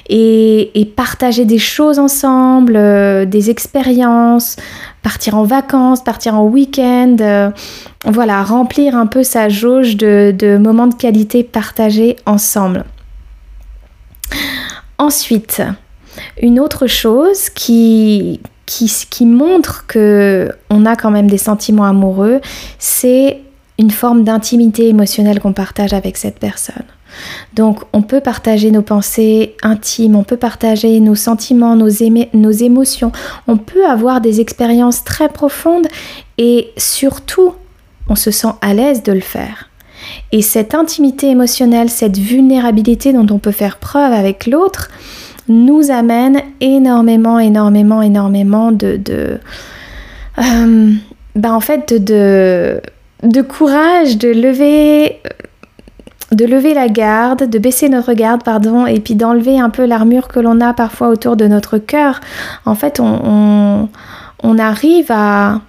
et, 0.10 0.72
partager 0.96 1.46
des 1.46 1.60
choses 1.60 2.00
ensemble, 2.00 2.76
euh, 2.76 3.26
des 3.26 3.50
expériences, 3.50 4.58
partir 5.02 5.36
en 5.36 5.44
vacances, 5.44 6.04
partir 6.04 6.36
en 6.36 6.46
week-end, 6.46 7.16
euh, 7.22 7.50
voilà, 8.06 8.44
remplir 8.44 8.96
un 8.96 9.06
peu 9.06 9.24
sa 9.24 9.50
jauge 9.50 9.96
de 9.98 10.58
moments 10.58 10.88
de 10.88 10.96
qualité 10.96 11.44
partagés 11.44 12.16
ensemble. 12.26 12.84
Ensuite, 14.98 15.62
une 16.42 16.60
autre 16.60 16.88
chose 16.88 17.50
qui, 17.50 18.40
montre 19.22 19.86
que 19.88 20.52
on 20.70 20.86
a 20.86 20.96
quand 20.96 21.12
même 21.12 21.30
des 21.30 21.38
sentiments 21.38 21.86
amoureux, 21.86 22.42
c'est 22.78 23.42
une 23.78 23.92
forme 23.92 24.24
d'intimité 24.24 24.90
émotionnelle 24.90 25.40
qu'on 25.40 25.54
partage 25.54 25.94
avec 25.94 26.18
cette 26.18 26.38
personne. 26.38 26.84
Donc 27.54 27.80
on 27.94 28.02
peut 28.02 28.20
partager 28.20 28.72
nos 28.72 28.82
pensées 28.82 29.56
intimes, 29.64 30.16
on 30.16 30.24
peut 30.24 30.38
partager 30.38 31.00
nos 31.00 31.16
sentiments, 31.16 31.76
nos, 31.76 31.90
nos 32.34 32.52
émotions, 32.52 33.12
on 33.48 33.58
peut 33.58 33.86
avoir 33.88 34.22
des 34.22 34.42
expériences 34.42 35.04
très 35.04 35.30
profondes 35.30 35.88
et 36.38 36.72
surtout 36.78 37.54
on 38.10 38.16
se 38.16 38.32
sent 38.32 38.54
à 38.62 38.74
l'aise 38.74 39.02
de 39.02 39.14
le 39.14 39.22
faire. 39.22 39.69
Et 40.32 40.42
cette 40.42 40.76
intimité 40.76 41.30
émotionnelle, 41.30 41.90
cette 41.90 42.18
vulnérabilité 42.18 43.14
dont 43.14 43.28
on 43.32 43.40
peut 43.40 43.52
faire 43.52 43.78
preuve 43.78 44.14
avec 44.14 44.48
l'autre, 44.48 44.90
nous 45.48 45.92
amène 45.92 46.42
énormément, 46.62 47.40
énormément, 47.40 48.02
énormément 48.02 48.72
de... 48.72 48.98
de 48.98 49.40
euh, 50.38 50.94
ben 51.36 51.54
en 51.54 51.60
fait, 51.60 51.94
de, 51.94 52.82
courage, 53.42 54.18
de 54.18 54.30
lever 54.30 55.22
de 56.32 56.46
lever 56.46 56.76
la 56.76 56.90
garde, 56.90 57.50
de 57.50 57.58
baisser 57.58 57.90
notre 57.90 58.14
garde, 58.14 58.44
pardon, 58.44 58.86
et 58.86 59.00
puis 59.00 59.16
d'enlever 59.16 59.60
un 59.60 59.72
peu 59.72 59.86
l'armure 59.86 60.28
que 60.28 60.40
l'on 60.40 60.62
a 60.62 60.74
parfois 60.74 61.08
autour 61.08 61.36
de 61.36 61.48
notre 61.48 61.80
cœur. 61.80 62.20
En 62.66 62.76
fait, 62.76 63.00
on, 63.00 63.90
arrive 64.60 65.08
à, 65.10 65.62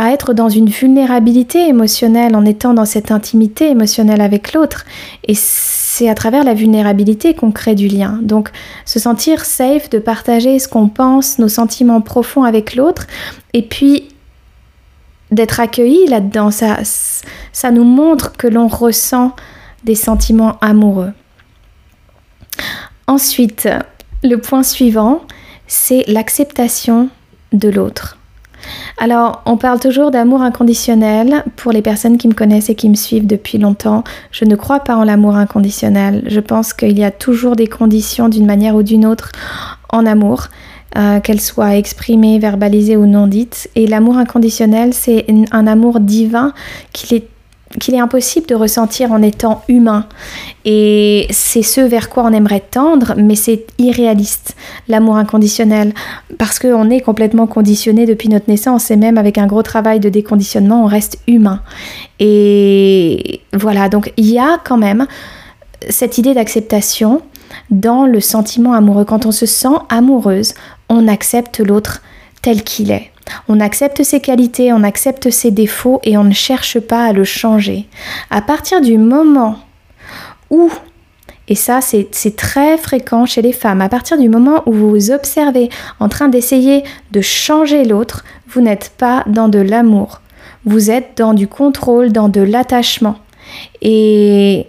à 0.00 0.12
être 0.12 0.32
dans 0.32 0.48
une 0.48 0.70
vulnérabilité 0.70 1.68
émotionnelle 1.68 2.34
en 2.34 2.46
étant 2.46 2.72
dans 2.72 2.86
cette 2.86 3.10
intimité 3.10 3.68
émotionnelle 3.68 4.22
avec 4.22 4.54
l'autre. 4.54 4.86
Et 5.28 5.34
c'est 5.34 6.08
à 6.08 6.14
travers 6.14 6.42
la 6.42 6.54
vulnérabilité 6.54 7.34
qu'on 7.34 7.52
crée 7.52 7.74
du 7.74 7.86
lien. 7.86 8.18
Donc 8.22 8.48
se 8.86 8.98
sentir 8.98 9.44
safe 9.44 9.90
de 9.90 9.98
partager 9.98 10.58
ce 10.58 10.68
qu'on 10.68 10.88
pense, 10.88 11.38
nos 11.38 11.48
sentiments 11.48 12.00
profonds 12.00 12.44
avec 12.44 12.76
l'autre, 12.76 13.06
et 13.52 13.60
puis 13.60 14.08
d'être 15.30 15.60
accueilli 15.60 16.06
là-dedans, 16.06 16.50
ça, 16.50 16.78
ça 17.52 17.70
nous 17.70 17.84
montre 17.84 18.32
que 18.38 18.46
l'on 18.46 18.68
ressent 18.68 19.36
des 19.84 19.94
sentiments 19.94 20.56
amoureux. 20.62 21.12
Ensuite, 23.06 23.68
le 24.22 24.36
point 24.36 24.62
suivant, 24.62 25.20
c'est 25.66 26.04
l'acceptation 26.08 27.10
de 27.52 27.68
l'autre. 27.68 28.16
Alors, 28.98 29.42
on 29.46 29.56
parle 29.56 29.80
toujours 29.80 30.10
d'amour 30.10 30.42
inconditionnel. 30.42 31.44
Pour 31.56 31.72
les 31.72 31.82
personnes 31.82 32.18
qui 32.18 32.28
me 32.28 32.34
connaissent 32.34 32.70
et 32.70 32.74
qui 32.74 32.88
me 32.88 32.94
suivent 32.94 33.26
depuis 33.26 33.58
longtemps, 33.58 34.04
je 34.30 34.44
ne 34.44 34.56
crois 34.56 34.80
pas 34.80 34.96
en 34.96 35.04
l'amour 35.04 35.36
inconditionnel. 35.36 36.24
Je 36.26 36.40
pense 36.40 36.72
qu'il 36.72 36.98
y 36.98 37.04
a 37.04 37.10
toujours 37.10 37.56
des 37.56 37.66
conditions 37.66 38.28
d'une 38.28 38.46
manière 38.46 38.74
ou 38.74 38.82
d'une 38.82 39.06
autre 39.06 39.32
en 39.90 40.06
amour. 40.06 40.48
Euh, 40.98 41.20
qu'elle 41.20 41.40
soit 41.40 41.76
exprimée, 41.76 42.40
verbalisée 42.40 42.96
ou 42.96 43.06
non 43.06 43.28
dite. 43.28 43.70
Et 43.76 43.86
l'amour 43.86 44.16
inconditionnel, 44.16 44.92
c'est 44.92 45.24
un 45.52 45.68
amour 45.68 46.00
divin 46.00 46.52
qu'il 46.92 47.16
est 47.16 47.28
qu'il 47.78 47.94
est 47.94 48.00
impossible 48.00 48.46
de 48.46 48.54
ressentir 48.54 49.12
en 49.12 49.22
étant 49.22 49.62
humain. 49.68 50.06
Et 50.64 51.26
c'est 51.30 51.62
ce 51.62 51.80
vers 51.80 52.08
quoi 52.10 52.24
on 52.24 52.32
aimerait 52.32 52.64
tendre, 52.68 53.14
mais 53.16 53.36
c'est 53.36 53.66
irréaliste, 53.78 54.56
l'amour 54.88 55.16
inconditionnel, 55.16 55.94
parce 56.38 56.58
qu'on 56.58 56.90
est 56.90 57.00
complètement 57.00 57.46
conditionné 57.46 58.06
depuis 58.06 58.28
notre 58.28 58.48
naissance, 58.48 58.90
et 58.90 58.96
même 58.96 59.18
avec 59.18 59.38
un 59.38 59.46
gros 59.46 59.62
travail 59.62 60.00
de 60.00 60.08
déconditionnement, 60.08 60.82
on 60.82 60.86
reste 60.86 61.18
humain. 61.28 61.62
Et 62.18 63.40
voilà, 63.52 63.88
donc 63.88 64.12
il 64.16 64.26
y 64.26 64.38
a 64.38 64.58
quand 64.64 64.78
même 64.78 65.06
cette 65.88 66.18
idée 66.18 66.34
d'acceptation 66.34 67.22
dans 67.70 68.04
le 68.04 68.20
sentiment 68.20 68.74
amoureux. 68.74 69.04
Quand 69.04 69.26
on 69.26 69.32
se 69.32 69.46
sent 69.46 69.68
amoureuse, 69.88 70.54
on 70.88 71.06
accepte 71.08 71.60
l'autre 71.60 72.02
tel 72.42 72.62
qu'il 72.64 72.90
est. 72.90 73.09
On 73.48 73.60
accepte 73.60 74.02
ses 74.02 74.20
qualités, 74.20 74.72
on 74.72 74.82
accepte 74.82 75.30
ses 75.30 75.50
défauts 75.50 76.00
et 76.04 76.16
on 76.16 76.24
ne 76.24 76.32
cherche 76.32 76.80
pas 76.80 77.04
à 77.04 77.12
le 77.12 77.24
changer. 77.24 77.86
À 78.30 78.42
partir 78.42 78.80
du 78.80 78.98
moment 78.98 79.58
où, 80.50 80.70
et 81.48 81.54
ça 81.54 81.80
c'est 81.80 82.36
très 82.36 82.78
fréquent 82.78 83.26
chez 83.26 83.42
les 83.42 83.52
femmes, 83.52 83.80
à 83.80 83.88
partir 83.88 84.18
du 84.18 84.28
moment 84.28 84.62
où 84.66 84.72
vous 84.72 84.90
vous 84.90 85.10
observez 85.10 85.68
en 85.98 86.08
train 86.08 86.28
d'essayer 86.28 86.84
de 87.12 87.20
changer 87.20 87.84
l'autre, 87.84 88.24
vous 88.48 88.60
n'êtes 88.60 88.92
pas 88.98 89.24
dans 89.26 89.48
de 89.48 89.58
l'amour. 89.58 90.20
Vous 90.64 90.90
êtes 90.90 91.16
dans 91.16 91.32
du 91.32 91.48
contrôle, 91.48 92.12
dans 92.12 92.28
de 92.28 92.40
l'attachement. 92.40 93.16
Et 93.80 94.66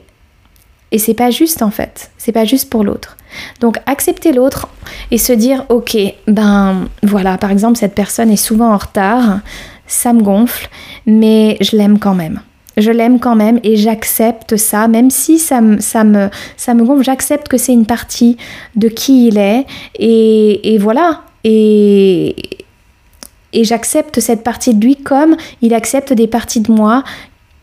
et 0.91 0.97
c'est 0.97 1.13
pas 1.13 1.31
juste 1.31 1.61
en 1.61 1.71
fait, 1.71 2.11
c'est 2.17 2.33
pas 2.33 2.45
juste 2.45 2.69
pour 2.69 2.83
l'autre. 2.83 3.17
Donc 3.59 3.77
accepter 3.86 4.32
l'autre 4.32 4.67
et 5.11 5.17
se 5.17 5.34
dire 5.34 5.65
ok, 5.69 5.97
ben 6.27 6.88
voilà, 7.03 7.38
par 7.38 7.51
exemple 7.51 7.77
cette 7.77 7.95
personne 7.95 8.29
est 8.29 8.36
souvent 8.36 8.73
en 8.73 8.77
retard, 8.77 9.39
ça 9.88 10.13
me 10.13 10.21
gonfle, 10.21 10.69
mais 11.05 11.57
je 11.61 11.75
l'aime 11.75 11.99
quand 11.99 12.15
même. 12.15 12.41
Je 12.77 12.89
l'aime 12.89 13.19
quand 13.19 13.36
même 13.36 13.59
et 13.63 13.75
j'accepte 13.75 14.55
ça, 14.55 14.88
même 14.88 15.09
si 15.09 15.39
ça, 15.39 15.59
me, 15.59 15.79
ça, 15.79 16.03
me, 16.03 16.29
ça 16.55 16.73
me 16.73 16.84
gonfle, 16.84 17.03
j'accepte 17.03 17.47
que 17.49 17.57
c'est 17.57 17.73
une 17.73 17.86
partie 17.86 18.38
de 18.75 18.88
qui 18.88 19.27
il 19.27 19.38
est 19.38 19.65
et, 19.95 20.73
et 20.73 20.77
voilà. 20.77 21.21
Et, 21.43 22.36
et 23.51 23.63
j'accepte 23.63 24.19
cette 24.19 24.43
partie 24.43 24.73
de 24.73 24.86
lui 24.86 24.95
comme 24.95 25.36
il 25.61 25.73
accepte 25.73 26.13
des 26.13 26.27
parties 26.27 26.61
de 26.61 26.71
moi 26.71 27.03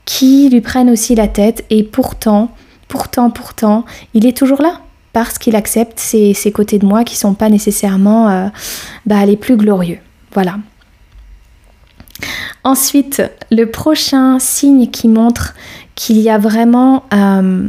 qui 0.04 0.50
lui 0.50 0.60
prennent 0.60 0.90
aussi 0.90 1.14
la 1.14 1.28
tête 1.28 1.64
et 1.70 1.82
pourtant 1.82 2.50
Pourtant, 2.88 3.30
pourtant, 3.30 3.84
il 4.14 4.26
est 4.26 4.36
toujours 4.36 4.62
là 4.62 4.80
parce 5.24 5.38
qu'il 5.38 5.56
accepte 5.56 5.98
ces, 5.98 6.52
côtés 6.54 6.78
de 6.78 6.86
moi 6.86 7.02
qui 7.02 7.16
sont 7.16 7.34
pas 7.34 7.48
nécessairement 7.48 8.28
euh, 8.28 8.48
bah, 9.04 9.26
les 9.26 9.36
plus 9.36 9.56
glorieux. 9.56 9.98
Voilà. 10.32 10.58
Ensuite, 12.62 13.22
le 13.50 13.64
prochain 13.66 14.38
signe 14.38 14.88
qui 14.88 15.08
montre 15.08 15.54
qu'il 15.96 16.18
y 16.18 16.30
a 16.30 16.38
vraiment 16.38 17.04
euh, 17.12 17.68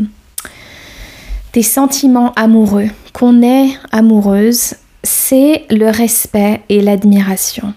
des 1.54 1.64
sentiments 1.64 2.34
amoureux, 2.34 2.90
qu'on 3.14 3.42
est 3.42 3.70
amoureuse, 3.92 4.76
c'est 5.04 5.66
le 5.72 5.90
respect 5.90 6.62
et 6.70 6.82
l'admiration, 6.82 7.74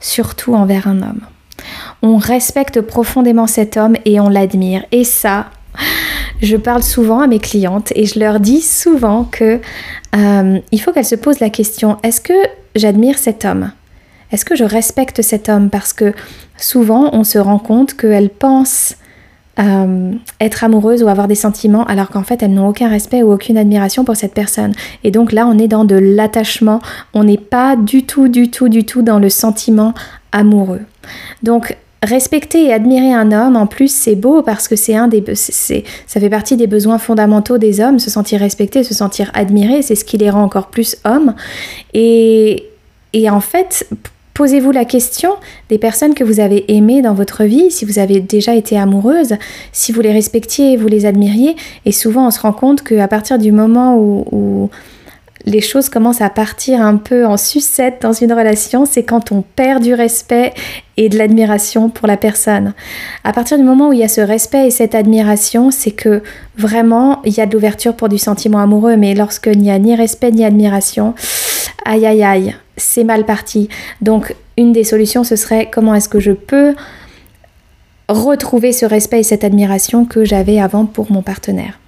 surtout 0.00 0.54
envers 0.54 0.86
un 0.88 1.02
homme. 1.02 1.20
On 2.00 2.16
respecte 2.16 2.80
profondément 2.80 3.46
cet 3.46 3.76
homme 3.76 3.96
et 4.06 4.20
on 4.20 4.30
l'admire. 4.30 4.84
Et 4.90 5.04
ça, 5.04 5.50
je 6.42 6.56
parle 6.56 6.82
souvent 6.82 7.20
à 7.20 7.26
mes 7.26 7.38
clientes 7.38 7.92
et 7.94 8.06
je 8.06 8.18
leur 8.18 8.40
dis 8.40 8.60
souvent 8.60 9.24
que 9.24 9.60
euh, 10.16 10.58
il 10.72 10.80
faut 10.80 10.92
qu'elles 10.92 11.04
se 11.04 11.14
posent 11.14 11.40
la 11.40 11.50
question 11.50 11.98
est-ce 12.02 12.20
que 12.20 12.34
j'admire 12.74 13.18
cet 13.18 13.44
homme? 13.44 13.72
Est-ce 14.32 14.44
que 14.44 14.56
je 14.56 14.64
respecte 14.64 15.22
cet 15.22 15.48
homme? 15.48 15.70
Parce 15.70 15.92
que 15.92 16.12
souvent 16.56 17.10
on 17.12 17.24
se 17.24 17.38
rend 17.38 17.58
compte 17.58 17.94
qu'elles 17.94 18.30
pensent 18.30 18.96
euh, 19.58 20.12
être 20.40 20.64
amoureuses 20.64 21.02
ou 21.02 21.08
avoir 21.08 21.28
des 21.28 21.34
sentiments 21.34 21.84
alors 21.84 22.08
qu'en 22.08 22.22
fait 22.22 22.42
elles 22.42 22.54
n'ont 22.54 22.68
aucun 22.68 22.88
respect 22.88 23.22
ou 23.22 23.32
aucune 23.32 23.58
admiration 23.58 24.04
pour 24.04 24.16
cette 24.16 24.34
personne. 24.34 24.72
Et 25.04 25.10
donc 25.10 25.32
là 25.32 25.46
on 25.46 25.58
est 25.58 25.68
dans 25.68 25.84
de 25.84 25.96
l'attachement, 25.96 26.80
on 27.12 27.24
n'est 27.24 27.38
pas 27.38 27.76
du 27.76 28.04
tout, 28.04 28.28
du 28.28 28.50
tout, 28.50 28.68
du 28.68 28.84
tout 28.84 29.02
dans 29.02 29.18
le 29.18 29.28
sentiment 29.28 29.92
amoureux. 30.32 30.82
Donc 31.42 31.76
Respecter 32.02 32.66
et 32.66 32.72
admirer 32.72 33.12
un 33.12 33.30
homme, 33.30 33.56
en 33.56 33.66
plus, 33.66 33.94
c'est 33.94 34.14
beau 34.14 34.40
parce 34.40 34.68
que 34.68 34.76
c'est 34.76 34.96
un 34.96 35.06
des, 35.06 35.22
ça 35.34 36.20
fait 36.20 36.30
partie 36.30 36.56
des 36.56 36.66
besoins 36.66 36.98
fondamentaux 36.98 37.58
des 37.58 37.80
hommes, 37.80 37.98
se 37.98 38.08
sentir 38.08 38.40
respecté, 38.40 38.84
se 38.84 38.94
sentir 38.94 39.30
admiré, 39.34 39.82
c'est 39.82 39.94
ce 39.94 40.06
qui 40.06 40.16
les 40.16 40.30
rend 40.30 40.42
encore 40.42 40.68
plus 40.68 40.96
hommes. 41.04 41.34
Et, 41.92 42.64
et 43.12 43.28
en 43.28 43.40
fait, 43.40 43.86
posez-vous 44.32 44.70
la 44.70 44.86
question 44.86 45.32
des 45.68 45.76
personnes 45.76 46.14
que 46.14 46.24
vous 46.24 46.40
avez 46.40 46.74
aimées 46.74 47.02
dans 47.02 47.12
votre 47.12 47.44
vie, 47.44 47.70
si 47.70 47.84
vous 47.84 47.98
avez 47.98 48.20
déjà 48.20 48.54
été 48.54 48.78
amoureuse, 48.78 49.34
si 49.72 49.92
vous 49.92 50.00
les 50.00 50.12
respectiez, 50.12 50.78
vous 50.78 50.88
les 50.88 51.04
admiriez. 51.04 51.54
Et 51.84 51.92
souvent, 51.92 52.28
on 52.28 52.30
se 52.30 52.40
rend 52.40 52.54
compte 52.54 52.82
qu'à 52.82 53.08
partir 53.08 53.38
du 53.38 53.52
moment 53.52 53.98
où 53.98 54.70
les 55.46 55.60
choses 55.60 55.88
commencent 55.88 56.20
à 56.20 56.30
partir 56.30 56.82
un 56.82 56.96
peu 56.96 57.26
en 57.26 57.36
sucette 57.36 58.02
dans 58.02 58.12
une 58.12 58.32
relation, 58.32 58.84
c'est 58.84 59.02
quand 59.02 59.32
on 59.32 59.42
perd 59.42 59.82
du 59.82 59.94
respect 59.94 60.52
et 60.96 61.08
de 61.08 61.16
l'admiration 61.16 61.88
pour 61.88 62.06
la 62.06 62.16
personne. 62.16 62.74
À 63.24 63.32
partir 63.32 63.56
du 63.56 63.64
moment 63.64 63.88
où 63.88 63.92
il 63.92 64.00
y 64.00 64.04
a 64.04 64.08
ce 64.08 64.20
respect 64.20 64.66
et 64.66 64.70
cette 64.70 64.94
admiration, 64.94 65.70
c'est 65.70 65.92
que 65.92 66.22
vraiment 66.56 67.22
il 67.24 67.32
y 67.32 67.40
a 67.40 67.46
de 67.46 67.52
l'ouverture 67.52 67.94
pour 67.94 68.08
du 68.08 68.18
sentiment 68.18 68.58
amoureux, 68.58 68.96
mais 68.96 69.14
lorsqu'il 69.14 69.58
n'y 69.58 69.70
a 69.70 69.78
ni 69.78 69.94
respect 69.94 70.32
ni 70.32 70.44
admiration, 70.44 71.14
aïe 71.84 72.04
aïe 72.06 72.22
aïe, 72.22 72.56
c'est 72.76 73.04
mal 73.04 73.24
parti. 73.24 73.68
Donc 74.02 74.34
une 74.58 74.72
des 74.72 74.84
solutions, 74.84 75.24
ce 75.24 75.36
serait 75.36 75.70
comment 75.72 75.94
est-ce 75.94 76.08
que 76.08 76.20
je 76.20 76.32
peux 76.32 76.74
retrouver 78.08 78.72
ce 78.72 78.84
respect 78.84 79.20
et 79.20 79.24
cette 79.24 79.44
admiration 79.44 80.04
que 80.04 80.24
j'avais 80.24 80.60
avant 80.60 80.84
pour 80.84 81.10
mon 81.10 81.22
partenaire. 81.22 81.78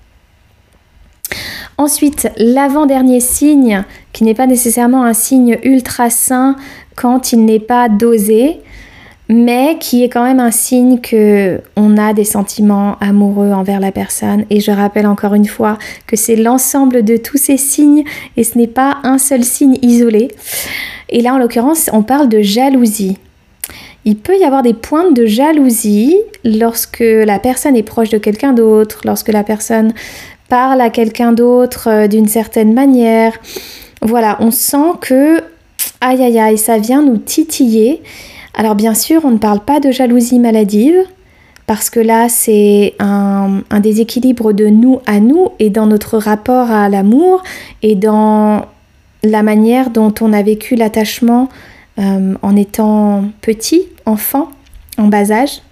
Ensuite, 1.78 2.30
l'avant-dernier 2.36 3.20
signe, 3.20 3.84
qui 4.12 4.24
n'est 4.24 4.34
pas 4.34 4.46
nécessairement 4.46 5.04
un 5.04 5.14
signe 5.14 5.58
ultra 5.62 6.10
sain 6.10 6.56
quand 6.94 7.32
il 7.32 7.44
n'est 7.44 7.60
pas 7.60 7.88
dosé, 7.88 8.60
mais 9.28 9.78
qui 9.78 10.04
est 10.04 10.08
quand 10.08 10.24
même 10.24 10.40
un 10.40 10.50
signe 10.50 11.00
que 11.00 11.60
on 11.76 11.96
a 11.96 12.12
des 12.12 12.24
sentiments 12.24 12.98
amoureux 13.00 13.52
envers 13.52 13.80
la 13.80 13.90
personne. 13.90 14.44
Et 14.50 14.60
je 14.60 14.70
rappelle 14.70 15.06
encore 15.06 15.34
une 15.34 15.46
fois 15.46 15.78
que 16.06 16.16
c'est 16.16 16.36
l'ensemble 16.36 17.02
de 17.02 17.16
tous 17.16 17.38
ces 17.38 17.56
signes 17.56 18.04
et 18.36 18.44
ce 18.44 18.58
n'est 18.58 18.66
pas 18.66 18.98
un 19.04 19.18
seul 19.18 19.42
signe 19.42 19.78
isolé. 19.80 20.28
Et 21.08 21.22
là, 21.22 21.34
en 21.34 21.38
l'occurrence, 21.38 21.88
on 21.92 22.02
parle 22.02 22.28
de 22.28 22.42
jalousie. 22.42 23.16
Il 24.04 24.16
peut 24.16 24.36
y 24.36 24.44
avoir 24.44 24.62
des 24.62 24.74
pointes 24.74 25.14
de 25.14 25.26
jalousie 25.26 26.16
lorsque 26.44 27.04
la 27.04 27.38
personne 27.38 27.76
est 27.76 27.84
proche 27.84 28.10
de 28.10 28.18
quelqu'un 28.18 28.52
d'autre, 28.52 29.02
lorsque 29.04 29.28
la 29.28 29.44
personne 29.44 29.94
parle 30.52 30.82
à 30.82 30.90
quelqu'un 30.90 31.32
d'autre 31.32 31.88
euh, 31.88 32.08
d'une 32.08 32.28
certaine 32.28 32.74
manière. 32.74 33.32
Voilà, 34.02 34.36
on 34.40 34.50
sent 34.50 34.98
que, 35.00 35.38
aïe 36.02 36.22
aïe 36.22 36.38
aïe, 36.38 36.58
ça 36.58 36.76
vient 36.76 37.00
nous 37.00 37.16
titiller. 37.16 38.02
Alors 38.52 38.74
bien 38.74 38.92
sûr, 38.92 39.24
on 39.24 39.30
ne 39.30 39.38
parle 39.38 39.60
pas 39.60 39.80
de 39.80 39.90
jalousie 39.90 40.38
maladive, 40.38 41.06
parce 41.66 41.88
que 41.88 42.00
là, 42.00 42.28
c'est 42.28 42.92
un, 42.98 43.62
déséquilibre 43.80 44.52
de 44.52 44.66
nous 44.66 45.00
à 45.06 45.20
nous 45.20 45.52
et 45.58 45.70
dans 45.70 45.86
notre 45.86 46.18
rapport 46.18 46.70
à 46.70 46.90
l'amour 46.90 47.42
et 47.80 47.94
dans 47.94 48.66
la 49.22 49.42
manière 49.42 49.88
dont 49.88 50.12
on 50.20 50.34
a 50.34 50.42
vécu 50.42 50.74
l'attachement 50.74 51.48
euh, 51.98 52.34
en 52.42 52.56
étant 52.56 53.24
petit, 53.40 53.84
enfant, 54.04 54.50
en 54.98 55.06
bas 55.06 55.32
âge. 55.32 55.62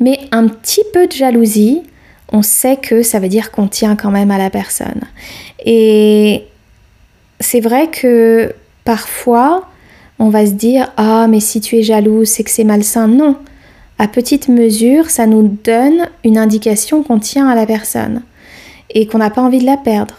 Mais 0.00 0.18
un 0.32 0.48
petit 0.48 0.84
peu 0.94 1.06
de 1.06 1.12
jalousie, 1.12 1.82
on 2.32 2.42
sait 2.42 2.76
que 2.76 3.02
ça 3.02 3.18
veut 3.18 3.28
dire 3.28 3.50
qu'on 3.50 3.68
tient 3.68 3.96
quand 3.96 4.10
même 4.10 4.30
à 4.30 4.38
la 4.38 4.50
personne. 4.50 5.02
Et 5.64 6.44
c'est 7.40 7.60
vrai 7.60 7.88
que 7.88 8.54
parfois, 8.84 9.68
on 10.18 10.28
va 10.28 10.46
se 10.46 10.52
dire 10.52 10.92
Ah, 10.96 11.26
mais 11.28 11.40
si 11.40 11.60
tu 11.60 11.76
es 11.76 11.82
jaloux, 11.82 12.24
c'est 12.24 12.44
que 12.44 12.50
c'est 12.50 12.64
malsain. 12.64 13.08
Non. 13.08 13.36
À 13.98 14.08
petite 14.08 14.48
mesure, 14.48 15.08
ça 15.08 15.26
nous 15.26 15.56
donne 15.64 16.08
une 16.24 16.36
indication 16.36 17.02
qu'on 17.02 17.18
tient 17.18 17.48
à 17.48 17.54
la 17.54 17.64
personne 17.64 18.22
et 18.90 19.06
qu'on 19.06 19.18
n'a 19.18 19.30
pas 19.30 19.42
envie 19.42 19.60
de 19.60 19.66
la 19.66 19.78
perdre. 19.78 20.16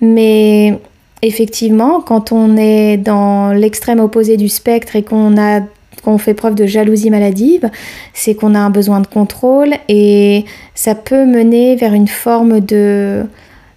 Mais 0.00 0.78
effectivement, 1.22 2.00
quand 2.00 2.32
on 2.32 2.56
est 2.56 2.96
dans 2.96 3.52
l'extrême 3.52 4.00
opposé 4.00 4.36
du 4.36 4.48
spectre 4.48 4.96
et 4.96 5.02
qu'on 5.02 5.36
a 5.38 5.60
qu'on 6.08 6.16
fait 6.16 6.32
preuve 6.32 6.54
de 6.54 6.66
jalousie 6.66 7.10
maladive, 7.10 7.68
c'est 8.14 8.34
qu'on 8.34 8.54
a 8.54 8.58
un 8.58 8.70
besoin 8.70 9.00
de 9.00 9.06
contrôle 9.06 9.74
et 9.88 10.46
ça 10.74 10.94
peut 10.94 11.26
mener 11.26 11.76
vers 11.76 11.92
une 11.92 12.08
forme 12.08 12.60
de, 12.60 13.26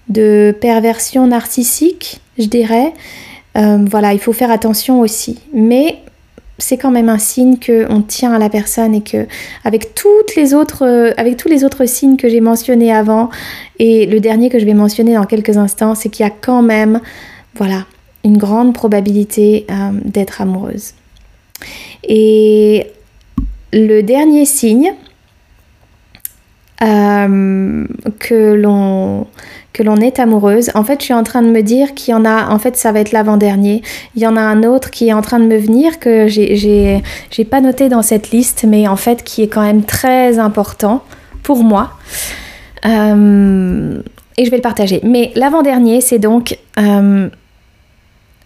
de 0.07 0.55
perversion 0.61 1.27
narcissique, 1.27 2.21
je 2.39 2.45
dirais. 2.45 2.93
Euh, 3.57 3.79
voilà, 3.85 4.13
il 4.13 4.19
faut 4.19 4.31
faire 4.31 4.49
attention 4.49 5.01
aussi. 5.01 5.39
Mais 5.53 5.97
c'est 6.57 6.77
quand 6.77 6.91
même 6.91 7.09
un 7.09 7.17
signe 7.17 7.57
qu'on 7.57 8.01
tient 8.01 8.31
à 8.31 8.39
la 8.39 8.47
personne 8.47 8.95
et 8.95 9.01
que 9.01 9.27
avec 9.65 9.93
toutes 9.93 10.35
les 10.37 10.53
autres, 10.53 10.85
euh, 10.85 11.11
avec 11.17 11.35
tous 11.35 11.49
les 11.49 11.65
autres 11.65 11.85
signes 11.85 12.15
que 12.15 12.29
j'ai 12.29 12.39
mentionnés 12.39 12.93
avant 12.93 13.29
et 13.77 14.05
le 14.05 14.21
dernier 14.21 14.47
que 14.47 14.57
je 14.57 14.65
vais 14.65 14.73
mentionner 14.73 15.15
dans 15.15 15.25
quelques 15.25 15.57
instants, 15.57 15.95
c'est 15.95 16.07
qu'il 16.07 16.25
y 16.25 16.29
a 16.29 16.31
quand 16.31 16.61
même, 16.61 17.01
voilà, 17.55 17.85
une 18.23 18.37
grande 18.37 18.73
probabilité 18.73 19.65
euh, 19.69 19.91
d'être 20.05 20.39
amoureuse. 20.39 20.93
Et 22.03 22.87
le 23.73 24.01
dernier 24.01 24.45
signe 24.45 24.93
euh, 26.81 27.85
que 28.19 28.53
l'on 28.53 29.27
est 30.01 30.19
amoureuse. 30.19 30.71
En 30.73 30.83
fait, 30.83 30.99
je 30.99 31.05
suis 31.05 31.13
en 31.13 31.23
train 31.23 31.41
de 31.41 31.49
me 31.49 31.61
dire 31.61 31.93
qu'il 31.93 32.11
y 32.11 32.15
en 32.15 32.25
a, 32.25 32.49
en 32.49 32.59
fait, 32.59 32.75
ça 32.75 32.91
va 32.91 32.99
être 32.99 33.11
l'avant-dernier. 33.11 33.81
Il 34.15 34.21
y 34.21 34.27
en 34.27 34.35
a 34.35 34.41
un 34.41 34.63
autre 34.63 34.89
qui 34.89 35.09
est 35.09 35.13
en 35.13 35.21
train 35.21 35.39
de 35.39 35.45
me 35.45 35.57
venir 35.57 35.99
que 35.99 36.27
j'ai 36.27 37.01
pas 37.49 37.61
noté 37.61 37.87
dans 37.87 38.01
cette 38.01 38.31
liste, 38.31 38.65
mais 38.67 38.87
en 38.87 38.95
fait 38.95 39.23
qui 39.23 39.43
est 39.43 39.47
quand 39.47 39.61
même 39.61 39.83
très 39.83 40.39
important 40.39 41.03
pour 41.43 41.63
moi. 41.63 41.91
Euh, 42.85 44.01
et 44.37 44.45
je 44.45 44.49
vais 44.49 44.57
le 44.57 44.61
partager. 44.61 45.01
Mais 45.03 45.31
l'avant-dernier, 45.35 46.01
c'est 46.01 46.19
donc 46.19 46.57
euh, 46.79 47.29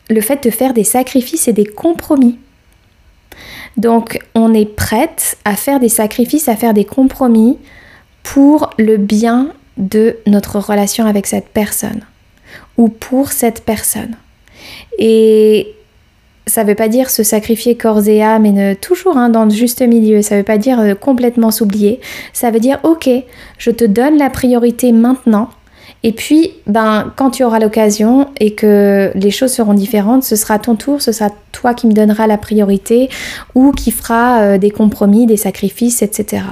le 0.10 0.22
fait 0.22 0.44
de 0.44 0.50
faire 0.50 0.74
des 0.74 0.84
sacrifices 0.84 1.48
et 1.48 1.54
des 1.54 1.66
compromis. 1.66 2.38
Donc, 3.78 4.20
on 4.36 4.54
est 4.54 4.66
prête 4.66 5.38
à 5.46 5.56
faire 5.56 5.80
des 5.80 5.90
sacrifices, 5.90 6.48
à 6.48 6.56
faire 6.56 6.74
des 6.74 6.86
compromis 6.86 7.58
pour 8.24 8.70
le 8.78 8.98
bien 8.98 9.52
de 9.78 10.18
notre 10.26 10.60
relation 10.60 11.06
avec 11.06 11.28
cette 11.28 11.50
personne 11.50 12.02
ou 12.78 12.88
pour 12.88 13.32
cette 13.32 13.64
personne. 13.66 14.16
Et 14.98 15.76
ça 16.48 16.64
ne 16.64 16.70
veut 16.70 16.76
pas 16.76 16.88
dire 16.88 17.10
se 17.10 17.24
sacrifier 17.24 17.76
corps 17.76 18.08
et 18.08 18.22
âme 18.22 18.46
et 18.46 18.52
ne 18.52 18.74
toujours 18.74 19.18
hein, 19.18 19.30
dans 19.30 19.46
le 19.46 19.52
juste 19.52 19.82
milieu. 19.82 20.22
Ça 20.22 20.36
ne 20.36 20.40
veut 20.40 20.46
pas 20.46 20.58
dire 20.58 20.80
euh, 20.80 20.94
complètement 20.94 21.52
s'oublier. 21.52 22.00
Ça 22.34 22.52
veut 22.52 22.60
dire 22.60 22.80
ok, 22.84 23.10
je 23.58 23.72
te 23.72 23.84
donne 23.84 24.18
la 24.18 24.30
priorité 24.30 24.92
maintenant. 24.92 25.50
Et 26.08 26.12
puis, 26.12 26.52
ben, 26.68 27.12
quand 27.16 27.32
tu 27.32 27.44
auras 27.44 27.58
l'occasion 27.58 28.30
et 28.40 28.54
que 28.54 29.12
les 29.16 29.32
choses 29.32 29.52
seront 29.52 29.74
différentes, 29.74 30.24
ce 30.24 30.36
sera 30.36 30.60
ton 30.60 30.76
tour, 30.76 31.02
ce 31.02 31.12
sera 31.12 31.32
toi 31.52 31.74
qui 31.74 31.88
me 31.88 31.94
donneras 31.94 32.28
la 32.28 32.38
priorité 32.38 33.10
ou 33.56 33.72
qui 33.72 33.90
fera 33.90 34.42
euh, 34.42 34.58
des 34.60 34.70
compromis, 34.70 35.26
des 35.26 35.36
sacrifices, 35.36 36.04
etc. 36.04 36.44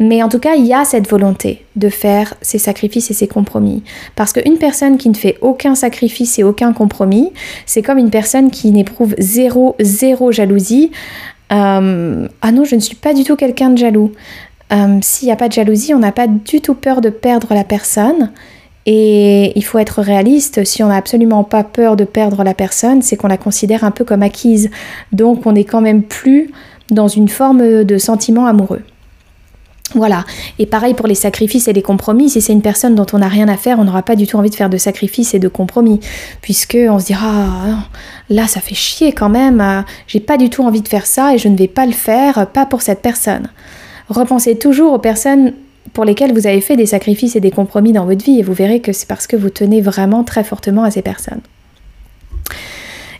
Mais 0.00 0.24
en 0.24 0.28
tout 0.28 0.40
cas, 0.40 0.56
il 0.56 0.66
y 0.66 0.74
a 0.74 0.84
cette 0.84 1.08
volonté 1.08 1.64
de 1.76 1.88
faire 1.88 2.34
ces 2.42 2.58
sacrifices 2.58 3.12
et 3.12 3.14
ces 3.14 3.28
compromis. 3.28 3.84
Parce 4.16 4.32
qu'une 4.32 4.58
personne 4.58 4.98
qui 4.98 5.08
ne 5.08 5.14
fait 5.14 5.38
aucun 5.40 5.76
sacrifice 5.76 6.40
et 6.40 6.42
aucun 6.42 6.72
compromis, 6.72 7.30
c'est 7.66 7.80
comme 7.80 7.98
une 7.98 8.10
personne 8.10 8.50
qui 8.50 8.72
n'éprouve 8.72 9.14
zéro, 9.18 9.76
zéro 9.78 10.32
jalousie. 10.32 10.90
Euh, 11.52 12.26
ah 12.42 12.50
non, 12.50 12.64
je 12.64 12.74
ne 12.74 12.80
suis 12.80 12.96
pas 12.96 13.14
du 13.14 13.22
tout 13.22 13.36
quelqu'un 13.36 13.70
de 13.70 13.78
jaloux. 13.78 14.10
Euh, 14.72 14.98
s'il 15.00 15.26
n'y 15.26 15.32
a 15.32 15.36
pas 15.36 15.46
de 15.46 15.52
jalousie, 15.52 15.94
on 15.94 16.00
n'a 16.00 16.10
pas 16.10 16.26
du 16.26 16.60
tout 16.60 16.74
peur 16.74 17.00
de 17.00 17.10
perdre 17.10 17.54
la 17.54 17.62
personne. 17.62 18.32
Et 18.86 19.52
il 19.56 19.64
faut 19.64 19.78
être 19.78 20.02
réaliste, 20.02 20.64
si 20.64 20.82
on 20.82 20.88
n'a 20.88 20.96
absolument 20.96 21.42
pas 21.42 21.64
peur 21.64 21.96
de 21.96 22.04
perdre 22.04 22.44
la 22.44 22.52
personne, 22.52 23.00
c'est 23.00 23.16
qu'on 23.16 23.28
la 23.28 23.38
considère 23.38 23.82
un 23.84 23.90
peu 23.90 24.04
comme 24.04 24.22
acquise. 24.22 24.70
Donc 25.12 25.46
on 25.46 25.52
n'est 25.52 25.64
quand 25.64 25.80
même 25.80 26.02
plus 26.02 26.50
dans 26.90 27.08
une 27.08 27.28
forme 27.28 27.84
de 27.84 27.98
sentiment 27.98 28.46
amoureux. 28.46 28.82
Voilà. 29.94 30.24
Et 30.58 30.66
pareil 30.66 30.94
pour 30.94 31.06
les 31.06 31.14
sacrifices 31.14 31.68
et 31.68 31.72
les 31.72 31.82
compromis. 31.82 32.28
Si 32.28 32.40
c'est 32.40 32.52
une 32.52 32.62
personne 32.62 32.94
dont 32.94 33.06
on 33.12 33.18
n'a 33.18 33.28
rien 33.28 33.48
à 33.48 33.56
faire, 33.56 33.78
on 33.78 33.84
n'aura 33.84 34.02
pas 34.02 34.16
du 34.16 34.26
tout 34.26 34.36
envie 34.36 34.50
de 34.50 34.54
faire 34.54 34.70
de 34.70 34.76
sacrifices 34.76 35.34
et 35.34 35.38
de 35.38 35.48
compromis. 35.48 36.00
Puisque 36.40 36.76
on 36.76 36.98
se 36.98 37.06
dira, 37.06 37.28
ah, 37.28 37.88
là, 38.28 38.46
ça 38.46 38.60
fait 38.60 38.74
chier 38.74 39.12
quand 39.12 39.28
même. 39.28 39.84
J'ai 40.06 40.20
pas 40.20 40.36
du 40.36 40.50
tout 40.50 40.64
envie 40.64 40.80
de 40.80 40.88
faire 40.88 41.06
ça 41.06 41.34
et 41.34 41.38
je 41.38 41.48
ne 41.48 41.56
vais 41.56 41.68
pas 41.68 41.86
le 41.86 41.92
faire, 41.92 42.48
pas 42.48 42.66
pour 42.66 42.82
cette 42.82 43.02
personne. 43.02 43.48
Repensez 44.08 44.58
toujours 44.58 44.92
aux 44.94 44.98
personnes 44.98 45.52
pour 45.94 46.04
lesquelles 46.04 46.34
vous 46.34 46.46
avez 46.46 46.60
fait 46.60 46.76
des 46.76 46.86
sacrifices 46.86 47.36
et 47.36 47.40
des 47.40 47.50
compromis 47.50 47.92
dans 47.92 48.04
votre 48.04 48.24
vie 48.24 48.40
et 48.40 48.42
vous 48.42 48.52
verrez 48.52 48.80
que 48.80 48.92
c'est 48.92 49.08
parce 49.08 49.26
que 49.26 49.36
vous 49.36 49.48
tenez 49.48 49.80
vraiment 49.80 50.24
très 50.24 50.44
fortement 50.44 50.84
à 50.84 50.90
ces 50.90 51.02
personnes. 51.02 51.40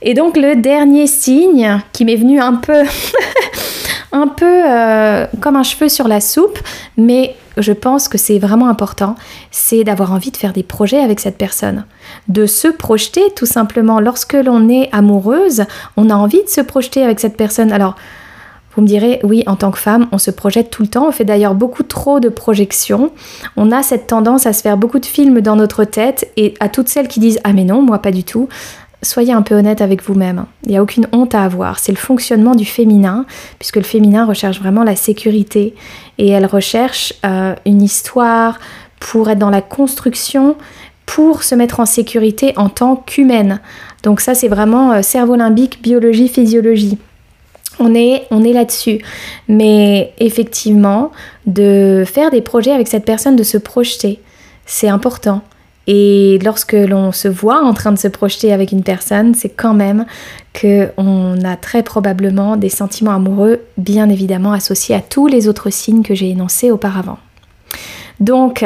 Et 0.03 0.12
donc 0.12 0.37
le 0.37 0.57
dernier 0.57 1.07
signe 1.07 1.81
qui 1.93 2.05
m'est 2.05 2.16
venu 2.16 2.41
un 2.41 2.55
peu 2.55 2.83
un 4.12 4.29
peu 4.29 4.62
euh, 4.70 5.27
comme 5.41 5.57
un 5.57 5.62
cheveu 5.62 5.89
sur 5.89 6.09
la 6.09 6.20
soupe, 6.20 6.59
mais 6.97 7.35
je 7.57 7.72
pense 7.72 8.09
que 8.09 8.18
c'est 8.18 8.39
vraiment 8.39 8.68
important, 8.68 9.16
c'est 9.51 9.83
d'avoir 9.85 10.12
envie 10.12 10.31
de 10.31 10.37
faire 10.37 10.53
des 10.53 10.62
projets 10.62 11.01
avec 11.01 11.20
cette 11.20 11.39
personne, 11.39 11.85
de 12.29 12.47
se 12.47 12.68
projeter 12.68 13.22
tout 13.35 13.47
simplement. 13.47 14.01
Lorsque 14.01 14.35
l'on 14.35 14.68
est 14.68 14.89
amoureuse, 14.93 15.64
on 15.97 16.11
a 16.11 16.14
envie 16.14 16.43
de 16.43 16.49
se 16.49 16.61
projeter 16.61 17.03
avec 17.03 17.18
cette 17.18 17.37
personne. 17.37 17.72
Alors, 17.72 17.97
vous 18.77 18.83
me 18.83 18.87
direz, 18.87 19.20
oui, 19.22 19.45
en 19.47 19.57
tant 19.57 19.70
que 19.70 19.79
femme, 19.79 20.09
on 20.12 20.18
se 20.18 20.31
projette 20.31 20.70
tout 20.70 20.83
le 20.83 20.89
temps. 20.89 21.09
On 21.09 21.12
fait 21.12 21.25
d'ailleurs 21.25 21.55
beaucoup 21.55 21.83
trop 21.83 22.20
de 22.20 22.29
projections. 22.29 23.12
On 23.57 23.70
a 23.70 23.83
cette 23.83 24.07
tendance 24.07 24.47
à 24.47 24.53
se 24.53 24.62
faire 24.62 24.77
beaucoup 24.77 24.99
de 24.99 25.07
films 25.07 25.41
dans 25.41 25.57
notre 25.57 25.85
tête. 25.85 26.31
Et 26.37 26.55
à 26.61 26.68
toutes 26.68 26.89
celles 26.89 27.09
qui 27.09 27.20
disent, 27.20 27.39
ah 27.45 27.53
mais 27.53 27.64
non, 27.64 27.83
moi 27.83 27.99
pas 27.99 28.11
du 28.11 28.25
tout 28.25 28.49
soyez 29.05 29.33
un 29.33 29.43
peu 29.43 29.55
honnête 29.55 29.81
avec 29.81 30.03
vous-même. 30.03 30.47
Il 30.64 30.70
n'y 30.70 30.77
a 30.77 30.83
aucune 30.83 31.07
honte 31.12 31.35
à 31.35 31.45
avoir. 31.45 31.79
C'est 31.79 31.93
le 31.93 31.99
fonctionnement 31.99 32.55
du 32.55 32.64
féminin, 32.64 33.27
puisque 33.59 33.77
le 33.77 33.83
féminin 33.83 34.25
recherche 34.25 34.59
vraiment 34.59 34.83
la 34.83 34.97
sécurité 34.97 35.75
et 36.18 36.29
elle 36.29 36.47
recherche 36.47 37.12
euh, 37.25 37.55
une 37.66 37.83
histoire 37.83 38.59
pour 38.99 39.29
être 39.31 39.39
dans 39.39 39.51
la 39.51 39.61
construction, 39.61 40.57
pour 41.07 41.43
se 41.43 41.55
mettre 41.55 41.81
en 41.81 41.87
sécurité 41.87 42.55
en 42.57 42.68
tant 42.68 42.97
qu'humaine. 42.97 43.61
Donc 44.03 44.20
ça, 44.20 44.35
c'est 44.35 44.49
vraiment 44.49 44.93
euh, 44.93 45.03
cerveau 45.03 45.37
limbique, 45.37 45.83
biologie, 45.83 46.29
physiologie. 46.29 46.99
On 47.79 47.95
est, 47.95 48.27
on 48.31 48.45
est 48.45 48.53
là-dessus. 48.53 48.99
Mais 49.49 50.12
effectivement, 50.18 51.12
de 51.47 52.05
faire 52.07 52.31
des 52.31 52.41
projets 52.41 52.72
avec 52.72 52.89
cette 52.89 53.05
personne, 53.05 53.37
de 53.37 53.43
se 53.43 53.59
projeter, 53.59 54.20
c'est 54.66 54.89
important. 54.89 55.43
Et 55.87 56.39
lorsque 56.43 56.72
l'on 56.72 57.12
se 57.12 57.29
voit 57.29 57.62
en 57.62 57.75
train 57.75 57.93
de 57.93 57.99
se 57.99 58.09
projeter 58.09 58.53
avec 58.53 58.72
une 58.72 58.83
personne, 58.83 59.35
c'est 59.35 59.51
quand 59.51 59.75
même 59.75 60.07
qu'on 60.59 61.45
a 61.45 61.57
très 61.57 61.83
probablement 61.83 62.57
des 62.57 62.70
sentiments 62.70 63.14
amoureux, 63.14 63.61
bien 63.77 64.09
évidemment 64.09 64.53
associés 64.53 64.95
à 64.95 65.01
tous 65.01 65.27
les 65.27 65.47
autres 65.47 65.70
signes 65.70 66.03
que 66.03 66.14
j'ai 66.14 66.31
énoncés 66.31 66.70
auparavant. 66.70 67.18
Donc, 68.20 68.64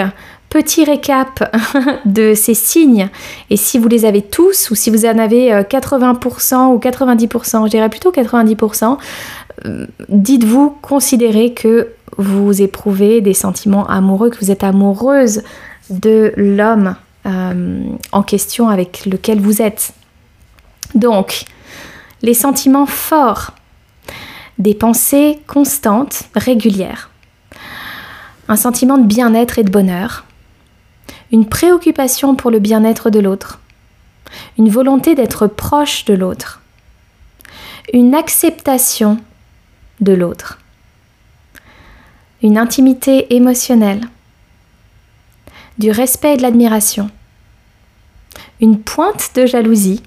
petit 0.51 0.85
récap 0.85 1.57
de 2.05 2.35
ces 2.35 2.55
signes, 2.55 3.09
et 3.51 3.57
si 3.57 3.79
vous 3.79 3.89
les 3.89 4.05
avez 4.05 4.23
tous, 4.23 4.71
ou 4.71 4.75
si 4.75 4.91
vous 4.91 5.05
en 5.05 5.19
avez 5.19 5.51
80% 5.51 6.55
euh, 6.55 6.75
ou 6.75 6.79
90%, 6.79 7.65
je 7.65 7.71
dirais 7.71 7.89
plutôt 7.89 8.13
90%, 8.13 8.99
euh, 9.67 9.87
dites-vous, 10.09 10.77
considérez 10.83 11.53
que 11.53 11.89
vous 12.17 12.63
éprouvez 12.63 13.21
des 13.21 13.35
sentiments 13.35 13.87
amoureux, 13.87 14.31
que 14.31 14.39
vous 14.39 14.51
êtes 14.51 14.65
amoureuse 14.65 15.43
de 15.91 16.33
l'homme 16.37 16.97
euh, 17.27 17.85
en 18.13 18.23
question 18.23 18.69
avec 18.69 19.07
lequel 19.07 19.41
vous 19.41 19.63
êtes. 19.63 19.93
Donc, 20.95 21.45
les 22.23 22.35
sentiments 22.35 22.87
forts, 22.87 23.53
des 24.59 24.75
pensées 24.75 25.39
constantes, 25.47 26.25
régulières, 26.35 27.11
un 28.49 28.57
sentiment 28.57 28.99
de 28.99 29.05
bien-être 29.05 29.59
et 29.59 29.63
de 29.63 29.71
bonheur, 29.71 30.25
une 31.33 31.47
préoccupation 31.47 32.35
pour 32.35 32.51
le 32.51 32.59
bien-être 32.59 33.11
de 33.11 33.21
l'autre, 33.21 33.61
une 34.59 34.69
volonté 34.69 35.15
d'être 35.15 35.47
proche 35.47 36.05
de 36.05 36.15
l'autre, 36.15 36.61
une 37.93 38.15
acceptation 38.15 39.19
de 40.01 40.13
l'autre, 40.13 40.59
une 42.43 42.59
intimité 42.59 43.35
émotionnelle, 43.35 44.03
du 45.79 45.91
respect 45.91 46.35
et 46.35 46.37
de 46.37 46.43
l'admiration, 46.43 47.11
une 48.61 48.81
pointe 48.81 49.31
de 49.35 49.47
jalousie, 49.47 50.03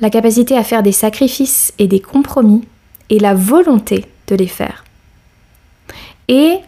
la 0.00 0.10
capacité 0.10 0.56
à 0.56 0.64
faire 0.64 0.82
des 0.82 0.92
sacrifices 0.92 1.72
et 1.78 1.86
des 1.86 2.00
compromis 2.00 2.66
et 3.08 3.20
la 3.20 3.34
volonté 3.34 4.06
de 4.26 4.34
les 4.34 4.48
faire. 4.48 4.84
et 6.28 6.58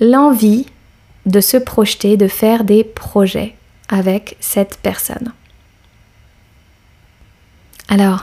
l'envie 0.00 0.66
de 1.26 1.40
se 1.40 1.56
projeter, 1.56 2.16
de 2.16 2.28
faire 2.28 2.64
des 2.64 2.84
projets 2.84 3.54
avec 3.88 4.36
cette 4.40 4.78
personne. 4.82 5.32
Alors, 7.88 8.22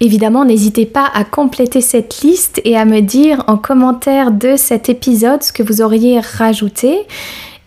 évidemment, 0.00 0.44
n'hésitez 0.44 0.86
pas 0.86 1.08
à 1.12 1.24
compléter 1.24 1.80
cette 1.80 2.22
liste 2.22 2.60
et 2.64 2.76
à 2.76 2.84
me 2.84 3.00
dire 3.00 3.44
en 3.46 3.58
commentaire 3.58 4.32
de 4.32 4.56
cet 4.56 4.88
épisode 4.88 5.42
ce 5.42 5.52
que 5.52 5.62
vous 5.62 5.82
auriez 5.82 6.20
rajouté. 6.20 6.98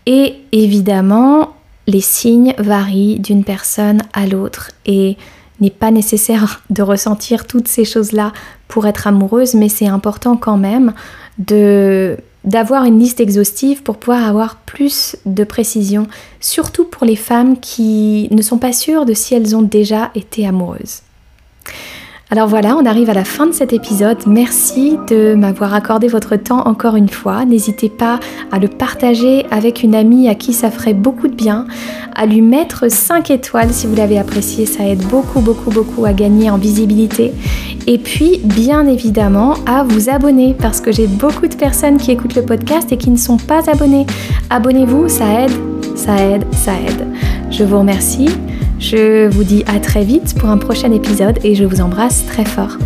Et 0.06 0.34
évidemment, 0.52 1.54
les 1.86 2.00
signes 2.00 2.54
varient 2.58 3.20
d'une 3.20 3.44
personne 3.44 4.02
à 4.12 4.26
l'autre 4.26 4.72
et 4.86 5.16
n'est 5.60 5.70
pas 5.70 5.90
nécessaire 5.90 6.62
de 6.68 6.82
ressentir 6.82 7.46
toutes 7.46 7.68
ces 7.68 7.84
choses-là 7.84 8.32
pour 8.68 8.86
être 8.86 9.06
amoureuse, 9.06 9.54
mais 9.54 9.68
c'est 9.68 9.86
important 9.86 10.36
quand 10.36 10.58
même 10.58 10.92
de 11.38 12.16
d'avoir 12.46 12.84
une 12.84 12.98
liste 12.98 13.20
exhaustive 13.20 13.82
pour 13.82 13.98
pouvoir 13.98 14.24
avoir 14.24 14.56
plus 14.56 15.16
de 15.26 15.44
précision, 15.44 16.06
surtout 16.40 16.84
pour 16.84 17.04
les 17.04 17.16
femmes 17.16 17.58
qui 17.58 18.28
ne 18.30 18.40
sont 18.40 18.58
pas 18.58 18.72
sûres 18.72 19.04
de 19.04 19.14
si 19.14 19.34
elles 19.34 19.56
ont 19.56 19.62
déjà 19.62 20.10
été 20.14 20.46
amoureuses. 20.46 21.02
Alors 22.28 22.48
voilà, 22.48 22.76
on 22.76 22.84
arrive 22.86 23.08
à 23.08 23.14
la 23.14 23.24
fin 23.24 23.46
de 23.46 23.52
cet 23.52 23.72
épisode. 23.72 24.18
Merci 24.26 24.98
de 25.08 25.34
m'avoir 25.34 25.74
accordé 25.74 26.08
votre 26.08 26.34
temps 26.34 26.66
encore 26.66 26.96
une 26.96 27.08
fois. 27.08 27.44
N'hésitez 27.44 27.88
pas 27.88 28.18
à 28.50 28.58
le 28.58 28.66
partager 28.66 29.46
avec 29.52 29.84
une 29.84 29.94
amie 29.94 30.28
à 30.28 30.34
qui 30.34 30.52
ça 30.52 30.72
ferait 30.72 30.92
beaucoup 30.92 31.28
de 31.28 31.36
bien, 31.36 31.66
à 32.16 32.26
lui 32.26 32.42
mettre 32.42 32.90
5 32.90 33.30
étoiles 33.30 33.72
si 33.72 33.86
vous 33.86 33.94
l'avez 33.94 34.18
apprécié, 34.18 34.66
ça 34.66 34.84
aide 34.88 35.04
beaucoup 35.06 35.38
beaucoup 35.38 35.70
beaucoup 35.70 36.04
à 36.04 36.12
gagner 36.12 36.50
en 36.50 36.58
visibilité. 36.58 37.32
Et 37.86 37.98
puis 37.98 38.40
bien 38.42 38.88
évidemment 38.88 39.54
à 39.64 39.84
vous 39.84 40.10
abonner 40.10 40.56
parce 40.60 40.80
que 40.80 40.90
j'ai 40.90 41.06
beaucoup 41.06 41.46
de 41.46 41.54
personnes 41.54 41.96
qui 41.96 42.10
écoutent 42.10 42.34
le 42.34 42.44
podcast 42.44 42.90
et 42.90 42.96
qui 42.96 43.10
ne 43.10 43.18
sont 43.18 43.36
pas 43.36 43.70
abonnées. 43.70 44.06
Abonnez-vous, 44.50 45.08
ça 45.08 45.42
aide, 45.42 45.52
ça 45.96 46.16
aide, 46.22 46.44
ça 46.52 46.72
aide. 46.74 47.06
Je 47.50 47.64
vous 47.64 47.78
remercie. 47.78 48.28
Je 48.78 49.26
vous 49.28 49.44
dis 49.44 49.64
à 49.66 49.80
très 49.80 50.04
vite 50.04 50.38
pour 50.38 50.50
un 50.50 50.58
prochain 50.58 50.92
épisode 50.92 51.38
et 51.42 51.54
je 51.54 51.64
vous 51.64 51.80
embrasse 51.80 52.24
très 52.26 52.44
fort. 52.44 52.76